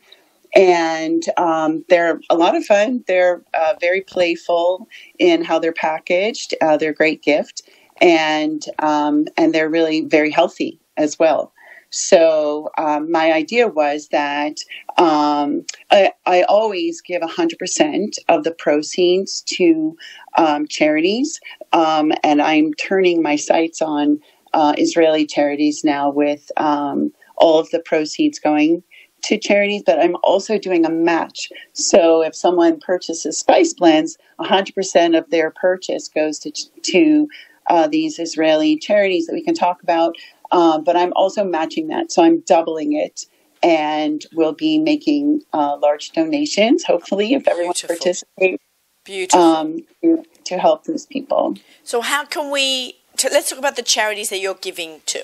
And 0.56 1.24
um, 1.38 1.84
they're 1.89 2.20
a 2.30 2.36
lot 2.36 2.56
of 2.56 2.66
fun. 2.66 3.04
They're 3.08 3.43
uh, 3.54 3.76
very 3.80 4.02
playful 4.02 4.88
in 5.18 5.43
how 5.43 5.60
they're 5.60 5.74
packaged. 5.74 6.56
Uh, 6.62 6.78
they're 6.78 6.91
a 6.91 6.95
great 6.95 7.22
gift, 7.22 7.64
and 8.02 8.64
um, 8.80 9.26
and 9.38 9.54
they're 9.54 9.70
really 9.70 10.02
very 10.02 10.32
healthy 10.32 10.80
as 10.97 11.18
well. 11.20 11.54
So 11.91 12.70
um, 12.78 13.12
my 13.12 13.32
idea 13.32 13.68
was 13.68 14.10
that 14.10 14.58
um, 14.97 15.66
I, 15.89 16.12
I, 16.28 16.43
always 16.43 17.02
give 17.02 17.24
100% 17.24 18.20
of 18.28 18.43
the 18.43 18.52
proceeds 18.52 19.41
to 19.47 19.97
um, 20.38 20.68
charities, 20.68 21.39
um, 21.74 22.12
and 22.24 22.43
I'm 22.43 22.76
turning 22.76 23.24
my 23.24 23.38
sights 23.38 23.82
on 23.82 24.20
uh, 24.54 24.76
Israeli 24.78 25.26
charities 25.26 25.84
now 25.84 26.12
with 26.12 26.52
um, 26.58 27.12
all 27.38 27.58
of 27.58 27.70
the 27.72 27.80
proceeds 27.80 28.38
going 28.38 28.84
to 29.24 29.38
charities, 29.38 29.84
but 29.86 29.99
I'm 29.99 30.15
also 30.24 30.57
doing 30.57 30.86
a 30.86 30.89
match. 30.89 31.49
So 31.74 32.22
if 32.22 32.36
someone 32.36 32.80
purchases 32.80 33.38
spice 33.38 33.74
blends, 33.74 34.17
100% 34.39 35.17
of 35.17 35.30
their 35.30 35.51
purchase 35.51 36.07
goes 36.07 36.39
to, 36.39 36.51
to 36.51 37.28
uh, 37.70 37.88
these 37.88 38.20
Israeli 38.20 38.78
charities 38.78 39.28
that 39.28 39.34
we 39.34 39.43
can 39.43 39.53
talk 39.53 39.84
about. 39.84 40.15
Uh, 40.51 40.80
but 40.80 40.95
I'm 40.95 41.13
also 41.13 41.43
matching 41.43 41.88
that. 41.88 42.11
So 42.11 42.24
I'm 42.24 42.39
doubling 42.41 42.93
it 42.93 43.26
and 43.61 44.26
we'll 44.34 44.53
be 44.53 44.80
making 44.80 45.41
uh, 45.53 45.78
large 45.78 46.11
donations, 46.11 46.84
hopefully, 46.84 47.34
if 47.34 47.47
everyone 47.47 47.74
Beautiful. 47.74 47.95
participates. 47.95 48.63
Beautiful. 49.03 49.41
Um, 49.41 49.86
to, 50.01 50.24
to 50.45 50.57
help 50.57 50.86
those 50.86 51.05
people. 51.05 51.55
So, 51.84 52.01
how 52.01 52.26
can 52.26 52.51
we? 52.51 52.97
To, 53.17 53.30
let's 53.32 53.49
talk 53.49 53.59
about 53.59 53.76
the 53.76 53.84
charities 53.84 54.30
that 54.30 54.39
you're 54.39 54.55
giving 54.55 55.01
to. 55.07 55.24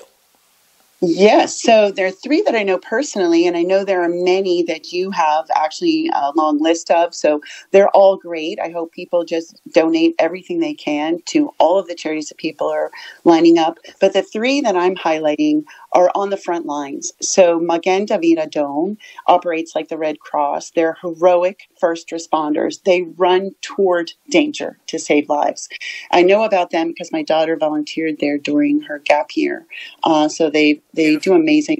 Yes. 1.06 1.62
So 1.62 1.92
there 1.92 2.06
are 2.08 2.12
three 2.12 2.42
that 2.42 2.56
I 2.56 2.64
know 2.64 2.78
personally, 2.78 3.46
and 3.46 3.56
I 3.56 3.62
know 3.62 3.84
there 3.84 4.02
are 4.02 4.10
many 4.10 4.64
that 4.64 4.92
you 4.92 5.12
have 5.12 5.46
actually 5.56 6.10
a 6.14 6.32
long 6.36 6.60
list 6.60 6.90
of. 6.90 7.14
So 7.14 7.42
they're 7.72 7.90
all 7.90 8.18
great. 8.18 8.60
I 8.60 8.70
hope 8.70 8.92
people 8.92 9.24
just 9.24 9.60
donate 9.72 10.16
everything 10.18 10.60
they 10.60 10.74
can 10.74 11.22
to 11.28 11.54
all 11.60 11.78
of 11.78 11.88
the 11.88 11.96
charities 11.96 12.28
that 12.30 12.38
people 12.38 12.68
are 12.68 12.90
lining 13.24 13.58
up. 13.58 13.78
But 14.00 14.14
the 14.14 14.22
three 14.22 14.60
that 14.62 14.76
I'm 14.76 14.96
highlighting 14.96 15.64
are 15.96 16.12
on 16.16 16.30
the 16.30 16.38
front 16.38 16.66
lines. 16.66 17.12
So 17.22 17.60
Magen 17.60 18.06
David 18.06 18.38
Adom 18.38 18.98
operates 19.26 19.74
like 19.76 19.88
the 19.88 19.98
Red 19.98 20.20
Cross. 20.20 20.72
They're 20.72 20.98
heroic 21.02 21.62
first 21.80 22.10
responders. 22.10 22.84
They 22.84 23.04
run 23.18 23.52
toward 23.62 24.12
danger 24.30 24.78
to 24.88 25.00
save 25.00 25.30
lives. 25.30 25.70
I 26.12 26.22
know 26.22 26.44
about 26.44 26.70
them 26.72 26.90
because 26.90 27.12
my 27.12 27.24
daughter 27.24 27.56
volunteered 27.56 28.20
there 28.20 28.38
during 28.38 28.82
her 28.82 29.00
gap 29.00 29.36
year. 29.36 29.66
Uh, 30.04 30.28
so 30.28 30.50
they 30.50 30.82
they 30.94 31.16
do 31.16 31.34
amazing 31.34 31.78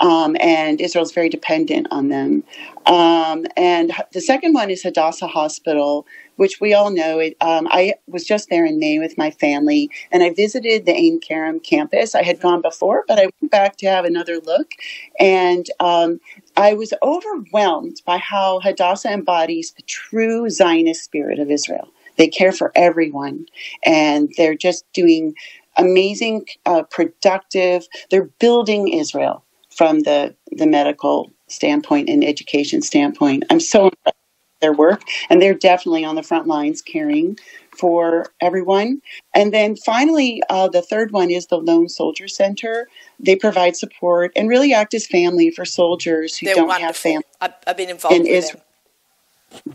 um, 0.00 0.36
and 0.40 0.80
Israel's 0.80 1.12
very 1.12 1.28
dependent 1.28 1.88
on 1.90 2.08
them. 2.08 2.44
Um, 2.86 3.46
and 3.56 3.92
the 4.12 4.20
second 4.20 4.52
one 4.52 4.70
is 4.70 4.82
Hadassah 4.82 5.26
Hospital, 5.28 6.06
which 6.38 6.60
we 6.60 6.74
all 6.74 6.90
know. 6.90 7.20
It, 7.20 7.36
um, 7.42 7.68
I 7.70 7.94
was 8.08 8.24
just 8.24 8.50
there 8.50 8.66
in 8.66 8.80
May 8.80 8.98
with 8.98 9.18
my 9.18 9.30
family, 9.32 9.90
and 10.12 10.24
I 10.24 10.32
visited 10.34 10.86
the 10.86 10.96
Ein 10.96 11.20
Kerem 11.20 11.62
campus. 11.62 12.16
I 12.16 12.24
had 12.24 12.40
gone 12.40 12.62
before, 12.62 13.04
but 13.08 13.20
I 13.20 13.28
went 13.42 13.52
back 13.52 13.76
to 13.78 13.88
have 13.88 14.06
another 14.06 14.40
look, 14.40 14.72
and 15.20 15.66
um, 15.80 16.20
I 16.56 16.74
was 16.74 16.94
overwhelmed 17.02 18.02
by 18.06 18.18
how 18.18 18.60
Hadassah 18.60 19.12
embodies 19.12 19.72
the 19.72 19.82
true 19.84 20.50
Zionist 20.50 21.04
spirit 21.04 21.40
of 21.40 21.50
Israel. 21.52 21.88
They 22.18 22.28
care 22.28 22.52
for 22.52 22.72
everyone, 22.76 23.46
and 23.86 24.32
they're 24.38 24.56
just 24.56 24.86
doing 24.94 25.34
amazing, 25.78 26.46
uh, 26.66 26.84
productive. 26.84 27.88
They're 28.10 28.30
building 28.40 28.88
Israel 28.88 29.44
from 29.70 30.00
the, 30.00 30.36
the 30.52 30.66
medical 30.66 31.32
standpoint 31.48 32.10
and 32.10 32.24
education 32.24 32.82
standpoint. 32.82 33.44
I'm 33.50 33.60
so 33.60 33.86
impressed 33.86 34.17
their 34.60 34.72
work, 34.72 35.02
and 35.30 35.40
they're 35.40 35.54
definitely 35.54 36.04
on 36.04 36.14
the 36.14 36.22
front 36.22 36.46
lines 36.46 36.82
caring 36.82 37.38
for 37.76 38.26
everyone. 38.40 39.00
And 39.34 39.52
then 39.52 39.76
finally, 39.76 40.42
uh, 40.50 40.68
the 40.68 40.82
third 40.82 41.12
one 41.12 41.30
is 41.30 41.46
the 41.46 41.58
Lone 41.58 41.88
Soldier 41.88 42.28
Center. 42.28 42.88
They 43.20 43.36
provide 43.36 43.76
support 43.76 44.32
and 44.36 44.48
really 44.48 44.72
act 44.72 44.94
as 44.94 45.06
family 45.06 45.50
for 45.50 45.64
soldiers 45.64 46.36
who 46.36 46.46
They're 46.46 46.56
don't 46.56 46.68
wonderful. 46.68 46.86
have 46.86 46.96
family. 46.96 47.24
I've, 47.40 47.54
I've 47.66 47.76
been 47.76 47.90
involved 47.90 48.18
with 48.18 48.26
Israel. 48.26 48.52
them. 48.52 48.62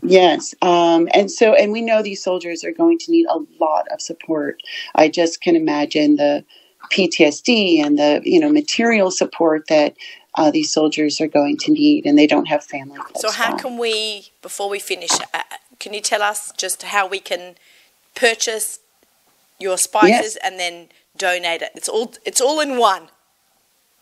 Yes. 0.02 0.54
Um, 0.62 1.08
and 1.14 1.30
so, 1.30 1.54
and 1.54 1.72
we 1.72 1.80
know 1.80 2.02
these 2.02 2.22
soldiers 2.22 2.62
are 2.62 2.72
going 2.72 2.98
to 2.98 3.10
need 3.10 3.26
a 3.28 3.38
lot 3.60 3.88
of 3.90 4.00
support. 4.00 4.60
I 4.94 5.08
just 5.08 5.40
can 5.40 5.56
imagine 5.56 6.16
the 6.16 6.44
PTSD 6.92 7.84
and 7.84 7.98
the 7.98 8.20
you 8.24 8.38
know 8.38 8.50
material 8.50 9.10
support 9.10 9.66
that 9.68 9.96
uh, 10.36 10.50
these 10.50 10.72
soldiers 10.72 11.20
are 11.20 11.28
going 11.28 11.56
to 11.58 11.72
need, 11.72 12.06
and 12.06 12.18
they 12.18 12.26
don't 12.26 12.46
have 12.46 12.64
family. 12.64 12.98
So, 13.16 13.30
how 13.30 13.56
can 13.56 13.78
we, 13.78 14.30
before 14.42 14.68
we 14.68 14.78
finish, 14.78 15.10
uh, 15.32 15.42
can 15.78 15.94
you 15.94 16.00
tell 16.00 16.22
us 16.22 16.52
just 16.56 16.82
how 16.82 17.06
we 17.06 17.20
can 17.20 17.54
purchase 18.14 18.80
your 19.58 19.78
spices 19.78 20.34
yes. 20.34 20.38
and 20.42 20.58
then 20.58 20.88
donate 21.16 21.62
it? 21.62 21.70
It's 21.74 21.88
all 21.88 22.14
it's 22.24 22.40
all 22.40 22.60
in 22.60 22.78
one. 22.78 23.08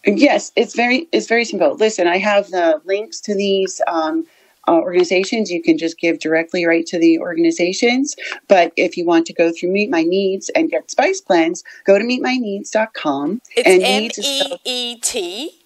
Yes, 0.07 0.53
it's 0.57 0.75
very 0.75 1.07
it's 1.13 1.27
very 1.27 1.45
simple. 1.45 1.75
Listen, 1.75 2.07
I 2.07 2.19
have 2.19 2.51
the 2.51 2.81
links 2.85 3.21
to 3.23 3.35
these. 3.35 3.81
Um, 3.87 4.27
uh, 4.69 4.75
organizations, 4.75 5.51
you 5.51 5.61
can 5.61 5.77
just 5.77 5.99
give 5.99 6.21
directly 6.21 6.65
right 6.65 6.87
to 6.87 6.97
the 6.97 7.19
organizations. 7.19 8.15
But 8.47 8.73
if 8.77 8.97
you 8.97 9.05
want 9.05 9.27
to 9.27 9.33
go 9.33 9.51
through 9.51 9.71
Meet 9.71 9.91
My 9.91 10.05
Kneads 10.05 10.51
and 10.51 10.71
get 10.71 10.89
spice 10.89 11.21
blends, 11.21 11.65
go 11.85 11.99
to 11.99 12.05
meetmykneads.com. 12.05 13.43
It's 13.57 13.69
and 13.69 13.83
M 13.83 14.11
E 14.23 14.57
E 14.65 15.01
T 15.01 15.62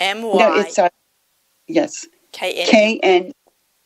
M 0.00 0.22
Y. 0.22 0.38
No, 0.38 0.54
it's 0.56 0.78
uh, 0.78 0.88
yes. 1.68 2.06
K 2.32 2.98
N 3.02 3.32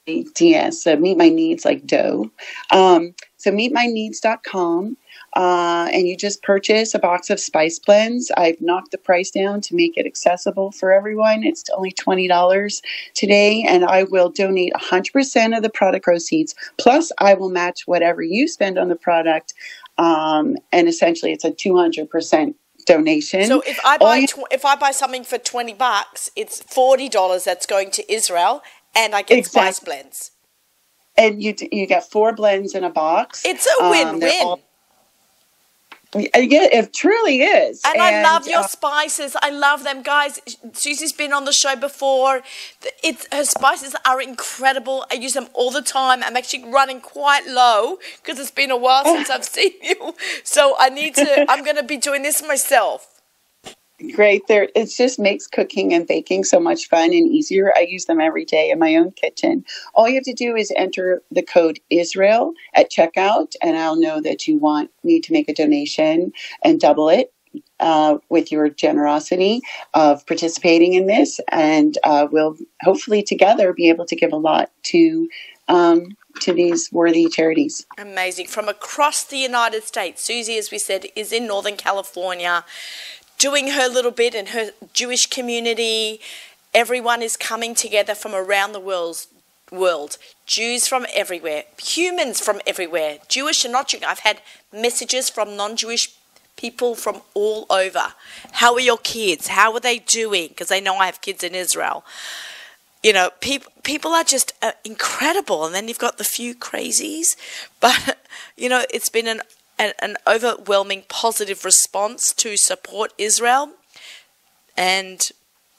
D 0.06 0.54
S. 0.54 0.82
So 0.82 0.96
Meet 0.96 1.18
My 1.18 1.28
Kneads 1.28 1.64
like 1.64 1.86
dough. 1.86 2.30
Um, 2.70 3.14
so 3.36 3.50
meetmykneads.com 3.50 4.96
uh, 5.34 5.88
and 5.92 6.06
you 6.06 6.16
just 6.16 6.42
purchase 6.42 6.94
a 6.94 6.98
box 6.98 7.28
of 7.28 7.40
spice 7.40 7.78
blends. 7.78 8.30
I've 8.36 8.60
knocked 8.60 8.92
the 8.92 8.98
price 8.98 9.30
down 9.30 9.60
to 9.62 9.74
make 9.74 9.96
it 9.96 10.06
accessible 10.06 10.70
for 10.72 10.92
everyone. 10.92 11.42
It's 11.44 11.64
only 11.70 11.92
$20 11.92 12.82
today, 13.14 13.64
and 13.68 13.84
I 13.84 14.04
will 14.04 14.30
donate 14.30 14.72
100% 14.74 15.56
of 15.56 15.62
the 15.62 15.70
product 15.70 16.04
proceeds. 16.04 16.54
Plus, 16.78 17.10
I 17.18 17.34
will 17.34 17.50
match 17.50 17.82
whatever 17.86 18.22
you 18.22 18.46
spend 18.48 18.78
on 18.78 18.88
the 18.88 18.96
product. 18.96 19.54
Um, 19.98 20.56
and 20.72 20.88
essentially, 20.88 21.32
it's 21.32 21.44
a 21.44 21.50
200% 21.50 22.54
donation. 22.84 23.44
So 23.46 23.62
if 23.66 23.78
I 23.84 23.98
buy 23.98 24.26
tw- 24.26 24.50
if 24.50 24.64
I 24.64 24.76
buy 24.76 24.90
something 24.90 25.24
for 25.24 25.38
20 25.38 25.74
bucks, 25.74 26.30
it's 26.36 26.62
$40 26.62 27.44
that's 27.44 27.66
going 27.66 27.90
to 27.92 28.12
Israel 28.12 28.62
and 28.94 29.14
I 29.14 29.22
get 29.22 29.38
exactly. 29.38 29.72
spice 29.72 29.80
blends. 29.80 30.30
And 31.16 31.42
you 31.42 31.54
you 31.70 31.86
get 31.86 32.10
four 32.10 32.32
blends 32.32 32.74
in 32.74 32.82
a 32.82 32.90
box. 32.90 33.44
It's 33.44 33.66
a 33.66 33.88
win-win. 33.88 34.46
Um, 34.46 34.60
yeah, 36.14 36.68
it 36.70 36.92
truly 36.92 37.42
is. 37.42 37.82
And, 37.84 37.96
and 37.96 38.02
I 38.02 38.22
love 38.22 38.46
your 38.46 38.60
uh, 38.60 38.66
spices. 38.66 39.36
I 39.42 39.50
love 39.50 39.84
them, 39.84 40.02
guys. 40.02 40.40
Susie's 40.72 41.12
been 41.12 41.32
on 41.32 41.44
the 41.44 41.52
show 41.52 41.76
before. 41.76 42.42
It's 43.02 43.26
her 43.32 43.44
spices 43.44 43.96
are 44.04 44.20
incredible. 44.20 45.06
I 45.10 45.14
use 45.14 45.34
them 45.34 45.48
all 45.54 45.70
the 45.70 45.82
time. 45.82 46.22
I'm 46.22 46.36
actually 46.36 46.64
running 46.70 47.00
quite 47.00 47.46
low 47.46 47.98
because 48.22 48.38
it's 48.38 48.50
been 48.50 48.70
a 48.70 48.76
while 48.76 49.04
since 49.04 49.30
I've 49.34 49.44
seen 49.44 49.72
you. 49.82 50.14
So 50.44 50.76
I 50.78 50.88
need 50.88 51.14
to. 51.16 51.46
I'm 51.48 51.64
going 51.64 51.76
to 51.76 51.82
be 51.82 51.96
doing 51.96 52.22
this 52.22 52.42
myself 52.46 53.13
great. 54.14 54.46
There, 54.48 54.68
it 54.74 54.86
just 54.86 55.18
makes 55.18 55.46
cooking 55.46 55.92
and 55.94 56.06
baking 56.06 56.44
so 56.44 56.60
much 56.60 56.88
fun 56.88 57.12
and 57.12 57.32
easier. 57.32 57.72
I 57.76 57.80
use 57.80 58.06
them 58.06 58.20
every 58.20 58.44
day 58.44 58.70
in 58.70 58.78
my 58.78 58.96
own 58.96 59.12
kitchen. 59.12 59.64
All 59.94 60.08
you 60.08 60.16
have 60.16 60.24
to 60.24 60.34
do 60.34 60.56
is 60.56 60.72
enter 60.76 61.22
the 61.30 61.42
code 61.42 61.80
Israel 61.90 62.52
at 62.74 62.90
checkout, 62.90 63.52
and 63.62 63.76
I'll 63.76 63.96
know 63.96 64.20
that 64.20 64.46
you 64.46 64.58
want 64.58 64.90
me 65.02 65.20
to 65.20 65.32
make 65.32 65.48
a 65.48 65.54
donation 65.54 66.32
and 66.62 66.80
double 66.80 67.08
it. 67.08 67.30
Uh, 67.78 68.18
with 68.30 68.50
your 68.50 68.68
generosity 68.68 69.60
of 69.92 70.26
participating 70.26 70.94
in 70.94 71.06
this, 71.06 71.38
and 71.52 71.98
uh, 72.02 72.26
we'll 72.32 72.56
hopefully 72.82 73.22
together 73.22 73.72
be 73.72 73.88
able 73.88 74.04
to 74.04 74.16
give 74.16 74.32
a 74.32 74.36
lot 74.36 74.72
to 74.82 75.28
um, 75.68 76.16
to 76.40 76.52
these 76.52 76.90
worthy 76.90 77.28
charities. 77.28 77.86
Amazing. 77.96 78.48
From 78.48 78.68
across 78.68 79.22
the 79.22 79.36
United 79.36 79.84
States, 79.84 80.24
Susie, 80.24 80.58
as 80.58 80.72
we 80.72 80.78
said, 80.78 81.06
is 81.14 81.32
in 81.32 81.46
Northern 81.46 81.76
California 81.76 82.64
doing 83.38 83.68
her 83.68 83.88
little 83.88 84.10
bit 84.10 84.34
in 84.34 84.46
her 84.46 84.70
Jewish 84.92 85.26
community. 85.26 86.20
Everyone 86.72 87.22
is 87.22 87.36
coming 87.36 87.74
together 87.74 88.14
from 88.14 88.34
around 88.34 88.72
the 88.72 88.80
world. 88.80 89.26
World, 89.72 90.18
Jews 90.46 90.86
from 90.86 91.06
everywhere, 91.12 91.64
humans 91.82 92.38
from 92.38 92.60
everywhere, 92.66 93.18
Jewish 93.28 93.64
and 93.64 93.72
not 93.72 93.88
Jewish. 93.88 94.04
I've 94.04 94.20
had 94.20 94.40
messages 94.72 95.30
from 95.30 95.56
non-Jewish 95.56 96.14
people 96.56 96.94
from 96.94 97.22
all 97.34 97.66
over. 97.70 98.14
How 98.52 98.74
are 98.74 98.80
your 98.80 98.98
kids? 98.98 99.48
How 99.48 99.72
are 99.72 99.80
they 99.80 99.98
doing? 99.98 100.48
Because 100.48 100.68
they 100.68 100.80
know 100.80 100.96
I 100.96 101.06
have 101.06 101.20
kids 101.20 101.42
in 101.42 101.54
Israel. 101.54 102.04
You 103.02 103.12
know, 103.12 103.30
people 103.40 103.72
people 103.82 104.12
are 104.12 104.24
just 104.24 104.52
uh, 104.62 104.72
incredible, 104.84 105.66
and 105.66 105.74
then 105.74 105.88
you've 105.88 105.98
got 105.98 106.18
the 106.18 106.24
few 106.24 106.54
crazies. 106.54 107.36
But 107.80 108.18
you 108.56 108.68
know, 108.68 108.84
it's 108.90 109.10
been 109.10 109.26
an 109.26 109.40
an, 109.78 109.92
an 110.00 110.16
overwhelming 110.26 111.04
positive 111.08 111.64
response 111.64 112.32
to 112.34 112.56
support 112.56 113.12
Israel. 113.18 113.72
And 114.76 115.20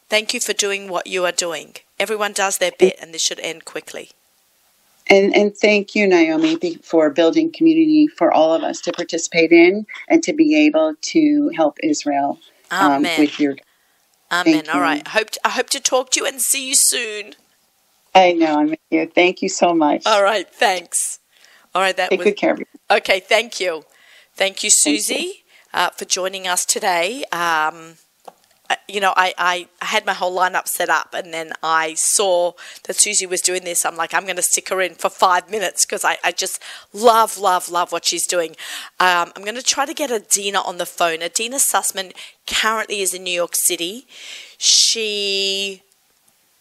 thank 0.09 0.33
you 0.33 0.39
for 0.39 0.53
doing 0.53 0.89
what 0.89 1.07
you 1.07 1.25
are 1.25 1.31
doing. 1.31 1.75
everyone 1.97 2.33
does 2.33 2.57
their 2.57 2.71
bit, 2.77 2.95
and 3.01 3.13
this 3.13 3.21
should 3.21 3.39
end 3.39 3.63
quickly. 3.65 4.09
And 5.07 5.35
and 5.35 5.55
thank 5.55 5.95
you, 5.95 6.07
Naomi, 6.07 6.57
for 6.83 7.09
building 7.09 7.51
community 7.51 8.07
for 8.07 8.33
all 8.33 8.53
of 8.53 8.63
us 8.63 8.81
to 8.81 8.91
participate 8.91 9.51
in 9.51 9.85
and 10.09 10.23
to 10.23 10.33
be 10.33 10.65
able 10.65 10.95
to 11.13 11.49
help 11.55 11.77
Israel 11.83 12.39
um, 12.71 13.03
with 13.03 13.39
your. 13.39 13.55
Amen. 14.31 14.67
All 14.73 14.81
right. 14.81 15.03
I 15.05 15.09
hope 15.09 15.29
to, 15.31 15.39
I 15.45 15.49
hope 15.49 15.69
to 15.69 15.79
talk 15.79 16.09
to 16.11 16.21
you 16.21 16.25
and 16.25 16.41
see 16.41 16.67
you 16.67 16.73
soon. 16.75 17.35
I 18.15 18.31
know. 18.31 18.59
I'm 18.59 18.69
with 18.71 18.79
you. 18.89 19.05
Thank 19.05 19.43
you 19.43 19.49
so 19.49 19.75
much. 19.75 20.05
All 20.05 20.23
right. 20.23 20.49
Thanks. 20.49 21.19
All 21.75 21.81
right. 21.81 21.95
That 21.95 22.09
Take 22.09 22.19
was, 22.19 22.25
good 22.25 22.37
care 22.37 22.53
of 22.53 22.59
you. 22.59 22.65
Okay. 22.89 23.19
Thank 23.19 23.59
you. 23.59 23.83
Thank 24.35 24.63
you, 24.63 24.69
Susie. 24.69 25.43
Uh, 25.73 25.89
for 25.89 26.05
joining 26.05 26.47
us 26.47 26.65
today. 26.65 27.25
Um, 27.31 27.95
you 28.87 28.99
know, 28.99 29.13
I, 29.15 29.33
I 29.37 29.85
had 29.85 30.05
my 30.05 30.13
whole 30.13 30.35
lineup 30.35 30.67
set 30.67 30.89
up 30.89 31.13
and 31.13 31.33
then 31.33 31.53
I 31.61 31.93
saw 31.95 32.53
that 32.83 32.95
Susie 32.95 33.25
was 33.25 33.41
doing 33.41 33.63
this. 33.63 33.85
I'm 33.85 33.95
like, 33.95 34.13
I'm 34.13 34.23
going 34.23 34.37
to 34.37 34.41
stick 34.41 34.69
her 34.69 34.81
in 34.81 34.95
for 34.95 35.09
five 35.09 35.49
minutes 35.49 35.85
because 35.85 36.03
I, 36.03 36.17
I 36.23 36.31
just 36.31 36.61
love, 36.93 37.37
love, 37.37 37.69
love 37.69 37.91
what 37.91 38.05
she's 38.05 38.25
doing. 38.25 38.51
Um, 38.99 39.31
I'm 39.35 39.43
going 39.43 39.55
to 39.55 39.63
try 39.63 39.85
to 39.85 39.93
get 39.93 40.09
Adeena 40.09 40.65
on 40.65 40.77
the 40.77 40.85
phone. 40.85 41.19
Adeena 41.19 41.55
Sussman 41.55 42.13
currently 42.47 43.01
is 43.01 43.13
in 43.13 43.23
New 43.23 43.31
York 43.31 43.55
City. 43.55 44.07
She 44.57 45.81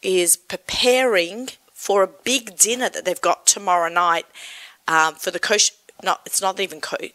is 0.03 0.37
preparing 0.37 1.51
for 1.73 2.03
a 2.03 2.09
big 2.09 2.57
dinner 2.57 2.89
that 2.89 3.05
they've 3.05 3.21
got 3.21 3.47
tomorrow 3.47 3.89
night 3.89 4.27
um, 4.89 5.15
for 5.15 5.31
the 5.31 5.39
kosher. 5.39 5.73
No, 6.05 6.17
it's 6.27 6.43
not 6.43 6.61
even 6.61 6.81
kosher. 6.81 7.13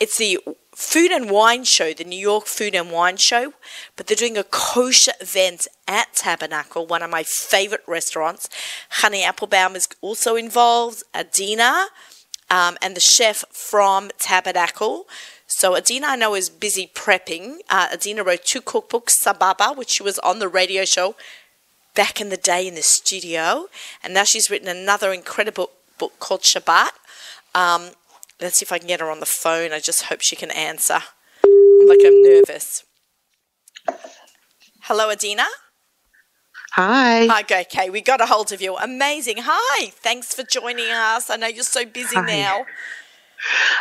It's 0.00 0.18
the 0.18 0.40
food 0.74 1.12
and 1.12 1.30
wine 1.30 1.62
show, 1.62 1.92
the 1.92 2.02
New 2.02 2.18
York 2.18 2.46
Food 2.46 2.74
and 2.74 2.90
Wine 2.90 3.16
Show, 3.16 3.52
but 3.94 4.08
they're 4.08 4.16
doing 4.16 4.36
a 4.36 4.42
kosher 4.42 5.12
event 5.20 5.68
at 5.86 6.12
Tabernacle, 6.14 6.84
one 6.84 7.02
of 7.02 7.10
my 7.10 7.22
favorite 7.22 7.84
restaurants. 7.86 8.48
Chanie 8.98 9.22
Apfelbaum 9.22 9.76
is 9.76 9.88
also 10.00 10.34
involved, 10.34 11.04
Adeena, 11.14 11.86
um, 12.50 12.76
and 12.82 12.96
the 12.96 13.00
chef 13.00 13.44
from 13.52 14.10
Tabernacle. 14.18 15.06
So 15.46 15.74
Adeena, 15.74 16.04
I 16.04 16.16
know, 16.16 16.34
is 16.34 16.50
busy 16.50 16.90
prepping. 16.92 17.58
Uh, 17.70 17.88
Adeena 17.90 18.26
wrote 18.26 18.44
two 18.44 18.60
cookbooks, 18.60 19.12
Sababa, 19.22 19.76
which 19.76 19.90
she 19.90 20.02
was 20.02 20.18
on 20.20 20.40
the 20.40 20.48
radio 20.48 20.84
show 20.84 21.14
back 21.94 22.20
in 22.20 22.28
the 22.28 22.36
day 22.36 22.66
in 22.66 22.74
the 22.74 22.82
studio, 22.82 23.68
and 24.02 24.14
now 24.14 24.24
she's 24.24 24.50
written 24.50 24.66
another 24.66 25.12
incredible 25.12 25.70
book 25.98 26.18
called 26.18 26.42
Shabbat. 26.42 26.90
Um, 27.54 27.90
Let's 28.42 28.58
see 28.58 28.64
if 28.64 28.72
I 28.72 28.78
can 28.78 28.88
get 28.88 28.98
her 28.98 29.08
on 29.08 29.20
the 29.20 29.26
phone. 29.26 29.72
I 29.72 29.78
just 29.78 30.04
hope 30.04 30.20
she 30.20 30.34
can 30.34 30.50
answer. 30.50 30.98
I'm 31.44 31.88
like 31.88 32.00
I'm 32.04 32.22
nervous. 32.22 32.84
Hello, 34.82 35.14
Adeena. 35.14 35.44
Hi. 36.72 37.26
Hi, 37.26 37.42
okay. 37.42 37.88
We 37.88 38.00
got 38.00 38.20
a 38.20 38.26
hold 38.26 38.50
of 38.50 38.60
you. 38.60 38.76
Amazing. 38.76 39.36
Hi. 39.42 39.90
Thanks 39.90 40.34
for 40.34 40.42
joining 40.42 40.90
us. 40.90 41.30
I 41.30 41.36
know 41.36 41.46
you're 41.46 41.62
so 41.62 41.84
busy 41.84 42.16
Hi. 42.16 42.26
now. 42.26 42.66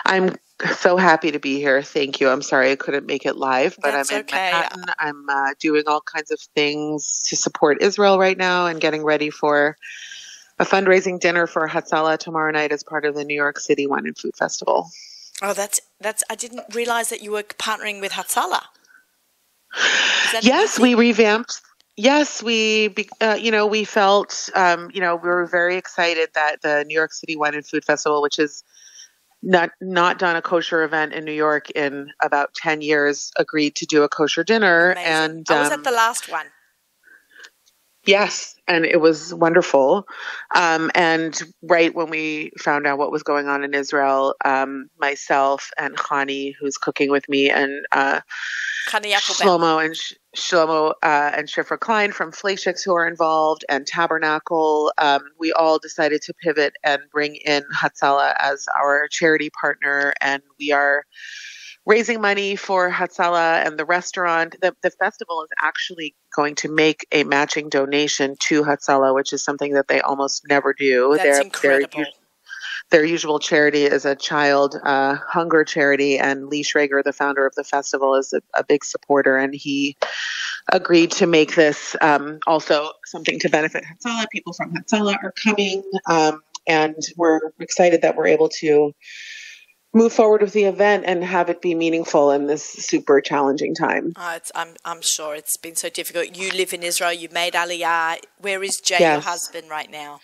I'm 0.05 0.35
so 0.77 0.95
happy 0.95 1.31
to 1.31 1.39
be 1.39 1.57
here. 1.57 1.81
Thank 1.81 2.19
you. 2.19 2.29
I'm 2.29 2.43
sorry 2.43 2.71
I 2.71 2.75
couldn't 2.75 3.07
make 3.07 3.25
it 3.25 3.37
live, 3.37 3.77
but 3.81 3.91
That's 3.91 4.11
I'm 4.11 4.17
in 4.17 4.21
okay. 4.23 4.51
Manhattan. 4.51 4.85
I'm 4.99 5.25
uh, 5.27 5.53
doing 5.59 5.83
all 5.87 6.01
kinds 6.01 6.29
of 6.29 6.39
things 6.53 7.23
to 7.29 7.35
support 7.35 7.81
Israel 7.81 8.19
right 8.19 8.37
now 8.37 8.67
and 8.67 8.79
getting 8.79 9.03
ready 9.03 9.31
for 9.31 9.75
a 10.61 10.65
fundraising 10.65 11.19
dinner 11.19 11.47
for 11.47 11.67
Hatzalah 11.67 12.19
tomorrow 12.19 12.51
night 12.51 12.71
as 12.71 12.83
part 12.83 13.03
of 13.03 13.15
the 13.15 13.25
New 13.25 13.33
York 13.33 13.59
City 13.59 13.87
Wine 13.87 14.05
and 14.05 14.15
Food 14.17 14.35
Festival. 14.37 14.89
Oh, 15.41 15.53
that's 15.53 15.81
that's. 15.99 16.23
I 16.29 16.35
didn't 16.35 16.73
realize 16.73 17.09
that 17.09 17.23
you 17.23 17.31
were 17.31 17.41
partnering 17.41 17.99
with 17.99 18.11
Hatzalah. 18.11 18.61
Yes, 20.41 20.79
we 20.79 20.93
revamped. 20.93 21.61
Yes, 21.97 22.43
we, 22.43 22.93
uh, 23.19 23.37
you 23.39 23.51
know, 23.51 23.65
we 23.65 23.83
felt, 23.83 24.49
um, 24.55 24.89
you 24.93 25.01
know, 25.01 25.15
we 25.15 25.27
were 25.27 25.45
very 25.45 25.77
excited 25.77 26.29
that 26.35 26.61
the 26.61 26.85
New 26.87 26.93
York 26.93 27.11
City 27.11 27.35
Wine 27.35 27.53
and 27.53 27.65
Food 27.65 27.83
Festival, 27.83 28.21
which 28.21 28.37
is 28.39 28.63
not 29.41 29.71
not 29.81 30.19
done 30.19 30.35
a 30.35 30.41
kosher 30.41 30.83
event 30.83 31.13
in 31.13 31.25
New 31.25 31.31
York 31.31 31.71
in 31.71 32.11
about 32.21 32.53
ten 32.53 32.81
years, 32.81 33.31
agreed 33.39 33.75
to 33.77 33.85
do 33.87 34.03
a 34.03 34.09
kosher 34.09 34.43
dinner. 34.43 34.91
Amazing. 34.91 35.11
And 35.11 35.47
I 35.49 35.59
was 35.61 35.71
um, 35.71 35.79
at 35.79 35.83
the 35.83 35.91
last 35.91 36.31
one. 36.31 36.45
Yes, 38.05 38.55
and 38.67 38.83
it 38.83 38.99
was 38.99 39.31
wonderful. 39.33 40.07
Um, 40.55 40.89
and 40.95 41.39
right 41.61 41.93
when 41.93 42.09
we 42.09 42.51
found 42.57 42.87
out 42.87 42.97
what 42.97 43.11
was 43.11 43.21
going 43.21 43.47
on 43.47 43.63
in 43.63 43.75
Israel, 43.75 44.33
um, 44.43 44.87
myself 44.99 45.69
and 45.77 45.95
Chanie, 45.95 46.53
who's 46.59 46.77
cooking 46.77 47.11
with 47.11 47.29
me, 47.29 47.51
and 47.51 47.85
uh, 47.91 48.21
Shlomo 48.87 49.85
and 49.85 49.95
Sh- 49.95 50.13
Shlomo 50.35 50.93
uh, 51.03 51.31
and 51.35 51.47
Shifra 51.47 51.79
Klein 51.79 52.11
from 52.11 52.31
Fleishigs 52.31 52.83
who 52.83 52.95
are 52.95 53.07
involved, 53.07 53.65
and 53.69 53.85
Tabernacle, 53.85 54.91
um, 54.97 55.21
we 55.37 55.51
all 55.53 55.77
decided 55.77 56.23
to 56.23 56.33
pivot 56.33 56.73
and 56.83 57.01
bring 57.11 57.35
in 57.35 57.63
Hatzalah 57.75 58.33
as 58.39 58.65
our 58.81 59.07
charity 59.09 59.51
partner, 59.61 60.13
and 60.21 60.41
we 60.59 60.71
are 60.71 61.03
raising 61.85 62.19
money 62.19 62.55
for 62.55 62.89
Hatzalah 62.89 63.65
and 63.65 63.77
the 63.77 63.85
restaurant. 63.85 64.55
The, 64.61 64.75
the 64.81 64.91
festival 64.91 65.43
is 65.43 65.49
actually 65.61 66.15
going 66.35 66.55
to 66.55 66.69
make 66.69 67.05
a 67.11 67.23
matching 67.23 67.69
donation 67.69 68.35
to 68.39 68.63
Hatzalah, 68.63 69.13
which 69.13 69.33
is 69.33 69.43
something 69.43 69.73
that 69.73 69.87
they 69.87 70.01
almost 70.01 70.43
never 70.47 70.73
do. 70.73 71.15
That's 71.15 71.23
they're, 71.23 71.41
incredible. 71.41 71.89
They're, 71.95 72.05
their 72.89 73.05
usual 73.05 73.39
charity 73.39 73.83
is 73.83 74.05
a 74.05 74.15
child 74.15 74.75
uh, 74.83 75.15
hunger 75.15 75.63
charity, 75.63 76.17
and 76.17 76.47
Lee 76.47 76.63
Schrager, 76.63 77.01
the 77.03 77.13
founder 77.13 77.45
of 77.45 77.55
the 77.55 77.63
festival, 77.63 78.15
is 78.15 78.33
a, 78.33 78.41
a 78.53 78.63
big 78.63 78.83
supporter, 78.83 79.37
and 79.37 79.55
he 79.55 79.95
agreed 80.71 81.11
to 81.11 81.25
make 81.25 81.55
this 81.55 81.95
um, 82.01 82.39
also 82.47 82.91
something 83.05 83.39
to 83.39 83.49
benefit 83.49 83.83
Hatzalah. 83.83 84.29
People 84.29 84.53
from 84.53 84.73
Hatzalah 84.73 85.15
are 85.23 85.31
coming, 85.31 85.83
um, 86.09 86.41
and 86.67 86.95
we're 87.15 87.39
excited 87.59 88.01
that 88.01 88.17
we're 88.17 88.27
able 88.27 88.49
to 88.59 88.93
move 89.93 90.13
forward 90.13 90.41
with 90.41 90.53
the 90.53 90.63
event 90.63 91.03
and 91.05 91.23
have 91.23 91.49
it 91.49 91.61
be 91.61 91.75
meaningful 91.75 92.31
in 92.31 92.47
this 92.47 92.63
super 92.63 93.19
challenging 93.21 93.75
time. 93.75 94.13
Uh, 94.15 94.39
I'm, 94.55 94.75
I'm 94.85 95.01
sure 95.01 95.35
it's 95.35 95.57
been 95.57 95.75
so 95.75 95.89
difficult. 95.89 96.35
You 96.37 96.51
live 96.51 96.73
in 96.73 96.83
Israel, 96.83 97.13
you 97.13 97.29
made 97.31 97.53
Aliyah. 97.53 98.19
Where 98.39 98.63
is 98.63 98.79
Jay, 98.79 98.97
yes. 98.99 99.13
your 99.15 99.31
husband, 99.31 99.69
right 99.69 99.91
now? 99.91 100.21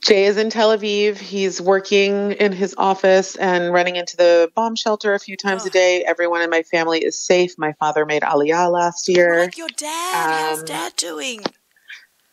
Jay 0.00 0.24
is 0.24 0.36
in 0.36 0.50
Tel 0.50 0.76
Aviv. 0.76 1.18
He's 1.18 1.60
working 1.60 2.32
in 2.32 2.52
his 2.52 2.74
office 2.78 3.36
and 3.36 3.72
running 3.72 3.96
into 3.96 4.16
the 4.16 4.50
bomb 4.54 4.74
shelter 4.74 5.14
a 5.14 5.18
few 5.18 5.36
times 5.36 5.62
oh. 5.64 5.68
a 5.68 5.70
day. 5.70 6.04
Everyone 6.04 6.40
in 6.40 6.50
my 6.50 6.62
family 6.62 7.00
is 7.04 7.18
safe. 7.18 7.58
My 7.58 7.72
father 7.74 8.06
made 8.06 8.22
Aliyah 8.22 8.72
last 8.72 9.08
year. 9.08 9.40
Like 9.40 9.58
your 9.58 9.68
dad. 9.76 10.24
Um, 10.24 10.56
How's 10.56 10.62
dad 10.62 10.96
doing? 10.96 11.42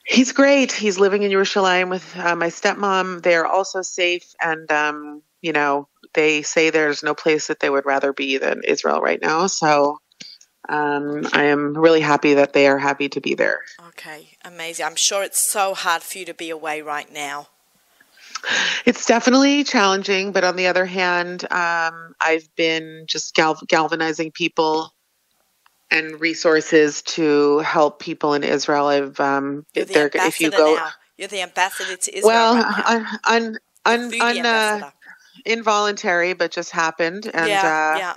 He's 0.05 0.31
great. 0.31 0.71
He's 0.71 0.97
living 0.97 1.21
in 1.21 1.31
Yerushalayim 1.31 1.89
with 1.89 2.17
uh, 2.17 2.35
my 2.35 2.47
stepmom. 2.47 3.21
They 3.21 3.35
are 3.35 3.45
also 3.45 3.83
safe, 3.83 4.33
and 4.41 4.71
um, 4.71 5.21
you 5.41 5.53
know, 5.53 5.87
they 6.13 6.41
say 6.41 6.69
there's 6.69 7.03
no 7.03 7.13
place 7.13 7.47
that 7.47 7.59
they 7.59 7.69
would 7.69 7.85
rather 7.85 8.13
be 8.13 8.37
than 8.37 8.61
Israel 8.63 9.01
right 9.01 9.21
now. 9.21 9.47
So 9.47 9.99
um, 10.67 11.27
I 11.33 11.45
am 11.45 11.77
really 11.77 12.01
happy 12.01 12.35
that 12.35 12.53
they 12.53 12.67
are 12.67 12.77
happy 12.77 13.09
to 13.09 13.21
be 13.21 13.33
there. 13.33 13.59
Okay, 13.89 14.29
amazing. 14.43 14.85
I'm 14.85 14.95
sure 14.95 15.23
it's 15.23 15.51
so 15.51 15.73
hard 15.73 16.03
for 16.03 16.17
you 16.17 16.25
to 16.25 16.33
be 16.33 16.49
away 16.49 16.81
right 16.81 17.11
now. 17.11 17.47
It's 18.85 19.05
definitely 19.05 19.63
challenging, 19.63 20.31
but 20.31 20.43
on 20.43 20.55
the 20.55 20.67
other 20.67 20.85
hand, 20.85 21.43
um, 21.51 22.13
I've 22.21 22.47
been 22.55 23.05
just 23.07 23.35
gal- 23.35 23.61
galvanizing 23.67 24.31
people 24.31 24.93
and 25.91 26.21
resources 26.21 27.01
to 27.01 27.59
help 27.59 27.99
people 27.99 28.33
in 28.33 28.43
Israel. 28.43 28.87
I've 28.87 29.19
um, 29.19 29.65
You're 29.73 29.85
the 29.85 29.97
ambassador 29.97 30.27
if 30.27 30.39
you 30.39 30.51
go, 30.51 30.75
now. 30.75 30.89
You're 31.17 31.27
the 31.27 31.41
ambassador 31.41 31.95
to 31.95 32.17
Israel. 32.17 32.23
Well, 32.23 32.55
right 32.55 33.07
on 33.25 33.57
on 33.85 34.11
on, 34.21 34.45
uh, 34.45 34.91
involuntary, 35.45 36.33
but 36.33 36.51
just 36.51 36.71
happened. 36.71 37.29
And 37.33 37.49
yeah, 37.49 37.93
uh, 37.95 37.97
yeah. 37.97 38.15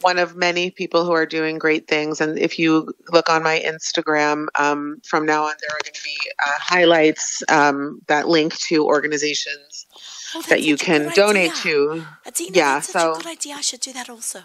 one 0.00 0.18
of 0.18 0.36
many 0.36 0.70
people 0.70 1.04
who 1.04 1.12
are 1.12 1.26
doing 1.26 1.58
great 1.58 1.88
things. 1.88 2.20
And 2.20 2.38
if 2.38 2.58
you 2.58 2.92
look 3.10 3.28
on 3.28 3.42
my 3.42 3.60
Instagram, 3.64 4.46
um, 4.58 5.00
from 5.04 5.26
now 5.26 5.44
on, 5.44 5.54
there 5.60 5.74
are 5.74 5.80
going 5.84 5.94
to 5.94 6.02
be 6.04 6.30
uh, 6.46 6.58
highlights 6.58 7.42
um, 7.48 8.00
that 8.08 8.28
link 8.28 8.56
to 8.58 8.86
organizations 8.86 9.86
oh, 10.34 10.42
that 10.48 10.62
you 10.62 10.76
can 10.76 11.10
donate 11.14 11.52
idea. 11.52 11.62
to. 11.62 12.06
Adeena, 12.26 12.56
yeah, 12.56 12.80
so 12.80 13.16
good 13.16 13.26
idea. 13.26 13.54
I 13.56 13.60
should 13.60 13.80
do 13.80 13.92
that 13.92 14.08
also. 14.08 14.40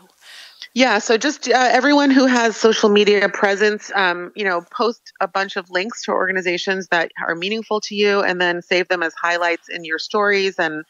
Yeah, 0.76 0.98
so 1.00 1.18
just 1.18 1.48
uh, 1.48 1.54
everyone 1.72 2.12
who 2.12 2.26
has 2.26 2.58
social 2.58 2.90
media 2.90 3.30
presence, 3.30 3.94
um, 3.96 4.34
you 4.36 4.44
know, 4.44 4.62
post 4.72 5.14
a 5.22 5.28
bunch 5.28 5.56
of 5.56 5.70
links 5.72 6.04
to 6.04 6.12
organizations 6.12 6.90
that 6.90 7.14
are 7.26 7.34
meaningful 7.34 7.80
to 7.80 7.96
you, 7.96 8.20
and 8.20 8.42
then 8.42 8.62
save 8.62 8.90
them 8.90 9.02
as 9.02 9.14
highlights 9.14 9.70
in 9.70 9.86
your 9.86 9.98
stories 9.98 10.60
and 10.60 10.84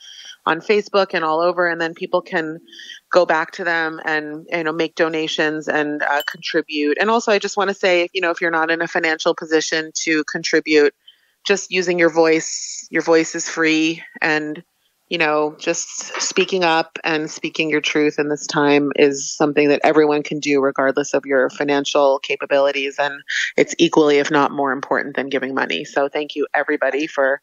on 0.48 0.60
Facebook 0.60 1.12
and 1.14 1.24
all 1.24 1.40
over, 1.40 1.68
and 1.68 1.80
then 1.80 1.94
people 1.94 2.24
can 2.24 2.58
go 3.12 3.28
back 3.28 3.52
to 3.52 3.64
them 3.64 4.02
and 4.06 4.48
you 4.52 4.64
know 4.64 4.74
make 4.74 4.96
donations 4.96 5.68
and 5.68 6.02
uh, 6.02 6.24
contribute. 6.26 6.98
And 7.00 7.12
also, 7.12 7.32
I 7.32 7.38
just 7.38 7.56
want 7.56 7.70
to 7.70 7.76
say, 7.76 8.10
you 8.12 8.22
know, 8.22 8.32
if 8.32 8.42
you're 8.42 8.50
not 8.50 8.72
in 8.72 8.82
a 8.82 8.88
financial 8.88 9.36
position 9.36 9.92
to 9.98 10.24
contribute, 10.24 10.96
just 11.46 11.70
using 11.70 12.00
your 12.00 12.10
voice, 12.10 12.88
your 12.90 13.04
voice 13.04 13.36
is 13.36 13.48
free, 13.48 14.02
and 14.20 14.64
you 15.10 15.20
know, 15.20 15.56
just 15.60 16.20
speaking 16.20 16.64
up 16.64 16.98
and 17.04 17.30
speaking 17.30 17.70
your 17.70 17.82
truth 17.82 18.18
in 18.18 18.30
this 18.30 18.48
time 18.48 18.92
is 18.96 19.32
something 19.32 19.70
that 19.70 19.82
everyone 19.84 20.24
can 20.24 20.40
do, 20.40 20.60
regardless 20.60 21.14
of 21.14 21.26
your 21.26 21.50
financial 21.52 22.18
capabilities. 22.20 22.96
And 22.98 23.22
it's 23.56 23.76
equally, 23.78 24.18
if 24.18 24.32
not 24.32 24.52
more 24.52 24.72
important 24.72 25.16
than 25.16 25.30
giving 25.30 25.54
money. 25.54 25.86
So 25.86 26.10
thank 26.10 26.36
you, 26.36 26.48
everybody, 26.56 27.06
for 27.06 27.42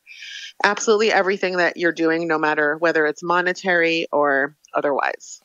absolutely 0.65 1.13
everything 1.13 1.59
that 1.59 1.77
you're 1.77 1.93
doing, 1.93 2.27
no 2.27 2.37
matter 2.37 2.77
whether 2.79 3.07
it's 3.07 3.23
monetary 3.23 4.09
or 4.11 4.57
otherwise. 4.75 5.41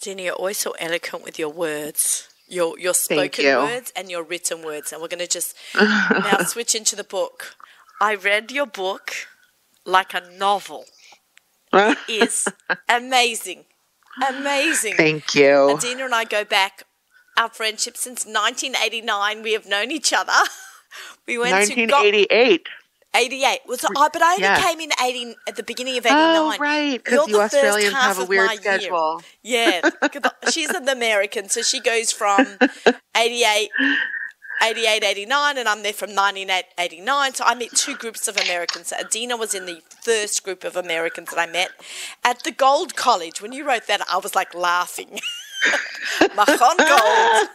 Jenny, 0.00 0.24
you're 0.24 0.34
always 0.34 0.58
so 0.58 0.72
eloquent 0.80 1.24
with 1.24 1.38
your 1.38 1.50
words. 1.50 2.28
Your 2.48 2.78
your 2.78 2.92
spoken 2.92 3.44
you. 3.44 3.56
words 3.56 3.92
and 3.94 4.10
your 4.10 4.24
written 4.24 4.62
words. 4.62 4.92
And 4.92 5.00
we're 5.00 5.08
gonna 5.08 5.28
just 5.28 5.56
now 5.74 6.38
switch 6.44 6.74
into 6.74 6.96
the 6.96 7.04
book. 7.04 7.54
I 8.00 8.16
read 8.16 8.50
your 8.50 8.66
book 8.66 9.28
like 9.86 10.12
a 10.12 10.20
novel 10.36 10.86
is 12.08 12.48
amazing. 12.88 13.64
Amazing. 14.28 14.94
Thank 14.94 15.34
you. 15.34 15.44
Adeena 15.44 16.04
and 16.04 16.14
I 16.14 16.24
go 16.24 16.44
back 16.44 16.84
our 17.36 17.48
friendship 17.48 17.96
since 17.96 18.26
1989. 18.26 19.42
We 19.42 19.52
have 19.52 19.66
known 19.66 19.90
each 19.90 20.12
other. 20.12 20.32
We 21.26 21.38
went 21.38 21.52
1988. 21.52 22.68
88 23.14 23.60
was 23.66 23.84
oh, 23.84 24.10
but 24.12 24.22
I 24.22 24.32
only 24.32 24.42
yeah. 24.42 24.60
came 24.60 24.80
in 24.80 24.90
80 25.02 25.34
at 25.46 25.56
the 25.56 25.62
beginning 25.62 25.98
of 25.98 26.06
89. 26.06 26.18
Oh, 26.18 26.56
right, 26.58 27.02
because 27.02 27.28
you 27.28 27.40
Australians 27.40 27.94
have 27.94 28.18
a 28.18 28.24
weird 28.24 28.50
schedule. 28.52 29.22
Year. 29.42 29.80
Yeah, 29.82 30.10
she's 30.50 30.70
an 30.70 30.88
American, 30.88 31.48
so 31.48 31.62
she 31.62 31.80
goes 31.80 32.10
from 32.10 32.58
88 33.16 33.70
88, 34.62 35.02
89, 35.02 35.58
and 35.58 35.68
I'm 35.68 35.82
there 35.82 35.92
from 35.92 36.10
1989. 36.10 37.34
So 37.34 37.44
I 37.44 37.54
met 37.54 37.70
two 37.74 37.96
groups 37.96 38.28
of 38.28 38.36
Americans. 38.36 38.92
Adeena 38.96 39.36
was 39.36 39.54
in 39.54 39.66
the 39.66 39.80
first 40.02 40.44
group 40.44 40.62
of 40.62 40.76
Americans 40.76 41.30
that 41.30 41.38
I 41.38 41.50
met 41.50 41.70
at 42.22 42.44
the 42.44 42.52
Gold 42.52 42.94
College. 42.94 43.42
When 43.42 43.52
you 43.52 43.66
wrote 43.66 43.88
that, 43.88 44.00
I 44.08 44.18
was 44.18 44.36
like 44.36 44.54
laughing. 44.54 45.18
Machon 46.20 46.76
Gold. 46.78 47.48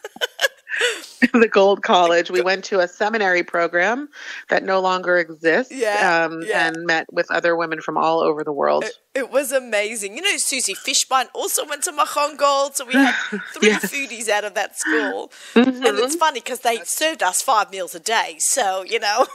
the 1.33 1.47
Gold 1.47 1.83
College. 1.83 2.29
We 2.29 2.41
went 2.41 2.63
to 2.65 2.79
a 2.79 2.87
seminary 2.87 3.43
program 3.43 4.09
that 4.49 4.63
no 4.63 4.79
longer 4.79 5.17
exists 5.17 5.73
yeah, 5.73 6.25
um, 6.25 6.43
yeah. 6.43 6.67
and 6.67 6.85
met 6.85 7.11
with 7.11 7.29
other 7.31 7.55
women 7.55 7.81
from 7.81 7.97
all 7.97 8.19
over 8.19 8.43
the 8.43 8.51
world. 8.51 8.83
It, 8.83 8.93
it 9.13 9.31
was 9.31 9.51
amazing. 9.51 10.15
You 10.15 10.21
know, 10.21 10.37
Susie 10.37 10.75
Fishbein 10.75 11.25
also 11.33 11.65
went 11.65 11.83
to 11.83 11.91
Machon 11.91 12.37
Gold, 12.37 12.75
so 12.75 12.85
we 12.85 12.93
had 12.93 13.13
three 13.53 13.69
yes. 13.69 13.91
foodies 13.91 14.29
out 14.29 14.43
of 14.43 14.53
that 14.55 14.77
school. 14.77 15.31
Mm-hmm. 15.53 15.85
And 15.85 15.99
it's 15.99 16.15
funny 16.15 16.39
because 16.39 16.59
they 16.59 16.79
served 16.83 17.23
us 17.23 17.41
five 17.41 17.71
meals 17.71 17.95
a 17.95 17.99
day. 17.99 18.35
So, 18.39 18.83
you 18.83 18.99
know. 18.99 19.27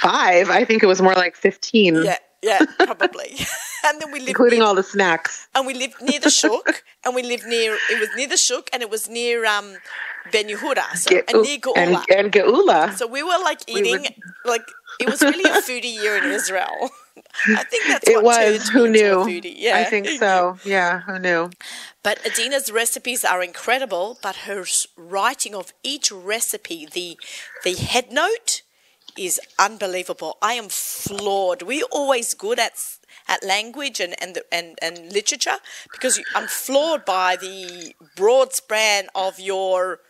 Five? 0.00 0.50
I 0.50 0.64
think 0.64 0.82
it 0.82 0.86
was 0.86 1.02
more 1.02 1.14
like 1.14 1.36
15. 1.36 2.04
Yeah. 2.04 2.16
Yeah, 2.42 2.64
probably. 2.78 3.36
and 3.86 4.00
then 4.00 4.12
we 4.12 4.18
lived 4.20 4.30
including 4.30 4.60
near, 4.60 4.68
all 4.68 4.74
the 4.74 4.82
snacks. 4.82 5.46
And 5.54 5.66
we 5.66 5.74
lived 5.74 6.00
near 6.00 6.20
the 6.20 6.30
Shuk, 6.30 6.82
and 7.04 7.14
we 7.14 7.22
lived 7.22 7.46
near. 7.46 7.76
It 7.90 8.00
was 8.00 8.08
near 8.16 8.28
the 8.28 8.36
Shuk, 8.36 8.70
and 8.72 8.82
it 8.82 8.90
was 8.90 9.08
near 9.08 9.44
um 9.44 9.76
Ben 10.32 10.48
Yehuda, 10.48 10.96
so, 10.96 11.10
Ge- 11.10 11.24
and 11.28 11.42
near 11.42 11.58
Geula. 11.58 11.76
And, 11.76 11.96
and 12.10 12.32
Geula. 12.32 12.94
So 12.94 13.06
we 13.06 13.22
were 13.22 13.38
like 13.42 13.60
eating, 13.68 14.02
we 14.02 14.16
like 14.44 14.62
it 15.00 15.08
was 15.08 15.22
really 15.22 15.50
a 15.50 15.62
foodie 15.62 15.94
year 15.94 16.16
in 16.16 16.30
Israel. 16.30 16.90
I 17.48 17.64
think 17.64 17.84
that's 17.86 18.08
what 18.08 18.16
it 18.16 18.22
was. 18.22 18.68
Who 18.68 18.88
knew? 18.88 19.24
Yeah, 19.44 19.76
I 19.76 19.84
think 19.84 20.08
so. 20.08 20.58
Yeah, 20.64 21.00
who 21.00 21.18
knew? 21.18 21.50
But 22.02 22.18
Adeena's 22.24 22.70
recipes 22.72 23.24
are 23.24 23.42
incredible. 23.42 24.18
But 24.22 24.36
her 24.48 24.64
writing 24.96 25.54
of 25.54 25.72
each 25.82 26.10
recipe, 26.10 26.86
the 26.86 27.18
the 27.64 27.74
head 27.74 28.12
note, 28.12 28.62
is 29.20 29.38
unbelievable. 29.58 30.38
I 30.40 30.54
am 30.54 30.68
floored. 30.70 31.62
We're 31.62 31.84
always 31.92 32.34
good 32.34 32.58
at 32.58 32.72
at 33.28 33.44
language 33.44 34.00
and 34.00 34.14
and 34.20 34.38
and, 34.50 34.78
and 34.80 35.12
literature 35.12 35.58
because 35.92 36.20
I'm 36.34 36.48
floored 36.48 37.04
by 37.04 37.36
the 37.36 37.94
broad 38.16 38.54
span 38.54 39.08
of 39.14 39.38
your 39.38 40.00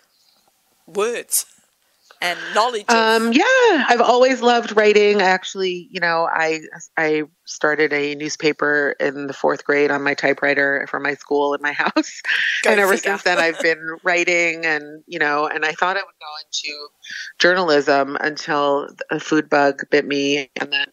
words 0.86 1.44
and 2.20 2.38
knowledge. 2.54 2.84
Um, 2.88 3.32
yeah, 3.32 3.44
I've 3.88 4.00
always 4.00 4.42
loved 4.42 4.76
writing. 4.76 5.22
Actually, 5.22 5.88
you 5.90 6.00
know, 6.00 6.28
I 6.30 6.60
I 6.96 7.24
started 7.46 7.92
a 7.92 8.14
newspaper 8.14 8.94
in 9.00 9.26
the 9.26 9.32
fourth 9.32 9.64
grade 9.64 9.90
on 9.90 10.02
my 10.02 10.14
typewriter 10.14 10.86
for 10.88 11.00
my 11.00 11.14
school 11.14 11.54
in 11.54 11.62
my 11.62 11.72
house, 11.84 12.22
Go 12.62 12.70
and 12.70 12.80
ever 12.80 12.96
since 12.96 13.22
then 13.22 13.38
I've 13.38 13.60
been 13.60 13.96
writing. 14.02 14.66
And 14.66 15.02
you 15.06 15.18
know, 15.18 15.46
and 15.46 15.64
I 15.64 15.72
thought 15.72 15.96
I 15.96 16.00
would 16.00 16.20
go 16.20 16.32
into 16.44 16.88
journalism 17.38 18.16
until 18.20 18.88
a 19.10 19.18
food 19.18 19.48
bug 19.48 19.82
bit 19.90 20.06
me, 20.06 20.50
and 20.60 20.72
then 20.72 20.86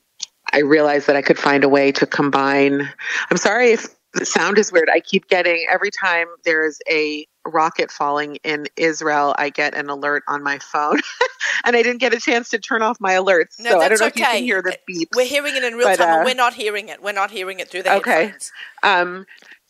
I 0.53 0.59
realized 0.59 1.07
that 1.07 1.15
I 1.15 1.21
could 1.21 1.37
find 1.37 1.63
a 1.63 1.69
way 1.69 1.91
to 1.93 2.05
combine. 2.05 2.89
I'm 3.29 3.37
sorry 3.37 3.71
if 3.71 3.87
the 4.13 4.25
sound 4.25 4.57
is 4.57 4.71
weird. 4.71 4.89
I 4.89 4.99
keep 4.99 5.27
getting 5.27 5.65
every 5.69 5.91
time 5.91 6.27
there's 6.45 6.79
a 6.89 7.27
rocket 7.47 7.91
falling 7.91 8.37
in 8.43 8.67
Israel, 8.75 9.35
I 9.37 9.49
get 9.49 9.73
an 9.73 9.89
alert 9.89 10.23
on 10.27 10.43
my 10.43 10.59
phone, 10.59 10.99
and 11.65 11.75
I 11.75 11.83
didn't 11.83 11.99
get 11.99 12.13
a 12.13 12.19
chance 12.19 12.49
to 12.49 12.59
turn 12.59 12.81
off 12.81 12.99
my 12.99 13.13
alerts. 13.13 13.59
No, 13.59 13.71
so 13.71 13.79
I 13.81 13.89
don't 13.89 13.99
know 13.99 14.07
okay. 14.07 14.07
if 14.07 14.15
you 14.17 14.25
can 14.25 14.43
hear 14.43 14.61
the 14.61 14.77
beep. 14.85 15.09
We're 15.15 15.25
hearing 15.25 15.55
it 15.55 15.63
in 15.63 15.73
real 15.73 15.87
but, 15.87 15.97
time, 15.97 16.21
uh, 16.21 16.25
we're 16.25 16.35
not 16.35 16.53
hearing 16.53 16.89
it. 16.89 17.01
We're 17.01 17.13
not 17.13 17.31
hearing 17.31 17.59
it 17.59 17.69
through 17.69 17.83
the 17.83 17.95
okay. 17.95 18.11
headphones. 18.11 18.51
Um, 18.83 19.25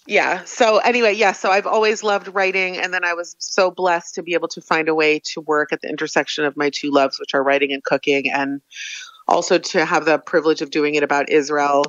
yeah. 0.08 0.44
So 0.46 0.78
anyway, 0.78 1.14
yeah. 1.14 1.34
So 1.34 1.52
I've 1.52 1.68
always 1.68 2.02
loved 2.02 2.30
writing, 2.34 2.78
and 2.78 2.94
then 2.94 3.04
I 3.04 3.14
was 3.14 3.36
so 3.40 3.70
blessed 3.70 4.16
to 4.16 4.24
be 4.24 4.34
able 4.34 4.48
to 4.50 4.62
find 4.62 4.88
a 4.88 4.96
way 4.96 5.20
to 5.34 5.42
work 5.42 5.74
at 5.74 5.82
the 5.82 5.90
intersection 5.90 6.46
of 6.46 6.56
my 6.56 6.70
two 6.70 6.92
loves, 6.92 7.20
which 7.20 7.34
are 7.34 7.44
writing 7.44 7.74
and 7.74 7.84
cooking, 7.84 8.32
and 8.32 8.62
also 9.28 9.58
to 9.58 9.86
have 9.86 10.06
the 10.06 10.18
privilege 10.18 10.62
of 10.62 10.72
doing 10.72 10.96
it 10.96 11.04
about 11.04 11.30
Israel 11.30 11.84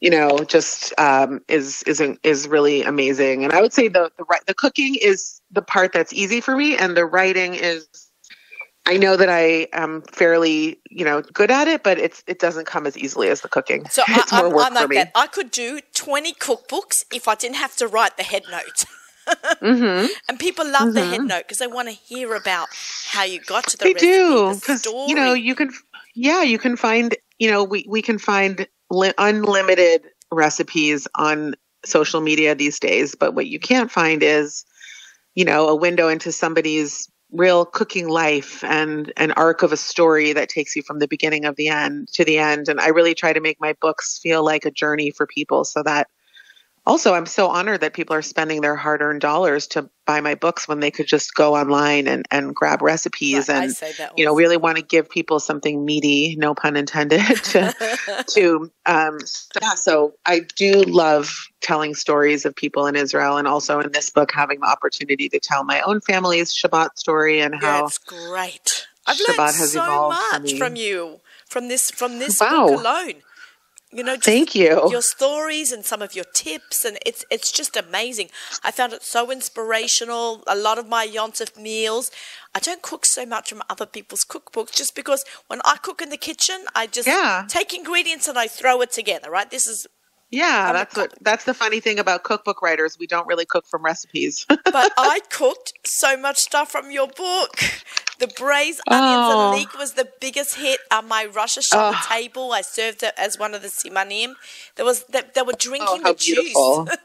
you 0.00 0.10
know, 0.10 0.38
just 0.44 0.92
um, 0.98 1.40
is 1.48 1.82
is 1.84 2.00
is 2.22 2.48
really 2.48 2.82
amazing. 2.82 3.44
And 3.44 3.52
I 3.52 3.60
would 3.60 3.72
say 3.72 3.88
the 3.88 4.10
the 4.16 4.40
the 4.46 4.54
cooking 4.54 4.96
is 4.96 5.40
the 5.50 5.62
part 5.62 5.92
that's 5.92 6.12
easy 6.12 6.40
for 6.40 6.56
me, 6.56 6.76
and 6.76 6.96
the 6.96 7.04
writing 7.04 7.54
is. 7.54 7.88
I 8.88 8.98
know 8.98 9.16
that 9.16 9.28
I 9.28 9.66
am 9.72 10.02
fairly, 10.02 10.78
you 10.90 11.04
know, 11.04 11.20
good 11.20 11.50
at 11.50 11.66
it, 11.66 11.82
but 11.82 11.98
it's 11.98 12.22
it 12.28 12.38
doesn't 12.38 12.66
come 12.66 12.86
as 12.86 12.96
easily 12.96 13.28
as 13.30 13.40
the 13.40 13.48
cooking. 13.48 13.84
So 13.88 14.04
it's 14.06 14.32
I, 14.32 14.42
more 14.42 14.54
work 14.54 14.66
I'm 14.66 14.74
like 14.74 14.82
for 14.84 14.88
me. 14.88 14.96
That. 14.96 15.10
I 15.16 15.26
could 15.26 15.50
do 15.50 15.80
twenty 15.92 16.32
cookbooks 16.32 17.04
if 17.12 17.26
I 17.26 17.34
didn't 17.34 17.56
have 17.56 17.74
to 17.78 17.88
write 17.88 18.16
the 18.16 18.22
head 18.22 18.44
notes. 18.48 18.86
mm-hmm. 19.26 20.06
And 20.28 20.38
people 20.38 20.64
love 20.64 20.82
mm-hmm. 20.82 20.92
the 20.92 21.04
head 21.04 21.18
mm-hmm. 21.18 21.26
note 21.26 21.42
because 21.42 21.58
they 21.58 21.66
want 21.66 21.88
to 21.88 21.94
hear 21.94 22.36
about 22.36 22.68
how 23.08 23.24
you 23.24 23.40
got 23.40 23.64
to 23.68 23.76
the 23.76 23.84
they 23.84 23.92
recipe, 23.94 24.06
do 24.06 24.54
because 24.54 24.86
you 24.86 25.16
know 25.16 25.32
you 25.32 25.56
can 25.56 25.72
yeah 26.14 26.42
you 26.42 26.58
can 26.58 26.76
find 26.76 27.16
you 27.40 27.50
know 27.50 27.64
we 27.64 27.84
we 27.88 28.02
can 28.02 28.20
find 28.20 28.68
li- 28.90 29.12
unlimited 29.18 30.02
recipes 30.32 31.06
on 31.14 31.54
social 31.84 32.20
media 32.20 32.54
these 32.54 32.78
days, 32.78 33.14
but 33.14 33.34
what 33.34 33.46
you 33.46 33.58
can't 33.58 33.90
find 33.90 34.22
is, 34.22 34.64
you 35.34 35.44
know, 35.44 35.68
a 35.68 35.76
window 35.76 36.08
into 36.08 36.32
somebody's 36.32 37.10
real 37.32 37.64
cooking 37.64 38.08
life 38.08 38.62
and 38.64 39.12
an 39.16 39.32
arc 39.32 39.62
of 39.62 39.72
a 39.72 39.76
story 39.76 40.32
that 40.32 40.48
takes 40.48 40.76
you 40.76 40.82
from 40.82 40.98
the 41.00 41.08
beginning 41.08 41.44
of 41.44 41.56
the 41.56 41.68
end 41.68 42.08
to 42.08 42.24
the 42.24 42.38
end. 42.38 42.68
And 42.68 42.80
I 42.80 42.88
really 42.88 43.14
try 43.14 43.32
to 43.32 43.40
make 43.40 43.60
my 43.60 43.74
books 43.80 44.18
feel 44.22 44.44
like 44.44 44.64
a 44.64 44.70
journey 44.70 45.10
for 45.10 45.26
people 45.26 45.64
so 45.64 45.82
that 45.82 46.08
also 46.86 47.14
i'm 47.14 47.26
so 47.26 47.48
honored 47.48 47.80
that 47.80 47.92
people 47.92 48.14
are 48.14 48.22
spending 48.22 48.60
their 48.60 48.76
hard-earned 48.76 49.20
dollars 49.20 49.66
to 49.66 49.88
buy 50.06 50.20
my 50.20 50.34
books 50.34 50.68
when 50.68 50.80
they 50.80 50.90
could 50.90 51.06
just 51.06 51.34
go 51.34 51.56
online 51.56 52.06
and, 52.06 52.24
and 52.30 52.54
grab 52.54 52.80
recipes 52.80 53.48
and 53.48 53.74
you 54.16 54.24
know 54.24 54.34
really 54.34 54.56
want 54.56 54.76
to 54.76 54.82
give 54.82 55.10
people 55.10 55.40
something 55.40 55.84
meaty 55.84 56.36
no 56.38 56.54
pun 56.54 56.76
intended 56.76 57.20
to, 57.44 57.74
to 58.28 58.70
um, 58.86 59.18
yeah 59.60 59.74
so 59.74 60.14
i 60.24 60.40
do 60.56 60.82
love 60.84 61.48
telling 61.60 61.94
stories 61.94 62.44
of 62.44 62.54
people 62.54 62.86
in 62.86 62.94
israel 62.96 63.36
and 63.36 63.48
also 63.48 63.80
in 63.80 63.90
this 63.92 64.10
book 64.10 64.30
having 64.32 64.60
the 64.60 64.66
opportunity 64.66 65.28
to 65.28 65.40
tell 65.40 65.64
my 65.64 65.80
own 65.82 66.00
family's 66.00 66.54
shabbat 66.54 66.90
story 66.96 67.40
and 67.40 67.54
how 67.60 67.82
that's 67.82 67.98
great. 67.98 68.86
I've 69.08 69.16
Shabbat 69.18 69.38
learned 69.38 69.70
so 69.70 70.08
much 70.08 70.54
from 70.58 70.74
you 70.76 71.20
from 71.46 71.68
this 71.68 71.90
from 71.90 72.18
this 72.18 72.40
wow. 72.40 72.66
book 72.66 72.80
alone 72.80 73.22
you 73.96 74.04
know 74.04 74.16
thank 74.20 74.54
you. 74.54 74.90
your 74.90 75.02
stories 75.02 75.72
and 75.72 75.84
some 75.84 76.02
of 76.02 76.14
your 76.14 76.26
tips 76.34 76.84
and 76.84 76.98
it's 77.04 77.24
it's 77.30 77.50
just 77.50 77.76
amazing. 77.76 78.30
I 78.62 78.70
found 78.70 78.92
it 78.92 79.02
so 79.02 79.30
inspirational. 79.30 80.42
A 80.46 80.56
lot 80.56 80.78
of 80.78 80.86
my 80.88 81.06
yontif 81.06 81.56
meals 81.60 82.10
i 82.54 82.58
don't 82.58 82.82
cook 82.82 83.04
so 83.04 83.26
much 83.26 83.50
from 83.50 83.62
other 83.68 83.86
people's 83.86 84.24
cookbooks 84.24 84.74
just 84.74 84.94
because 84.94 85.24
when 85.48 85.60
i 85.64 85.76
cook 85.76 86.00
in 86.00 86.08
the 86.08 86.16
kitchen 86.16 86.56
i 86.74 86.86
just 86.86 87.06
yeah. 87.06 87.44
take 87.48 87.74
ingredients 87.74 88.26
and 88.28 88.38
i 88.38 88.46
throw 88.46 88.80
it 88.80 88.90
together 88.90 89.30
right? 89.30 89.50
This 89.50 89.66
is 89.66 89.86
yeah, 90.30 90.72
that's 90.72 90.96
what 90.96 91.14
that's 91.20 91.44
the 91.44 91.54
funny 91.54 91.80
thing 91.80 91.98
about 91.98 92.24
cookbook 92.24 92.60
writers. 92.60 92.96
We 92.98 93.06
don't 93.06 93.26
really 93.26 93.46
cook 93.46 93.66
from 93.66 93.84
recipes. 93.84 94.44
but 94.48 94.92
I 94.96 95.20
cooked 95.30 95.74
so 95.84 96.16
much 96.16 96.38
stuff 96.38 96.70
from 96.70 96.90
your 96.90 97.06
book. 97.06 97.60
The 98.18 98.28
braised 98.28 98.80
onions 98.88 99.34
oh. 99.34 99.52
and 99.52 99.60
leek 99.60 99.78
was 99.78 99.92
the 99.92 100.08
biggest 100.20 100.56
hit 100.56 100.80
on 100.90 101.06
my 101.06 101.26
Rosh 101.26 101.58
Hashanah 101.58 101.92
oh. 101.94 102.06
table. 102.08 102.52
I 102.52 102.62
served 102.62 103.02
it 103.02 103.12
as 103.18 103.38
one 103.38 103.54
of 103.54 103.60
the 103.60 103.68
simanim. 103.68 104.32
There 104.76 104.86
was 104.86 105.04
they, 105.04 105.22
they 105.34 105.42
were 105.42 105.52
oh, 105.52 105.58
drinking 105.58 106.02
oh, 106.04 106.12
the 106.12 106.14
beautiful. 106.14 106.84
juice. 106.86 106.96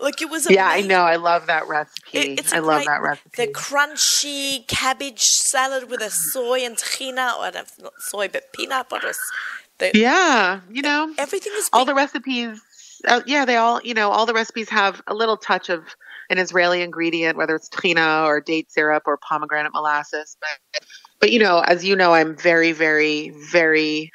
Like 0.00 0.20
it 0.20 0.28
was. 0.28 0.50
A 0.50 0.52
Yeah. 0.52 0.66
I 0.66 0.80
know. 0.80 1.02
I 1.02 1.16
love 1.16 1.46
that 1.46 1.68
recipe. 1.68 2.18
It- 2.18 2.40
it's 2.40 2.52
I 2.52 2.58
love 2.58 2.78
great- 2.78 2.86
that 2.86 3.02
recipe. 3.02 3.30
The 3.36 3.52
crunchy 3.52 4.66
cabbage 4.66 5.20
salad 5.20 5.88
with 5.88 6.02
a 6.02 6.10
soy 6.10 6.64
and 6.64 6.76
tahina, 6.76 7.38
or 7.38 7.52
not 7.52 7.92
soy, 7.98 8.28
but 8.28 8.52
peanut 8.52 8.88
butter. 8.88 9.12
S- 9.82 9.92
The, 9.92 9.98
yeah, 9.98 10.60
you 10.70 10.82
know, 10.82 11.12
Everything 11.18 11.52
is 11.56 11.68
all 11.72 11.80
big- 11.84 11.88
the 11.88 11.94
recipes. 11.94 12.60
Uh, 13.06 13.20
yeah, 13.26 13.44
they 13.44 13.56
all, 13.56 13.80
you 13.82 13.94
know, 13.94 14.10
all 14.10 14.26
the 14.26 14.34
recipes 14.34 14.68
have 14.68 15.02
a 15.08 15.14
little 15.14 15.36
touch 15.36 15.68
of 15.68 15.84
an 16.30 16.38
Israeli 16.38 16.82
ingredient, 16.82 17.36
whether 17.36 17.56
it's 17.56 17.68
tahina 17.68 18.24
or 18.26 18.40
date 18.40 18.70
syrup 18.70 19.02
or 19.06 19.16
pomegranate 19.18 19.72
molasses. 19.72 20.36
But, 20.40 20.84
but 21.20 21.32
you 21.32 21.38
know, 21.40 21.60
as 21.60 21.84
you 21.84 21.96
know, 21.96 22.14
I'm 22.14 22.36
very, 22.36 22.72
very, 22.72 23.30
very 23.50 24.12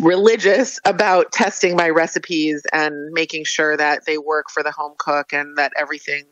religious 0.00 0.78
about 0.84 1.32
testing 1.32 1.76
my 1.76 1.88
recipes 1.88 2.62
and 2.72 3.10
making 3.12 3.44
sure 3.44 3.76
that 3.76 4.04
they 4.06 4.18
work 4.18 4.50
for 4.50 4.62
the 4.62 4.70
home 4.72 4.94
cook 4.98 5.32
and 5.32 5.56
that 5.56 5.72
everything 5.76 6.24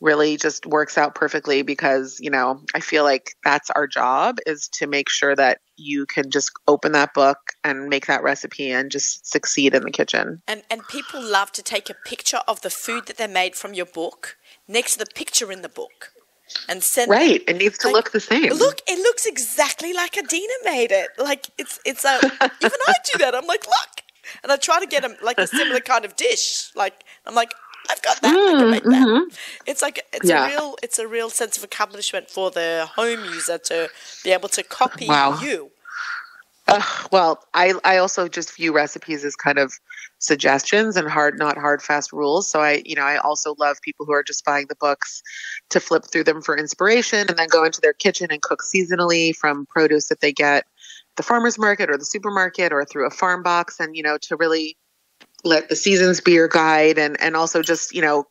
really 0.00 0.36
just 0.36 0.66
works 0.66 0.98
out 0.98 1.14
perfectly 1.14 1.62
because 1.62 2.18
you 2.20 2.30
know 2.30 2.60
i 2.74 2.80
feel 2.80 3.02
like 3.02 3.30
that's 3.44 3.70
our 3.70 3.86
job 3.86 4.38
is 4.46 4.68
to 4.68 4.86
make 4.86 5.08
sure 5.08 5.34
that 5.34 5.58
you 5.76 6.04
can 6.06 6.30
just 6.30 6.50
open 6.68 6.92
that 6.92 7.14
book 7.14 7.38
and 7.64 7.88
make 7.88 8.06
that 8.06 8.22
recipe 8.22 8.70
and 8.70 8.90
just 8.90 9.26
succeed 9.26 9.74
in 9.74 9.82
the 9.82 9.90
kitchen 9.90 10.42
And 10.46 10.62
and 10.70 10.86
people 10.88 11.22
love 11.22 11.50
to 11.52 11.62
take 11.62 11.88
a 11.88 11.94
picture 11.94 12.40
of 12.46 12.60
the 12.60 12.70
food 12.70 13.06
that 13.06 13.16
they 13.16 13.26
made 13.26 13.54
from 13.54 13.72
your 13.74 13.86
book 13.86 14.36
next 14.68 14.94
to 14.94 14.98
the 14.98 15.06
picture 15.06 15.52
in 15.52 15.62
the 15.62 15.68
book, 15.68 16.12
and 16.68 16.82
send 16.82 17.10
right 17.10 17.42
it 17.46 17.56
needs 17.56 17.78
to 17.78 17.88
Like, 17.88 17.94
look 17.94 18.12
the 18.12 18.20
same 18.20 18.52
Look, 18.52 18.80
it 18.86 18.98
looks 18.98 19.26
exactly 19.26 19.92
like 19.92 20.12
Adeena 20.12 20.58
made 20.64 20.92
it. 20.92 21.08
Like 21.18 21.48
it's 21.58 21.80
it's 21.84 22.04
a 22.04 22.18
even 22.22 22.80
I 22.88 22.94
do 23.12 23.18
that. 23.18 23.34
I'm 23.34 23.46
like, 23.46 23.66
look, 23.66 24.02
and 24.42 24.52
I 24.52 24.56
try 24.56 24.80
to 24.80 24.86
get 24.86 25.02
them 25.02 25.16
like 25.22 25.38
a 25.38 25.46
similar 25.46 25.80
kind 25.80 26.04
of 26.04 26.16
dish. 26.16 26.70
Like 26.74 27.04
I'm 27.24 27.34
like, 27.34 27.52
I've 27.90 28.02
got 28.02 28.22
that. 28.22 28.42
I 28.48 28.54
can 28.54 28.68
mm, 28.68 28.70
make 28.70 28.88
that. 28.90 29.08
Mm-hmm. 29.08 29.34
It's 29.66 29.82
like 29.82 30.02
it's 30.12 30.28
Yeah. 30.28 30.44
a 30.44 30.48
real 30.48 30.76
it's 30.82 30.98
a 30.98 31.08
real 31.08 31.30
sense 31.30 31.56
of 31.58 31.64
accomplishment 31.64 32.30
for 32.30 32.50
the 32.50 32.88
home 32.96 33.24
user 33.24 33.58
to 33.58 33.90
be 34.24 34.32
able 34.32 34.48
to 34.50 34.62
copy 34.62 35.06
Wow. 35.08 35.38
you. 35.40 35.70
Ugh, 36.68 37.08
well, 37.12 37.44
I 37.54 37.74
I 37.84 37.98
also 37.98 38.28
just 38.28 38.56
view 38.56 38.74
recipes 38.74 39.24
as 39.24 39.36
kind 39.36 39.58
of 39.58 39.72
suggestions 40.18 40.96
and 40.96 41.08
hard 41.08 41.38
not 41.38 41.56
hard 41.58 41.82
fast 41.82 42.12
rules. 42.12 42.50
So 42.50 42.60
I 42.60 42.82
you 42.84 42.96
know 42.96 43.02
I 43.04 43.18
also 43.18 43.54
love 43.58 43.78
people 43.82 44.06
who 44.06 44.12
are 44.12 44.24
just 44.24 44.44
buying 44.44 44.66
the 44.68 44.76
books 44.76 45.22
to 45.70 45.80
flip 45.80 46.04
through 46.10 46.24
them 46.24 46.42
for 46.42 46.56
inspiration 46.56 47.26
and 47.28 47.38
then 47.38 47.48
go 47.48 47.64
into 47.64 47.80
their 47.80 47.92
kitchen 47.92 48.28
and 48.30 48.42
cook 48.42 48.62
seasonally 48.62 49.34
from 49.36 49.66
produce 49.66 50.08
that 50.08 50.20
they 50.20 50.32
get 50.32 50.64
the 51.16 51.22
farmers 51.22 51.58
market 51.58 51.88
or 51.90 51.96
the 51.96 52.04
supermarket 52.04 52.72
or 52.72 52.84
through 52.84 53.06
a 53.06 53.10
farm 53.10 53.42
box 53.44 53.78
and 53.80 53.96
you 53.96 54.02
know 54.02 54.18
to 54.22 54.36
really 54.36 54.76
let 55.46 55.68
the 55.68 55.76
seasons 55.76 56.20
be 56.20 56.32
your 56.32 56.48
guide 56.48 56.98
and 56.98 57.16
and 57.20 57.36
also 57.36 57.62
just 57.62 57.94
you 57.94 58.02
know 58.02 58.26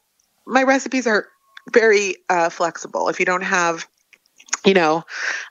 my 0.45 0.63
recipes 0.63 1.07
are 1.07 1.27
very 1.73 2.15
uh, 2.29 2.49
flexible. 2.49 3.09
If 3.09 3.19
you 3.19 3.25
don't 3.25 3.43
have 3.43 3.87
you 4.65 4.73
know, 4.73 5.03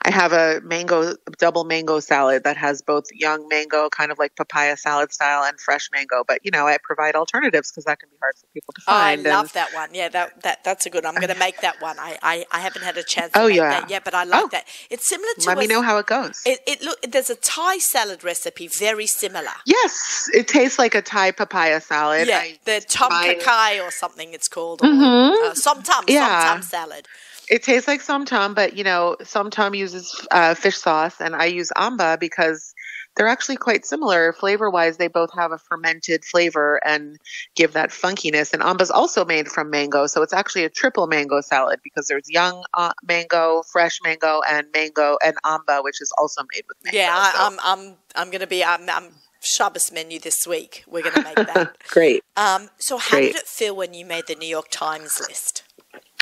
I 0.03 0.11
have 0.11 0.33
a 0.33 0.61
mango 0.63 1.15
double 1.37 1.63
mango 1.63 1.99
salad 1.99 2.43
that 2.43 2.57
has 2.57 2.81
both 2.81 3.05
young 3.13 3.47
mango, 3.47 3.89
kind 3.89 4.11
of 4.11 4.19
like 4.19 4.35
papaya 4.35 4.77
salad 4.77 5.11
style, 5.13 5.43
and 5.43 5.59
fresh 5.59 5.89
mango. 5.93 6.23
But 6.27 6.39
you 6.43 6.51
know, 6.51 6.67
I 6.67 6.77
provide 6.83 7.15
alternatives 7.15 7.71
because 7.71 7.85
that 7.85 7.99
can 7.99 8.09
be 8.09 8.17
hard 8.21 8.35
for 8.37 8.47
people 8.53 8.73
to 8.73 8.81
Oh, 8.87 8.93
I 8.93 9.15
love 9.15 9.45
and, 9.45 9.49
that 9.51 9.73
one. 9.73 9.89
Yeah, 9.93 10.09
that, 10.09 10.41
that 10.43 10.63
that's 10.63 10.85
a 10.85 10.89
good. 10.89 11.05
I'm 11.05 11.15
going 11.15 11.29
to 11.33 11.39
make 11.39 11.61
that 11.61 11.81
one. 11.81 11.97
I, 11.99 12.17
I, 12.21 12.45
I 12.51 12.59
haven't 12.59 12.83
had 12.83 12.97
a 12.97 13.03
chance. 13.03 13.31
Oh, 13.35 13.43
to 13.43 13.47
make 13.49 13.57
yeah. 13.57 13.69
that 13.79 13.89
yet, 13.89 14.03
but 14.03 14.13
I 14.13 14.23
like 14.25 14.43
Oh. 14.45 14.47
that. 14.51 14.65
It's 14.89 15.07
similar 15.07 15.29
to. 15.39 15.47
let 15.47 15.57
a- 15.57 15.59
me 15.61 15.67
know 15.67 15.81
how 15.81 15.97
it 15.97 16.05
goes. 16.07 16.41
It, 16.45 16.59
it 16.67 16.81
look. 16.81 17.01
There's 17.01 17.29
a 17.29 17.35
Thai 17.35 17.77
salad 17.79 18.23
recipe 18.23 18.67
very 18.67 19.07
similar. 19.07 19.55
yes, 19.65 20.29
it 20.33 20.47
tastes 20.47 20.77
like 20.77 20.93
a 20.95 21.01
Thai 21.01 21.31
papaya 21.31 21.79
salad. 21.81 22.27
Yeah, 22.27 22.39
I- 22.39 22.59
the 22.65 22.83
tom 22.87 23.09
mine- 23.11 23.39
kakai 23.39 23.81
or 23.85 23.91
something 23.91 24.33
it's 24.33 24.47
called. 24.47 24.81
Or, 24.83 24.87
Mhm. 24.87 25.49
uh, 25.49 25.53
som 25.53 25.81
tam, 25.83 26.03
Yeah. 26.07 26.27
som 26.27 26.57
tam 26.57 26.61
salad. 26.63 27.07
It 27.49 27.63
tastes 27.63 27.87
like 27.87 28.01
som 28.01 28.25
tom, 28.25 28.53
but 28.53 28.75
you 28.75 28.83
know, 28.83 29.15
som 29.23 29.49
tom 29.49 29.75
uses 29.75 30.25
uh, 30.31 30.53
fish 30.53 30.77
sauce, 30.77 31.19
and 31.19 31.35
I 31.35 31.45
use 31.45 31.71
amba 31.75 32.17
because 32.19 32.73
they're 33.15 33.27
actually 33.27 33.55
quite 33.55 33.85
similar 33.85 34.33
flavor 34.33 34.69
wise. 34.69 34.97
They 34.97 35.07
both 35.07 35.33
have 35.33 35.51
a 35.51 35.57
fermented 35.57 36.25
flavor 36.25 36.81
and 36.85 37.17
give 37.55 37.73
that 37.73 37.89
funkiness. 37.91 38.53
And 38.53 38.61
amba 38.61 38.83
is 38.83 38.91
also 38.91 39.23
made 39.25 39.47
from 39.47 39.69
mango, 39.69 40.07
so 40.07 40.21
it's 40.21 40.33
actually 40.33 40.63
a 40.63 40.69
triple 40.69 41.07
mango 41.07 41.41
salad 41.41 41.79
because 41.83 42.07
there's 42.07 42.29
young 42.29 42.63
uh, 42.73 42.93
mango, 43.07 43.63
fresh 43.71 43.99
mango, 44.03 44.41
and 44.49 44.67
mango 44.73 45.17
and 45.23 45.35
amba, 45.45 45.81
which 45.81 46.01
is 46.01 46.11
also 46.17 46.41
made 46.53 46.63
with 46.67 46.77
mango. 46.83 46.97
Yeah, 46.97 47.13
I, 47.15 47.31
so- 47.31 47.37
I'm 47.39 47.59
I'm 47.63 47.95
I'm 48.15 48.31
going 48.31 48.41
to 48.41 48.47
be 48.47 48.63
I'm, 48.63 48.89
I'm 48.89 49.11
Shabbos 49.41 49.91
menu 49.91 50.19
this 50.19 50.47
week. 50.47 50.83
We're 50.87 51.03
going 51.03 51.15
to 51.15 51.23
make 51.23 51.35
that. 51.35 51.77
great. 51.89 52.23
um, 52.35 52.69
so 52.77 52.97
how 52.97 53.17
Great. 53.17 53.33
did 53.33 53.35
it 53.37 53.47
feel 53.47 53.75
when 53.75 53.93
you 53.93 54.05
made 54.05 54.25
the 54.27 54.35
New 54.35 54.47
York 54.47 54.69
Times 54.71 55.19
list? 55.19 55.63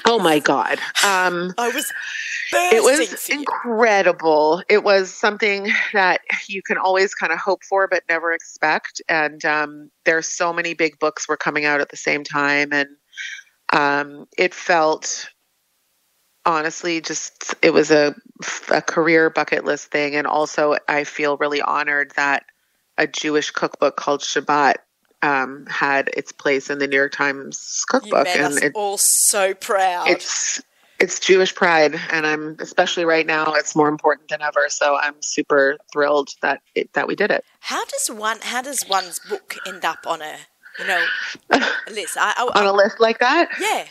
Oh 0.05 0.19
my 0.19 0.39
god. 0.39 0.79
Um, 1.05 1.53
I 1.57 1.69
was 1.69 1.91
it 2.53 2.83
was 2.83 3.07
for 3.07 3.31
you. 3.31 3.39
incredible. 3.39 4.63
It 4.69 4.83
was 4.83 5.13
something 5.13 5.69
that 5.93 6.21
you 6.47 6.61
can 6.61 6.77
always 6.77 7.15
kind 7.15 7.31
of 7.31 7.39
hope 7.39 7.63
for, 7.63 7.87
but 7.87 8.03
never 8.09 8.31
expect. 8.33 9.01
And 9.09 9.43
um, 9.45 9.89
there's 10.05 10.27
so 10.27 10.53
many 10.53 10.73
big 10.73 10.99
books 10.99 11.27
were 11.27 11.37
coming 11.37 11.65
out 11.65 11.81
at 11.81 11.89
the 11.89 11.97
same 11.97 12.23
time, 12.23 12.71
and 12.71 12.89
um, 13.71 14.27
it 14.37 14.53
felt 14.53 15.29
honestly 16.45 16.99
just 16.99 17.55
it 17.61 17.71
was 17.71 17.89
a, 17.89 18.13
a 18.69 18.81
career 18.81 19.29
bucket 19.29 19.65
list 19.65 19.87
thing. 19.87 20.15
And 20.15 20.27
also, 20.27 20.75
I 20.87 21.03
feel 21.05 21.37
really 21.37 21.61
honored 21.61 22.11
that 22.15 22.43
a 22.97 23.07
Jewish 23.07 23.51
cookbook 23.51 23.95
called 23.97 24.21
Shabbat 24.21 24.75
um, 25.23 25.65
had 25.67 26.09
its 26.15 26.31
place 26.31 26.69
in 26.69 26.77
the 26.79 26.87
New 26.87 26.97
York 26.97 27.13
Times 27.13 27.83
cookbook, 27.87 28.27
and 28.27 28.41
us 28.41 28.57
it, 28.61 28.73
all 28.75 28.97
so 28.99 29.53
proud. 29.53 30.07
it's 30.07 30.61
it's 30.99 31.19
Jewish 31.19 31.55
pride, 31.55 31.99
and 32.11 32.27
I'm 32.27 32.57
especially 32.59 33.05
right 33.05 33.25
now. 33.25 33.53
It's 33.53 33.75
more 33.75 33.89
important 33.89 34.29
than 34.29 34.41
ever. 34.41 34.65
So 34.69 34.97
I'm 34.97 35.15
super 35.21 35.77
thrilled 35.91 36.29
that 36.41 36.61
it, 36.75 36.93
that 36.93 37.07
we 37.07 37.15
did 37.15 37.31
it. 37.31 37.43
How 37.61 37.83
does 37.85 38.09
one? 38.15 38.37
How 38.41 38.61
does 38.61 38.85
one's 38.89 39.19
book 39.19 39.55
end 39.65 39.85
up 39.85 40.05
on 40.05 40.21
a 40.21 40.35
you 40.77 40.85
know 40.87 41.05
a 41.51 41.91
list? 41.91 42.17
I, 42.19 42.33
I, 42.37 42.59
on 42.59 42.67
a 42.67 42.73
list 42.73 42.99
like 42.99 43.19
that. 43.19 43.49
yeah. 43.59 43.85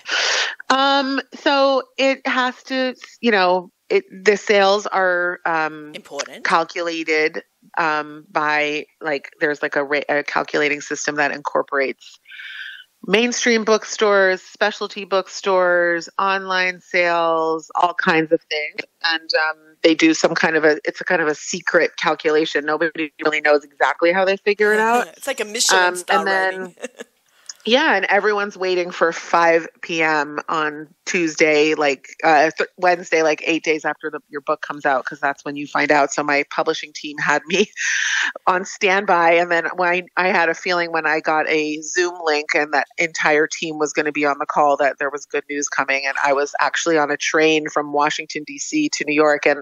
Um, 0.71 1.21
so 1.35 1.83
it 1.99 2.27
has 2.27 2.63
to, 2.65 2.95
you 3.21 3.31
know, 3.31 3.71
it 3.91 4.05
the 4.25 4.37
sales 4.37 4.87
are 4.87 5.41
um, 5.45 5.93
Important. 5.95 6.45
calculated 6.45 7.43
um, 7.79 8.27
by 8.31 8.87
like 9.01 9.31
there's 9.41 9.63
like 9.63 9.77
a, 9.77 9.85
ra- 9.85 10.01
a 10.09 10.23
calculating 10.23 10.81
system 10.81 11.17
that 11.17 11.33
incorporates 11.33 12.19
mainstream 13.07 13.65
bookstores, 13.65 14.41
specialty 14.43 15.05
bookstores, 15.05 16.09
online 16.19 16.81
sales, 16.81 17.71
all 17.75 17.95
kinds 17.95 18.33
of 18.33 18.41
things, 18.43 18.81
and 19.05 19.31
um, 19.35 19.77
they 19.83 19.95
do 19.95 20.15
some 20.15 20.35
kind 20.35 20.57
of 20.57 20.65
a 20.65 20.79
it's 20.85 21.01
a 21.01 21.05
kind 21.05 21.21
of 21.21 21.29
a 21.29 21.35
secret 21.35 21.93
calculation. 21.97 22.65
Nobody 22.65 23.13
really 23.25 23.41
knows 23.41 23.65
exactly 23.65 24.13
how 24.13 24.25
they 24.25 24.37
figure 24.37 24.73
it 24.73 24.81
out. 24.81 25.09
It's 25.17 25.27
like 25.27 25.41
a 25.41 25.45
Michelin 25.45 25.95
Um, 25.95 26.05
and 26.09 26.27
then-. 26.27 26.75
Yeah, 27.65 27.95
and 27.95 28.07
everyone's 28.07 28.57
waiting 28.57 28.91
for 28.91 29.13
5 29.13 29.69
p.m. 29.83 30.41
on 30.49 30.89
Tuesday, 31.07 31.75
like 31.75 32.09
uh, 32.25 32.51
th- 32.59 32.69
Wednesday, 32.77 33.23
like 33.23 33.41
eight 33.47 33.63
days 33.63 33.85
after 33.85 34.11
the, 34.11 34.19
your 34.29 34.41
book 34.41 34.63
comes 34.63 34.85
out, 34.85 35.05
because 35.05 35.21
that's 35.21 35.45
when 35.45 35.55
you 35.55 35.69
find 35.69 35.93
out. 35.93 36.13
So 36.13 36.25
my 36.25 36.45
publishing 36.51 36.93
team 36.93 37.19
had 37.19 37.43
me 37.47 37.71
on 38.49 38.65
standby, 38.65 39.35
and 39.35 39.49
then 39.53 39.67
when 39.77 39.89
I, 39.89 40.03
I 40.17 40.29
had 40.29 40.49
a 40.49 40.55
feeling 40.55 40.91
when 40.91 41.07
I 41.07 41.21
got 41.21 41.49
a 41.49 41.81
Zoom 41.83 42.15
link 42.25 42.47
and 42.53 42.75
that 42.75 42.89
entire 42.99 43.47
team 43.47 43.79
was 43.79 43.93
going 43.93 44.07
to 44.07 44.13
be 44.13 44.27
on 44.27 44.39
the 44.41 44.47
call 44.47 44.77
that 44.79 44.99
there 44.99 45.11
was 45.11 45.25
good 45.25 45.45
news 45.49 45.69
coming, 45.69 46.05
and 46.05 46.17
I 46.25 46.33
was 46.33 46.57
actually 46.61 46.99
on 46.99 47.13
a 47.13 47.17
train 47.17 47.69
from 47.69 47.93
Washington 47.93 48.43
D.C. 48.45 48.89
to 48.89 49.05
New 49.05 49.15
York, 49.15 49.47
and 49.47 49.61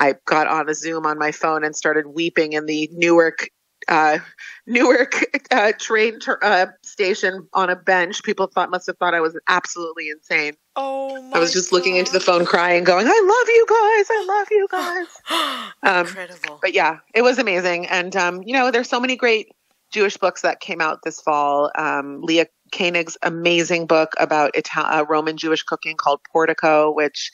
I 0.00 0.16
got 0.26 0.48
on 0.48 0.68
a 0.68 0.74
Zoom 0.74 1.06
on 1.06 1.18
my 1.18 1.32
phone 1.32 1.64
and 1.64 1.74
started 1.74 2.08
weeping 2.08 2.52
in 2.52 2.66
the 2.66 2.90
Newark 2.92 3.48
uh, 3.88 4.18
Newark 4.66 5.24
uh, 5.50 5.72
train 5.78 6.18
ter- 6.20 6.38
uh, 6.42 6.66
station 6.82 7.48
on 7.54 7.70
a 7.70 7.76
bench. 7.76 8.22
People 8.22 8.46
thought 8.46 8.70
must 8.70 8.86
have 8.86 8.96
thought 8.98 9.14
I 9.14 9.20
was 9.20 9.38
absolutely 9.48 10.08
insane. 10.10 10.54
oh 10.76 11.20
my 11.22 11.36
I 11.36 11.40
was 11.40 11.52
just 11.52 11.72
looking 11.72 11.96
into 11.96 12.12
the 12.12 12.20
phone, 12.20 12.44
crying, 12.44 12.84
going, 12.84 13.06
"I 13.06 13.10
love 13.10 13.48
you 13.48 13.66
guys! 13.68 14.06
I 14.10 14.24
love 14.28 14.48
you 14.50 14.68
guys!" 15.82 15.94
Um, 15.94 16.06
Incredible. 16.06 16.58
but 16.60 16.74
yeah, 16.74 16.98
it 17.14 17.22
was 17.22 17.38
amazing, 17.38 17.86
and 17.86 18.14
um, 18.16 18.42
you 18.44 18.52
know, 18.52 18.70
there's 18.70 18.88
so 18.88 19.00
many 19.00 19.16
great 19.16 19.52
Jewish 19.90 20.16
books 20.16 20.42
that 20.42 20.60
came 20.60 20.80
out 20.80 21.00
this 21.02 21.20
fall. 21.20 21.70
Um, 21.76 22.20
Leah 22.22 22.46
Koenig's 22.72 23.16
amazing 23.22 23.86
book 23.86 24.12
about 24.18 24.50
Ital- 24.56 24.84
uh, 24.84 25.04
Roman 25.08 25.36
Jewish 25.38 25.62
cooking 25.62 25.96
called 25.96 26.20
Portico, 26.30 26.90
which 26.92 27.30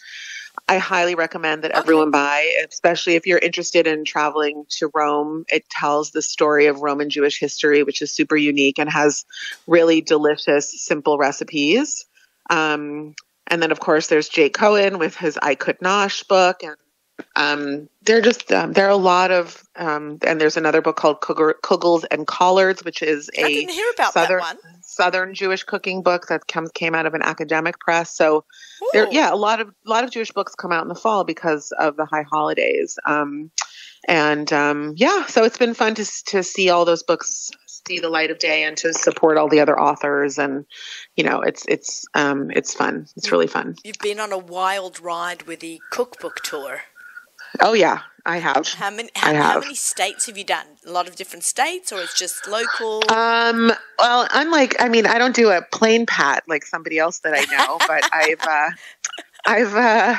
I 0.68 0.78
highly 0.78 1.14
recommend 1.14 1.62
that 1.62 1.72
Okay. 1.72 1.80
everyone 1.80 2.10
buy, 2.10 2.50
especially 2.70 3.16
if 3.16 3.26
you're 3.26 3.38
interested 3.38 3.86
in 3.86 4.04
traveling 4.04 4.64
to 4.78 4.90
Rome. 4.94 5.44
It 5.48 5.68
tells 5.68 6.12
the 6.12 6.22
story 6.22 6.66
of 6.66 6.80
Roman 6.80 7.10
Jewish 7.10 7.38
history, 7.38 7.82
which 7.82 8.00
is 8.00 8.10
super 8.10 8.36
unique 8.36 8.78
and 8.78 8.88
has 8.88 9.24
really 9.66 10.00
delicious, 10.00 10.72
simple 10.82 11.18
recipes. 11.18 12.06
Um, 12.50 13.14
and 13.48 13.62
then, 13.62 13.72
of 13.72 13.80
course, 13.80 14.06
there's 14.06 14.28
Jake 14.28 14.54
Cohen 14.54 14.98
with 14.98 15.16
his 15.16 15.38
I 15.42 15.54
Could 15.54 15.78
Nosh 15.80 16.26
book, 16.26 16.62
and 16.62 16.76
um, 17.36 17.88
they're 18.02 18.22
just 18.22 18.50
um, 18.52 18.72
there 18.72 18.86
are 18.86 18.90
a 18.90 18.96
lot 18.96 19.30
of, 19.30 19.62
um, 19.76 20.18
and 20.26 20.40
there's 20.40 20.56
another 20.56 20.80
book 20.80 20.96
called 20.96 21.20
Kugels 21.20 22.04
and 22.10 22.26
Collards, 22.26 22.84
which 22.84 23.02
is 23.02 23.30
I 23.38 23.42
a 23.42 23.54
didn't 23.54 23.70
hear 23.70 23.90
about 23.94 24.12
southern 24.14 24.38
that 24.38 24.56
one. 24.56 24.58
Southern 24.94 25.34
Jewish 25.34 25.64
cooking 25.64 26.02
book 26.02 26.28
that 26.28 26.46
comes 26.46 26.70
came 26.72 26.94
out 26.94 27.06
of 27.06 27.14
an 27.14 27.22
academic 27.22 27.78
press. 27.78 28.14
So 28.16 28.44
there, 28.92 29.08
yeah, 29.10 29.32
a 29.32 29.36
lot 29.36 29.60
of 29.60 29.68
a 29.68 29.90
lot 29.90 30.04
of 30.04 30.10
Jewish 30.10 30.30
books 30.32 30.54
come 30.54 30.72
out 30.72 30.82
in 30.82 30.88
the 30.88 30.94
fall 30.94 31.24
because 31.24 31.72
of 31.78 31.96
the 31.96 32.04
high 32.04 32.24
holidays. 32.30 32.98
Um, 33.06 33.50
and 34.06 34.52
um, 34.52 34.94
yeah, 34.96 35.26
so 35.26 35.44
it's 35.44 35.58
been 35.58 35.74
fun 35.74 35.94
to 35.96 36.04
to 36.26 36.42
see 36.42 36.70
all 36.70 36.84
those 36.84 37.02
books 37.02 37.50
see 37.86 37.98
the 37.98 38.08
light 38.08 38.30
of 38.30 38.38
day 38.38 38.64
and 38.64 38.76
to 38.78 38.94
support 38.94 39.36
all 39.36 39.48
the 39.48 39.60
other 39.60 39.78
authors. 39.78 40.38
And 40.38 40.64
you 41.16 41.24
know 41.24 41.40
it's 41.40 41.64
it's 41.66 42.04
um, 42.14 42.50
it's 42.50 42.74
fun. 42.74 43.06
It's 43.16 43.32
really 43.32 43.46
fun. 43.46 43.76
You've 43.84 43.98
been 43.98 44.20
on 44.20 44.32
a 44.32 44.38
wild 44.38 45.00
ride 45.00 45.42
with 45.44 45.60
the 45.60 45.80
cookbook 45.90 46.40
tour. 46.42 46.82
Oh 47.60 47.72
yeah 47.72 48.00
I 48.26 48.38
have. 48.38 48.66
How 48.68 48.90
many? 48.90 49.10
How, 49.14 49.34
have. 49.34 49.44
how, 49.44 49.60
many 49.60 49.74
states 49.74 50.26
have 50.26 50.38
you 50.38 50.44
done? 50.44 50.66
A 50.86 50.90
lot 50.90 51.08
of 51.08 51.16
different 51.16 51.44
states, 51.44 51.92
or 51.92 52.00
it's 52.00 52.18
just 52.18 52.48
local? 52.48 53.02
Um. 53.10 53.72
Well, 53.98 54.26
unlike, 54.32 54.76
I 54.80 54.88
mean, 54.88 55.06
I 55.06 55.18
don't 55.18 55.36
do 55.36 55.50
a 55.50 55.62
plane 55.72 56.06
pat 56.06 56.44
like 56.48 56.64
somebody 56.64 56.98
else 56.98 57.18
that 57.20 57.34
I 57.34 57.44
know, 57.54 57.78
but 57.86 58.08
I've, 58.12 58.40
uh, 58.40 58.70
I've, 59.46 59.74
uh, 59.74 60.16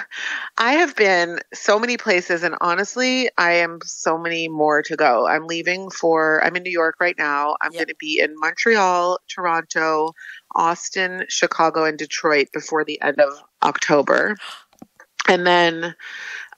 I 0.57 0.73
have 0.73 0.95
been 0.95 1.39
so 1.53 1.79
many 1.79 1.97
places, 1.97 2.43
and 2.43 2.55
honestly, 2.61 3.29
I 3.39 3.53
am 3.53 3.79
so 3.83 4.19
many 4.19 4.47
more 4.49 4.83
to 4.83 4.95
go. 4.95 5.27
I'm 5.27 5.47
leaving 5.47 5.89
for. 5.89 6.43
I'm 6.43 6.55
in 6.55 6.63
New 6.63 6.71
York 6.71 6.97
right 6.99 7.17
now. 7.17 7.55
I'm 7.61 7.71
yep. 7.71 7.79
going 7.79 7.87
to 7.87 7.95
be 7.99 8.19
in 8.21 8.35
Montreal, 8.39 9.17
Toronto, 9.27 10.13
Austin, 10.55 11.25
Chicago, 11.27 11.85
and 11.85 11.97
Detroit 11.97 12.49
before 12.53 12.85
the 12.85 13.01
end 13.01 13.19
of 13.19 13.33
October, 13.63 14.35
and 15.27 15.45
then 15.47 15.95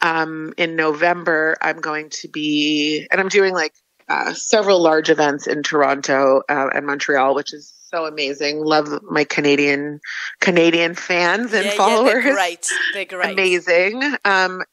um, 0.01 0.53
in 0.57 0.75
November, 0.75 1.57
I'm 1.61 1.79
going 1.79 2.09
to 2.21 2.27
be, 2.27 3.07
and 3.11 3.19
I'm 3.19 3.29
doing 3.29 3.53
like 3.53 3.73
uh, 4.09 4.33
several 4.33 4.81
large 4.81 5.09
events 5.09 5.47
in 5.47 5.63
Toronto 5.63 6.41
uh, 6.49 6.69
and 6.73 6.85
Montreal, 6.85 7.35
which 7.35 7.53
is 7.53 7.73
so 7.89 8.05
amazing. 8.05 8.63
Love 8.63 9.01
my 9.03 9.23
Canadian 9.23 9.99
Canadian 10.39 10.93
fans 10.93 11.53
and 11.53 11.65
yeah, 11.65 11.71
followers. 11.71 12.07
Yeah, 12.07 12.21
they're 12.21 12.33
great. 12.33 12.67
They're 12.93 13.05
great. 13.19 13.33
Amazing. 13.33 14.03
Um, 14.25 14.63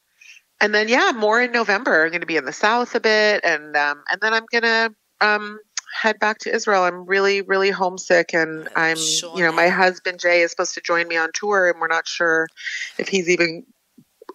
and 0.60 0.74
then 0.74 0.88
yeah, 0.88 1.12
more 1.14 1.42
in 1.42 1.52
November. 1.52 2.04
I'm 2.04 2.10
going 2.10 2.20
to 2.20 2.26
be 2.26 2.36
in 2.36 2.44
the 2.44 2.52
South 2.52 2.94
a 2.94 3.00
bit, 3.00 3.44
and 3.44 3.76
um, 3.76 4.02
and 4.10 4.20
then 4.20 4.32
I'm 4.32 4.46
gonna 4.50 4.90
um, 5.20 5.58
head 6.00 6.18
back 6.18 6.38
to 6.38 6.54
Israel. 6.54 6.84
I'm 6.84 7.06
really 7.06 7.42
really 7.42 7.70
homesick, 7.70 8.32
and 8.34 8.68
I'm 8.76 8.96
sure. 8.96 9.36
you 9.36 9.44
know 9.44 9.52
my 9.52 9.68
husband 9.68 10.20
Jay 10.20 10.42
is 10.42 10.50
supposed 10.50 10.74
to 10.74 10.80
join 10.80 11.08
me 11.08 11.16
on 11.16 11.30
tour, 11.34 11.68
and 11.68 11.80
we're 11.80 11.88
not 11.88 12.06
sure 12.06 12.48
if 12.98 13.08
he's 13.08 13.28
even 13.28 13.64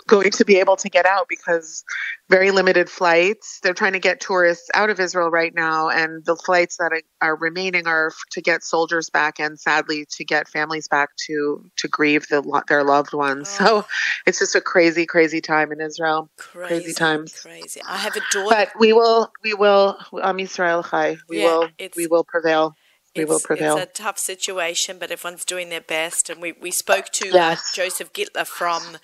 going 0.09 0.31
to 0.31 0.45
be 0.45 0.57
able 0.57 0.75
to 0.77 0.89
get 0.89 1.05
out 1.05 1.27
because 1.29 1.83
very 2.29 2.51
limited 2.51 2.89
flights. 2.89 3.59
They're 3.61 3.73
trying 3.73 3.93
to 3.93 3.99
get 3.99 4.19
tourists 4.19 4.69
out 4.73 4.89
of 4.89 4.99
Israel 4.99 5.29
right 5.29 5.53
now, 5.53 5.89
and 5.89 6.25
the 6.25 6.35
flights 6.35 6.77
that 6.77 6.91
are 7.21 7.35
remaining 7.35 7.87
are 7.87 8.11
to 8.31 8.41
get 8.41 8.63
soldiers 8.63 9.09
back 9.09 9.39
and 9.39 9.59
sadly 9.59 10.05
to 10.11 10.25
get 10.25 10.47
families 10.47 10.87
back 10.87 11.09
to 11.27 11.63
to 11.77 11.87
grieve 11.87 12.27
the, 12.27 12.63
their 12.67 12.83
loved 12.83 13.13
ones. 13.13 13.55
Oh. 13.59 13.65
So 13.65 13.85
it's 14.25 14.39
just 14.39 14.55
a 14.55 14.61
crazy, 14.61 15.05
crazy 15.05 15.41
time 15.41 15.71
in 15.71 15.81
Israel. 15.81 16.29
Crazy, 16.37 16.67
crazy 16.67 16.93
times. 16.93 17.41
Crazy. 17.41 17.81
I 17.87 17.97
have 17.97 18.15
a 18.15 18.21
daughter, 18.31 18.55
but 18.55 18.69
we 18.79 18.93
will, 18.93 19.31
we 19.43 19.53
will. 19.53 19.97
Am 20.21 20.39
Israel 20.39 20.83
Chai. 20.83 21.17
We 21.27 21.39
yeah, 21.39 21.45
will, 21.45 21.69
we 21.95 22.07
will 22.07 22.23
prevail 22.23 22.75
we 23.15 23.23
it's, 23.23 23.29
will 23.29 23.39
prevail. 23.39 23.77
It's 23.77 23.99
a 23.99 24.03
tough 24.03 24.17
situation, 24.17 24.97
but 24.99 25.11
everyone's 25.11 25.45
doing 25.45 25.69
their 25.69 25.81
best. 25.81 26.29
And 26.29 26.41
we, 26.41 26.53
we 26.53 26.71
spoke 26.71 27.05
to 27.13 27.27
yes. 27.27 27.73
Joseph 27.75 28.13
Gitler 28.13 28.45
from 28.45 28.97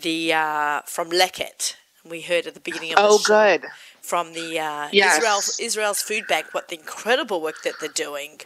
the 0.00 0.32
uh, 0.32 0.80
from 0.86 1.10
Leket. 1.10 1.76
We 2.04 2.20
heard 2.22 2.46
at 2.46 2.54
the 2.54 2.60
beginning 2.60 2.92
of 2.92 2.98
oh, 2.98 3.18
the 3.18 3.24
show 3.24 3.58
good 3.58 3.70
from 4.00 4.32
the 4.34 4.58
uh, 4.58 4.88
yes. 4.92 5.18
Israel's 5.18 5.60
Israel's 5.60 6.02
food 6.02 6.26
bank 6.28 6.46
what 6.52 6.68
the 6.68 6.76
incredible 6.76 7.40
work 7.40 7.62
that 7.62 7.74
they're 7.80 7.88
doing. 7.88 8.40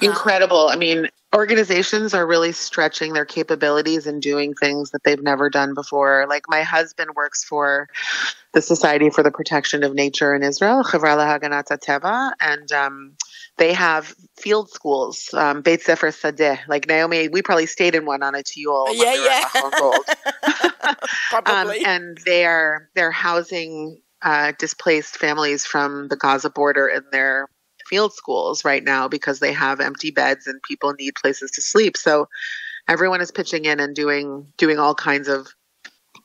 Incredible. 0.00 0.68
Um, 0.68 0.72
I 0.72 0.76
mean, 0.76 1.08
organizations 1.34 2.14
are 2.14 2.26
really 2.26 2.52
stretching 2.52 3.12
their 3.12 3.24
capabilities 3.24 4.06
and 4.06 4.22
doing 4.22 4.54
things 4.54 4.90
that 4.90 5.02
they've 5.04 5.22
never 5.22 5.50
done 5.50 5.74
before. 5.74 6.26
Like 6.28 6.44
my 6.48 6.62
husband 6.62 7.10
works 7.14 7.44
for 7.44 7.88
the 8.52 8.62
Society 8.62 9.10
for 9.10 9.22
the 9.22 9.30
Protection 9.30 9.82
of 9.82 9.94
Nature 9.94 10.34
in 10.34 10.42
Israel, 10.42 10.82
Chevra 10.82 11.16
Haganat 11.16 11.66
Teva, 11.66 12.32
and 12.40 12.70
um, 12.72 13.16
they 13.58 13.72
have 13.72 14.14
field 14.36 14.70
schools, 14.70 15.30
um, 15.34 15.62
Beit 15.62 15.82
Sefer 15.82 16.08
Sadeh. 16.08 16.60
Like 16.68 16.88
Naomi, 16.88 17.28
we 17.28 17.42
probably 17.42 17.66
stayed 17.66 17.94
in 17.94 18.06
one 18.06 18.22
on 18.22 18.34
a 18.34 18.38
Tiyul. 18.38 18.86
Yeah, 18.92 19.14
yeah. 19.14 19.48
probably. 21.30 21.80
Um, 21.80 21.86
and 21.86 22.18
they're 22.24 22.88
they're 22.94 23.10
housing 23.10 24.00
uh, 24.22 24.52
displaced 24.58 25.16
families 25.16 25.66
from 25.66 26.08
the 26.08 26.16
Gaza 26.16 26.50
border 26.50 26.88
in 26.88 27.02
their 27.12 27.48
field 27.86 28.12
schools 28.12 28.64
right 28.64 28.84
now 28.84 29.08
because 29.08 29.40
they 29.40 29.52
have 29.52 29.80
empty 29.80 30.10
beds 30.10 30.46
and 30.46 30.62
people 30.62 30.92
need 30.98 31.14
places 31.14 31.50
to 31.52 31.62
sleep. 31.62 31.96
So 31.96 32.28
everyone 32.88 33.20
is 33.20 33.30
pitching 33.30 33.64
in 33.64 33.80
and 33.80 33.94
doing 33.94 34.52
doing 34.56 34.78
all 34.78 34.94
kinds 34.94 35.28
of 35.28 35.48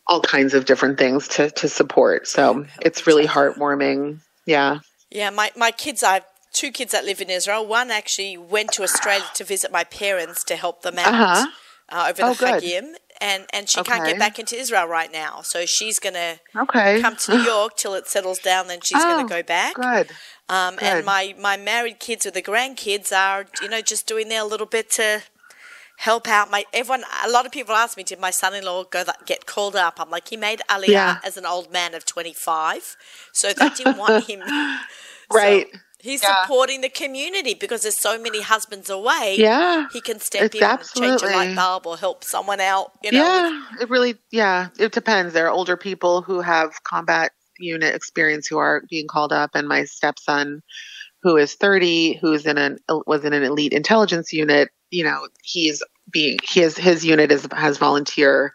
all 0.08 0.22
kinds 0.22 0.54
of 0.54 0.66
different 0.66 1.00
things 1.00 1.28
to 1.30 1.50
to 1.52 1.68
support. 1.68 2.28
So 2.28 2.66
it's 2.82 3.08
really 3.08 3.26
heartwarming. 3.26 4.20
Yeah. 4.46 4.80
Yeah, 5.10 5.30
my, 5.30 5.52
my 5.56 5.70
kids, 5.70 6.02
I 6.02 6.22
two 6.54 6.72
kids 6.72 6.92
that 6.92 7.06
live 7.06 7.20
in 7.20 7.30
Israel. 7.30 7.66
One 7.66 7.92
actually 7.92 8.38
went 8.38 8.72
to 8.74 8.84
Australia 8.84 9.26
to 9.36 9.44
visit 9.44 9.72
my 9.72 9.84
parents 9.84 10.44
to 10.46 10.56
help 10.56 10.84
them 10.84 10.98
out 10.98 11.14
uh-huh. 11.14 11.48
uh, 11.90 12.10
over 12.10 12.24
oh, 12.24 12.34
the 12.34 12.40
good. 12.40 12.64
Hagim, 12.64 12.94
and 13.20 13.46
and 13.52 13.70
she 13.70 13.80
okay. 13.80 13.92
can't 13.92 14.06
get 14.06 14.20
back 14.20 14.40
into 14.40 14.56
Israel 14.56 14.88
right 14.88 15.12
now. 15.12 15.42
So 15.42 15.66
she's 15.66 16.00
gonna 16.00 16.40
okay. 16.56 17.02
come 17.02 17.16
to 17.18 17.38
New 17.38 17.44
York 17.54 17.76
till 17.76 17.96
it 17.96 18.08
settles 18.08 18.40
down. 18.40 18.68
Then 18.68 18.80
she's 18.82 19.02
oh, 19.02 19.18
gonna 19.18 19.28
go 19.28 19.44
back. 19.44 19.76
Good. 19.76 20.12
Um, 20.50 20.76
good. 20.76 20.84
And 20.84 21.06
my 21.06 21.36
my 21.40 21.58
married 21.58 22.00
kids 22.00 22.26
with 22.26 22.36
the 22.36 22.42
grandkids 22.42 23.12
are 23.12 23.46
you 23.62 23.70
know 23.70 23.82
just 23.82 24.08
doing 24.08 24.30
their 24.30 24.44
little 24.44 24.68
bit 24.68 24.90
to 24.92 25.24
help 25.98 26.28
out 26.28 26.50
my 26.50 26.66
everyone 26.74 27.04
a 27.24 27.30
lot 27.30 27.46
of 27.46 27.52
people 27.52 27.76
ask 27.76 27.96
me 27.96 28.04
did 28.04 28.20
my 28.20 28.32
son-in-law 28.32 28.84
go 28.86 29.04
that 29.04 29.26
get 29.26 29.46
called 29.46 29.76
up 29.76 30.00
i'm 30.00 30.10
like 30.10 30.28
he 30.28 30.36
made 30.36 30.62
aliyah 30.70 30.88
yeah. 30.88 31.18
as 31.24 31.38
an 31.38 31.46
old 31.46 31.72
man 31.72 31.94
of 31.94 32.04
25 32.04 32.98
so 33.32 33.54
they 33.54 33.70
didn't 33.70 33.98
want 33.98 34.24
him 34.30 34.42
right 35.32 35.68
so, 35.72 35.80
He's 36.04 36.22
yeah. 36.22 36.42
supporting 36.42 36.82
the 36.82 36.90
community 36.90 37.54
because 37.54 37.84
there's 37.84 37.98
so 37.98 38.20
many 38.20 38.42
husbands 38.42 38.90
away. 38.90 39.38
Yeah, 39.40 39.88
he 39.94 40.02
can 40.02 40.20
step 40.20 40.54
in 40.54 40.62
absolutely. 40.62 41.12
and 41.12 41.22
change 41.22 41.32
a 41.32 41.34
light 41.34 41.56
bulb 41.56 41.88
or 41.88 41.96
help 41.96 42.26
someone 42.26 42.60
out. 42.60 42.92
You 43.02 43.14
know, 43.14 43.20
yeah, 43.20 43.62
it 43.80 43.90
really. 43.90 44.16
Yeah, 44.30 44.68
it 44.78 44.92
depends. 44.92 45.34
There 45.34 45.48
are 45.48 45.52
older 45.52 45.78
people 45.78 46.22
who 46.22 46.42
have 46.42 46.84
combat 46.84 47.32
unit 47.58 47.96
experience 47.96 48.48
who 48.48 48.58
are 48.58 48.84
being 48.90 49.08
called 49.08 49.32
up, 49.32 49.52
and 49.54 49.66
my 49.66 49.86
stepson, 49.86 50.62
who 51.22 51.38
is 51.38 51.54
30, 51.54 52.16
who 52.16 52.34
is 52.34 52.46
in 52.46 52.58
an 52.58 52.80
uh, 52.90 53.00
was 53.08 53.24
in 53.24 53.32
an 53.32 53.44
elite 53.44 53.72
intelligence 53.72 54.34
unit. 54.34 54.72
You 54.92 55.06
know, 55.06 55.30
he's 55.42 55.82
being 56.12 56.38
his 56.44 56.78
his 56.78 57.06
unit 57.06 57.32
is 57.32 57.48
has 57.54 57.78
volunteer 57.78 58.52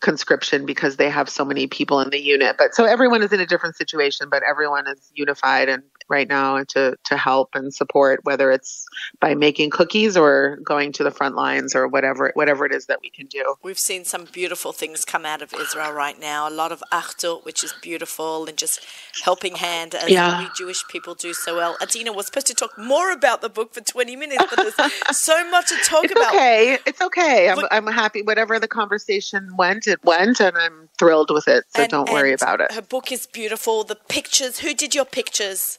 conscription 0.00 0.64
because 0.64 0.96
they 0.96 1.10
have 1.10 1.28
so 1.28 1.44
many 1.44 1.66
people 1.66 2.00
in 2.00 2.10
the 2.10 2.20
unit. 2.20 2.54
But 2.56 2.76
so 2.76 2.84
everyone 2.84 3.24
is 3.24 3.32
in 3.32 3.40
a 3.40 3.46
different 3.46 3.74
situation, 3.74 4.28
but 4.30 4.44
everyone 4.48 4.86
is 4.86 5.10
unified 5.12 5.68
and 5.68 5.82
right 6.08 6.28
now 6.28 6.64
to 6.64 6.96
to 7.04 7.16
help 7.16 7.50
and 7.54 7.72
support, 7.72 8.20
whether 8.24 8.50
it's 8.50 8.86
by 9.20 9.34
making 9.34 9.70
cookies 9.70 10.16
or 10.16 10.58
going 10.64 10.92
to 10.92 11.04
the 11.04 11.10
front 11.10 11.34
lines 11.34 11.74
or 11.74 11.86
whatever 11.88 12.32
whatever 12.34 12.66
it 12.66 12.72
is 12.72 12.86
that 12.86 12.98
we 13.02 13.10
can 13.10 13.26
do. 13.26 13.54
We've 13.62 13.78
seen 13.78 14.04
some 14.04 14.26
beautiful 14.32 14.72
things 14.72 15.04
come 15.04 15.24
out 15.24 15.42
of 15.42 15.52
Israel 15.54 15.92
right 15.92 16.18
now. 16.18 16.48
A 16.48 16.50
lot 16.50 16.72
of 16.72 16.82
achdut, 16.92 17.44
which 17.44 17.62
is 17.62 17.72
beautiful, 17.80 18.46
and 18.46 18.56
just 18.56 18.84
helping 19.24 19.56
hand 19.56 19.94
as 19.94 20.10
yeah. 20.10 20.40
we 20.40 20.48
Jewish 20.56 20.86
people 20.88 21.14
do 21.14 21.32
so 21.32 21.56
well. 21.56 21.76
Adeena 21.80 22.14
was 22.14 22.26
supposed 22.26 22.46
to 22.48 22.54
talk 22.54 22.76
more 22.78 23.12
about 23.12 23.40
the 23.40 23.48
book 23.48 23.74
for 23.74 23.80
twenty 23.80 24.16
minutes, 24.16 24.44
but 24.48 24.56
there's 24.56 24.92
so 25.18 25.50
much 25.50 25.68
to 25.68 25.76
talk 25.84 26.04
it's 26.04 26.12
about. 26.12 26.34
Okay, 26.34 26.78
it's 26.86 27.00
okay. 27.00 27.50
I'm, 27.50 27.58
I'm 27.70 27.86
happy. 27.86 28.22
Whatever 28.22 28.58
the 28.58 28.68
conversation 28.68 29.56
went, 29.56 29.86
it 29.86 30.02
went, 30.04 30.40
and 30.40 30.56
I'm 30.56 30.88
thrilled 30.98 31.30
with 31.30 31.48
it. 31.48 31.64
So 31.74 31.82
and, 31.82 31.90
don't 31.90 32.10
worry 32.10 32.32
about 32.32 32.60
it. 32.60 32.72
Her 32.72 32.82
book 32.82 33.12
is 33.12 33.26
beautiful. 33.26 33.84
The 33.84 33.96
pictures. 33.96 34.60
Who 34.60 34.74
did 34.74 34.94
your 34.94 35.04
pictures? 35.04 35.78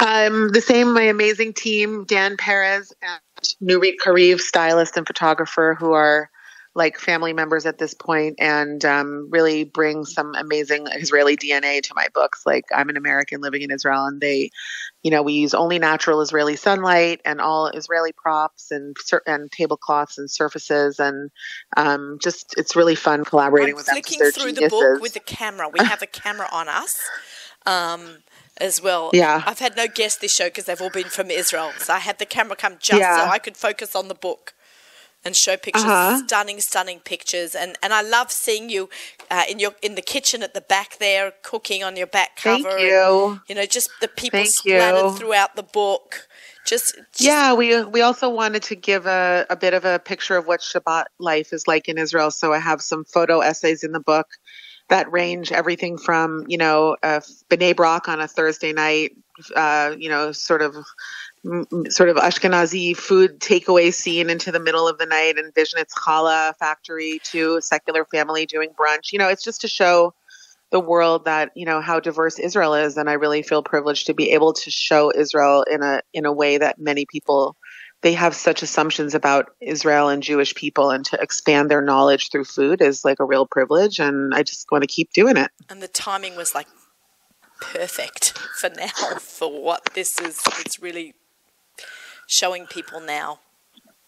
Um, 0.00 0.50
the 0.50 0.60
same, 0.60 0.92
my 0.92 1.02
amazing 1.02 1.54
team, 1.54 2.04
Dan 2.04 2.36
Perez 2.36 2.92
and 3.02 3.20
Nurit 3.62 3.94
Kariv, 4.04 4.40
stylist 4.40 4.96
and 4.96 5.06
photographer, 5.06 5.76
who 5.78 5.92
are 5.92 6.30
like 6.76 6.98
family 6.98 7.32
members 7.32 7.64
at 7.64 7.78
this 7.78 7.94
point 7.94 8.36
and 8.38 8.84
um, 8.84 9.28
really 9.30 9.64
bring 9.64 10.04
some 10.04 10.34
amazing 10.34 10.86
Israeli 10.92 11.34
DNA 11.34 11.82
to 11.82 11.94
my 11.96 12.06
books. 12.12 12.42
Like 12.44 12.66
I'm 12.72 12.90
an 12.90 12.98
American 12.98 13.40
living 13.40 13.62
in 13.62 13.70
Israel, 13.70 14.04
and 14.04 14.20
they, 14.20 14.50
you 15.02 15.10
know, 15.10 15.22
we 15.22 15.32
use 15.32 15.54
only 15.54 15.78
natural 15.78 16.20
Israeli 16.20 16.54
sunlight 16.54 17.22
and 17.24 17.40
all 17.40 17.68
Israeli 17.68 18.12
props 18.12 18.70
and 18.70 18.94
and 19.26 19.50
tablecloths 19.50 20.18
and 20.18 20.30
surfaces, 20.30 21.00
and 21.00 21.30
um, 21.78 22.18
just 22.22 22.54
it's 22.58 22.76
really 22.76 22.94
fun 22.94 23.24
collaborating 23.24 23.72
I'm 23.72 23.76
with 23.76 23.86
them. 23.86 23.94
Flicking 23.94 24.18
through 24.18 24.52
geniuses. 24.52 24.62
the 24.64 24.68
book 24.68 25.00
with 25.00 25.14
the 25.14 25.20
camera, 25.20 25.70
we 25.70 25.80
have 25.84 26.02
a 26.02 26.06
camera 26.06 26.48
on 26.52 26.68
us. 26.68 27.00
Um, 27.64 28.18
as 28.58 28.82
well. 28.82 29.10
Yeah. 29.12 29.42
I've 29.46 29.58
had 29.58 29.76
no 29.76 29.86
guests 29.88 30.20
this 30.20 30.32
show 30.32 30.46
because 30.46 30.64
they've 30.64 30.80
all 30.80 30.90
been 30.90 31.04
from 31.08 31.30
Israel. 31.30 31.72
So 31.78 31.92
I 31.94 31.98
had 31.98 32.18
the 32.18 32.26
camera 32.26 32.56
come 32.56 32.76
just 32.80 33.00
yeah. 33.00 33.24
so 33.24 33.30
I 33.30 33.38
could 33.38 33.56
focus 33.56 33.94
on 33.94 34.08
the 34.08 34.14
book. 34.14 34.52
and 35.24 35.34
show 35.34 35.56
pictures, 35.56 35.82
Uh-huh. 35.84 36.18
stunning, 36.24 36.60
stunning 36.60 37.00
pictures. 37.00 37.56
And 37.56 37.76
and 37.82 37.92
I 37.92 38.00
love 38.00 38.30
seeing 38.30 38.70
you 38.70 38.88
uh, 39.28 39.42
in 39.50 39.58
your 39.58 39.72
in 39.82 39.96
the 39.96 40.02
kitchen 40.02 40.40
at 40.44 40.54
the 40.54 40.60
back 40.60 40.98
there, 40.98 41.32
cooking 41.42 41.82
on 41.82 41.96
your 41.96 42.06
back 42.06 42.36
cover. 42.36 42.62
Thank 42.62 42.80
you. 42.80 43.40
You 43.48 43.54
know, 43.56 43.66
just 43.66 43.90
the 44.00 44.06
people 44.06 44.38
Thank 44.38 44.50
splattered 44.50 45.10
you. 45.10 45.16
throughout 45.18 45.56
the 45.56 45.64
book. 45.64 46.28
Just, 46.64 46.94
just 46.94 47.20
Yeah, 47.30 47.54
we 47.54 47.82
we 47.96 48.02
also 48.02 48.28
wanted 48.28 48.62
to 48.64 48.76
give 48.76 49.06
a, 49.06 49.46
a 49.50 49.56
bit 49.56 49.74
of 49.74 49.84
a 49.84 49.98
picture 49.98 50.36
of 50.36 50.46
what 50.46 50.60
Shabbat 50.60 51.06
life 51.18 51.52
is 51.52 51.66
like 51.66 51.88
in 51.88 51.96
Israel. 51.98 52.30
So 52.30 52.52
I 52.52 52.60
have 52.70 52.80
some 52.80 53.02
photo 53.04 53.40
essays 53.40 53.82
in 53.82 53.92
the 53.92 54.00
book 54.00 54.28
that 54.88 55.10
range 55.10 55.52
everything 55.52 55.98
from 55.98 56.44
you 56.48 56.58
know 56.58 56.96
uh, 57.02 57.20
B'nai 57.50 57.74
Brak 57.74 58.08
on 58.08 58.20
a 58.20 58.28
Thursday 58.28 58.72
night, 58.72 59.12
uh, 59.54 59.94
you 59.98 60.08
know, 60.08 60.32
sort 60.32 60.62
of 60.62 60.76
sort 61.88 62.08
of 62.08 62.16
Ashkenazi 62.16 62.96
food 62.96 63.38
takeaway 63.40 63.92
scene 63.92 64.30
into 64.30 64.50
the 64.50 64.60
middle 64.60 64.88
of 64.88 64.98
the 64.98 65.06
night 65.06 65.38
and 65.38 65.54
Vishnitz 65.54 65.92
challah 65.92 66.56
factory 66.56 67.20
to 67.24 67.56
a 67.56 67.62
secular 67.62 68.04
family 68.04 68.46
doing 68.46 68.70
brunch. 68.70 69.12
You 69.12 69.18
know, 69.18 69.28
it's 69.28 69.44
just 69.44 69.60
to 69.60 69.68
show 69.68 70.14
the 70.70 70.80
world 70.80 71.24
that 71.24 71.52
you 71.54 71.64
know 71.64 71.80
how 71.80 72.00
diverse 72.00 72.38
Israel 72.38 72.74
is, 72.74 72.96
and 72.96 73.08
I 73.08 73.14
really 73.14 73.42
feel 73.42 73.62
privileged 73.62 74.06
to 74.06 74.14
be 74.14 74.32
able 74.32 74.52
to 74.52 74.70
show 74.70 75.12
Israel 75.14 75.64
in 75.70 75.82
a 75.82 76.00
in 76.12 76.26
a 76.26 76.32
way 76.32 76.58
that 76.58 76.78
many 76.78 77.06
people 77.06 77.56
they 78.06 78.12
have 78.12 78.36
such 78.36 78.62
assumptions 78.62 79.16
about 79.16 79.50
Israel 79.60 80.08
and 80.08 80.22
Jewish 80.22 80.54
people, 80.54 80.92
and 80.92 81.04
to 81.06 81.20
expand 81.20 81.68
their 81.68 81.82
knowledge 81.82 82.30
through 82.30 82.44
food 82.44 82.80
is 82.80 83.04
like 83.04 83.18
a 83.18 83.24
real 83.24 83.48
privilege, 83.48 83.98
and 83.98 84.32
I 84.32 84.44
just 84.44 84.70
want 84.70 84.82
to 84.82 84.86
keep 84.86 85.12
doing 85.12 85.36
it. 85.36 85.50
and 85.68 85.82
the 85.82 85.88
timing 85.88 86.36
was 86.36 86.54
like 86.54 86.68
perfect 87.60 88.38
for 88.60 88.70
now 88.70 88.86
for 89.18 89.60
what 89.60 89.86
this 89.94 90.20
is. 90.20 90.40
It's 90.60 90.80
really 90.80 91.14
showing 92.28 92.66
people 92.66 93.00
now 93.00 93.40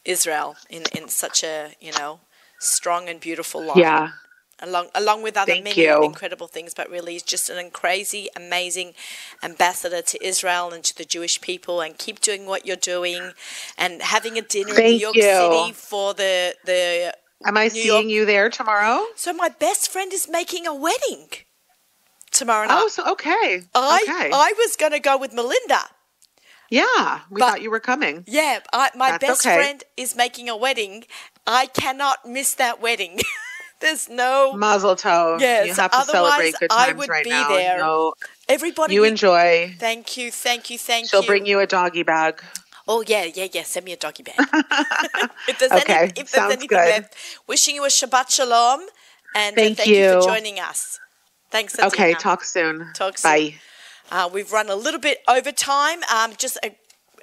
Israel 0.04 0.54
in 0.70 0.84
in 0.96 1.08
such 1.08 1.42
a 1.42 1.74
you 1.80 1.90
know 1.90 2.20
strong 2.60 3.08
and 3.08 3.18
beautiful 3.18 3.60
light. 3.64 3.78
Yeah, 3.78 4.10
along 4.60 4.88
along 4.94 5.22
with 5.22 5.36
other 5.36 5.52
Thank 5.52 5.64
many 5.64 5.82
you. 5.82 6.02
incredible 6.04 6.46
things, 6.48 6.74
but 6.74 6.90
really 6.90 7.12
he's 7.12 7.22
just 7.22 7.48
an 7.50 7.70
crazy, 7.70 8.28
amazing 8.36 8.94
ambassador 9.42 10.02
to 10.02 10.24
Israel 10.26 10.72
and 10.72 10.82
to 10.84 10.96
the 10.96 11.04
Jewish 11.04 11.40
people. 11.40 11.80
And 11.80 11.96
keep 11.98 12.20
doing 12.20 12.46
what 12.46 12.66
you're 12.66 12.76
doing, 12.76 13.32
and 13.76 14.02
having 14.02 14.36
a 14.38 14.42
dinner 14.42 14.74
in 14.78 14.84
New 14.92 14.98
York 14.98 15.14
you. 15.16 15.22
City 15.22 15.72
for 15.72 16.14
the 16.14 16.54
the. 16.64 17.14
am 17.46 17.56
I 17.56 17.64
New 17.64 17.70
seeing 17.70 17.86
York- 17.86 18.06
you 18.06 18.24
there 18.26 18.50
tomorrow? 18.50 19.04
So 19.16 19.32
my 19.32 19.48
best 19.48 19.90
friend 19.90 20.12
is 20.12 20.28
making 20.28 20.66
a 20.66 20.74
wedding 20.74 21.28
tomorrow 22.30 22.66
night. 22.66 22.78
Oh, 22.82 22.88
so 22.88 23.02
okay, 23.12 23.62
I 23.74 24.00
okay, 24.02 24.30
I 24.32 24.52
was 24.58 24.76
going 24.76 24.92
to 24.92 25.00
go 25.00 25.16
with 25.16 25.32
Melinda. 25.32 25.80
yeah, 26.70 27.20
we 27.30 27.40
but- 27.40 27.48
thought 27.50 27.62
you 27.62 27.70
were 27.70 27.80
coming. 27.80 28.24
Yeah, 28.26 28.60
I, 28.72 28.90
my 28.94 29.12
That's 29.12 29.26
best 29.26 29.46
okay. 29.46 29.56
friend 29.56 29.84
is 29.96 30.14
making 30.16 30.48
a 30.48 30.56
wedding. 30.56 31.04
I 31.46 31.66
cannot 31.66 32.26
miss 32.26 32.52
that 32.54 32.80
wedding. 32.82 33.20
There's 33.80 34.08
no 34.08 34.54
Mazel 34.54 34.96
tov. 34.96 35.40
Yes, 35.40 35.66
you 35.68 35.74
have 35.74 35.90
to 35.92 36.02
celebrate 36.04 36.54
good 36.58 36.70
I 36.72 36.92
would 36.92 37.08
right 37.08 37.24
be 37.24 37.30
now. 37.30 37.48
there. 37.48 37.78
No, 37.78 38.14
everybody. 38.48 38.94
you 38.94 39.04
enjoy. 39.04 39.74
Thank 39.78 40.16
you, 40.16 40.30
thank 40.32 40.68
you, 40.70 40.78
thank 40.78 41.04
you. 41.04 41.08
She'll 41.08 41.22
bring 41.26 41.46
you 41.46 41.60
a 41.60 41.66
doggy 41.66 42.02
bag. 42.02 42.42
Oh 42.88 43.04
yeah, 43.06 43.24
yeah, 43.32 43.46
yeah. 43.52 43.62
Send 43.62 43.84
me 43.86 43.92
a 43.92 43.96
doggy 43.96 44.24
bag. 44.24 44.34
if 45.48 45.58
there's 45.58 45.70
Okay, 45.72 45.94
any, 45.94 46.06
if 46.08 46.14
there's 46.14 46.30
sounds 46.30 46.52
anything 46.52 46.68
good. 46.68 46.76
left, 46.76 47.14
wishing 47.46 47.74
you 47.76 47.84
a 47.84 47.88
Shabbat 47.88 48.30
Shalom, 48.30 48.80
and 49.36 49.56
uh, 49.56 49.60
Thank 49.60 49.76
thank 49.76 49.88
you. 49.90 50.20
for 50.20 50.26
joining 50.26 50.58
us. 50.58 50.98
Thanks. 51.50 51.76
Adeena. 51.76 51.86
Okay, 51.88 52.14
talk 52.14 52.42
soon. 52.44 52.90
Talk 52.94 53.18
soon. 53.18 53.30
Bye. 53.30 53.54
Uh, 54.10 54.28
we've 54.32 54.50
run 54.52 54.68
a 54.70 54.74
little 54.74 55.00
bit 55.00 55.18
over 55.28 55.52
time. 55.52 56.00
Um, 56.12 56.32
just 56.36 56.58
a, 56.64 56.74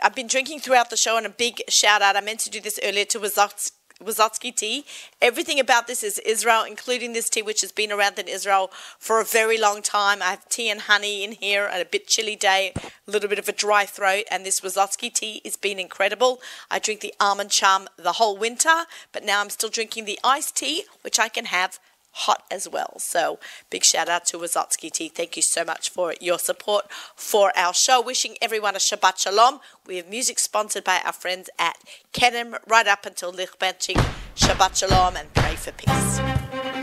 I've 0.04 0.16
been 0.16 0.28
drinking 0.28 0.60
throughout 0.60 0.90
the 0.90 0.98
show, 0.98 1.18
and 1.18 1.26
a 1.26 1.30
big 1.30 1.62
shout 1.68 2.02
out. 2.02 2.16
I 2.16 2.22
meant 2.22 2.40
to 2.42 2.50
do 2.50 2.62
this 2.62 2.80
earlier 2.84 3.06
to 3.06 3.20
Wazots- 3.20 3.72
Wissotzky 4.04 4.56
tea. 4.56 4.86
Everything 5.22 5.60
about 5.60 5.88
this 5.88 6.04
is 6.04 6.20
Israel, 6.20 6.64
including 6.64 7.14
this 7.14 7.30
tea, 7.30 7.42
which 7.42 7.62
has 7.62 7.72
been 7.72 7.92
around 7.92 8.20
in 8.20 8.28
Israel 8.28 8.72
for 9.00 9.20
a 9.20 9.26
very 9.26 9.58
long 9.58 9.82
time. 9.82 10.22
I 10.22 10.32
have 10.32 10.50
tea 10.50 10.70
and 10.70 10.82
honey 10.82 11.24
in 11.24 11.32
here, 11.32 11.66
and 11.66 11.82
a 11.82 11.86
bit 11.86 12.08
chilly 12.08 12.36
day, 12.36 12.74
a 12.76 13.12
little 13.12 13.30
bit 13.30 13.40
of 13.40 13.48
a 13.48 13.54
dry 13.54 13.86
throat, 13.86 14.26
and 14.30 14.46
this 14.46 14.62
Wissotzky 14.62 15.14
tea 15.14 15.42
has 15.46 15.56
been 15.56 15.80
incredible. 15.80 16.42
I 16.70 16.80
drink 16.80 17.00
the 17.00 17.14
almond 17.20 17.52
charm 17.52 17.88
the 17.98 18.14
whole 18.14 18.38
winter, 18.38 18.86
but 19.12 19.24
now 19.24 19.42
I'm 19.42 19.50
still 19.50 19.70
drinking 19.70 20.06
the 20.06 20.20
iced 20.24 20.58
tea, 20.58 20.84
which 21.02 21.20
I 21.20 21.30
can 21.30 21.46
have 21.46 21.80
hot 22.16 22.44
as 22.50 22.68
well. 22.68 22.94
So 22.98 23.40
big 23.70 23.84
shout 23.84 24.10
out 24.10 24.26
to 24.28 24.38
Wissotzky 24.38 24.92
Tea. 24.92 25.10
Thank 25.10 25.36
you 25.36 25.42
so 25.42 25.64
much 25.64 25.90
for 25.90 26.16
your 26.22 26.40
support 26.40 26.86
for 27.16 27.52
our 27.58 27.74
show. 27.74 28.02
Wishing 28.02 28.36
everyone 28.42 28.76
a 28.76 28.80
Shabbat 28.80 29.20
Shalom. 29.20 29.60
We 29.86 29.98
have 29.98 30.10
music 30.10 30.40
sponsored 30.40 30.84
by 30.84 31.02
our 31.06 31.14
friends 31.14 31.50
at 31.60 31.78
Kenem 32.14 32.58
right 32.68 32.88
up 32.88 33.06
until 33.06 33.32
Lich 33.32 33.60
Benchik. 33.60 34.04
Shabbat 34.36 34.78
Shalom 34.78 35.18
and 35.18 35.34
pray 35.34 35.56
for 35.56 35.72
peace. 35.72 36.75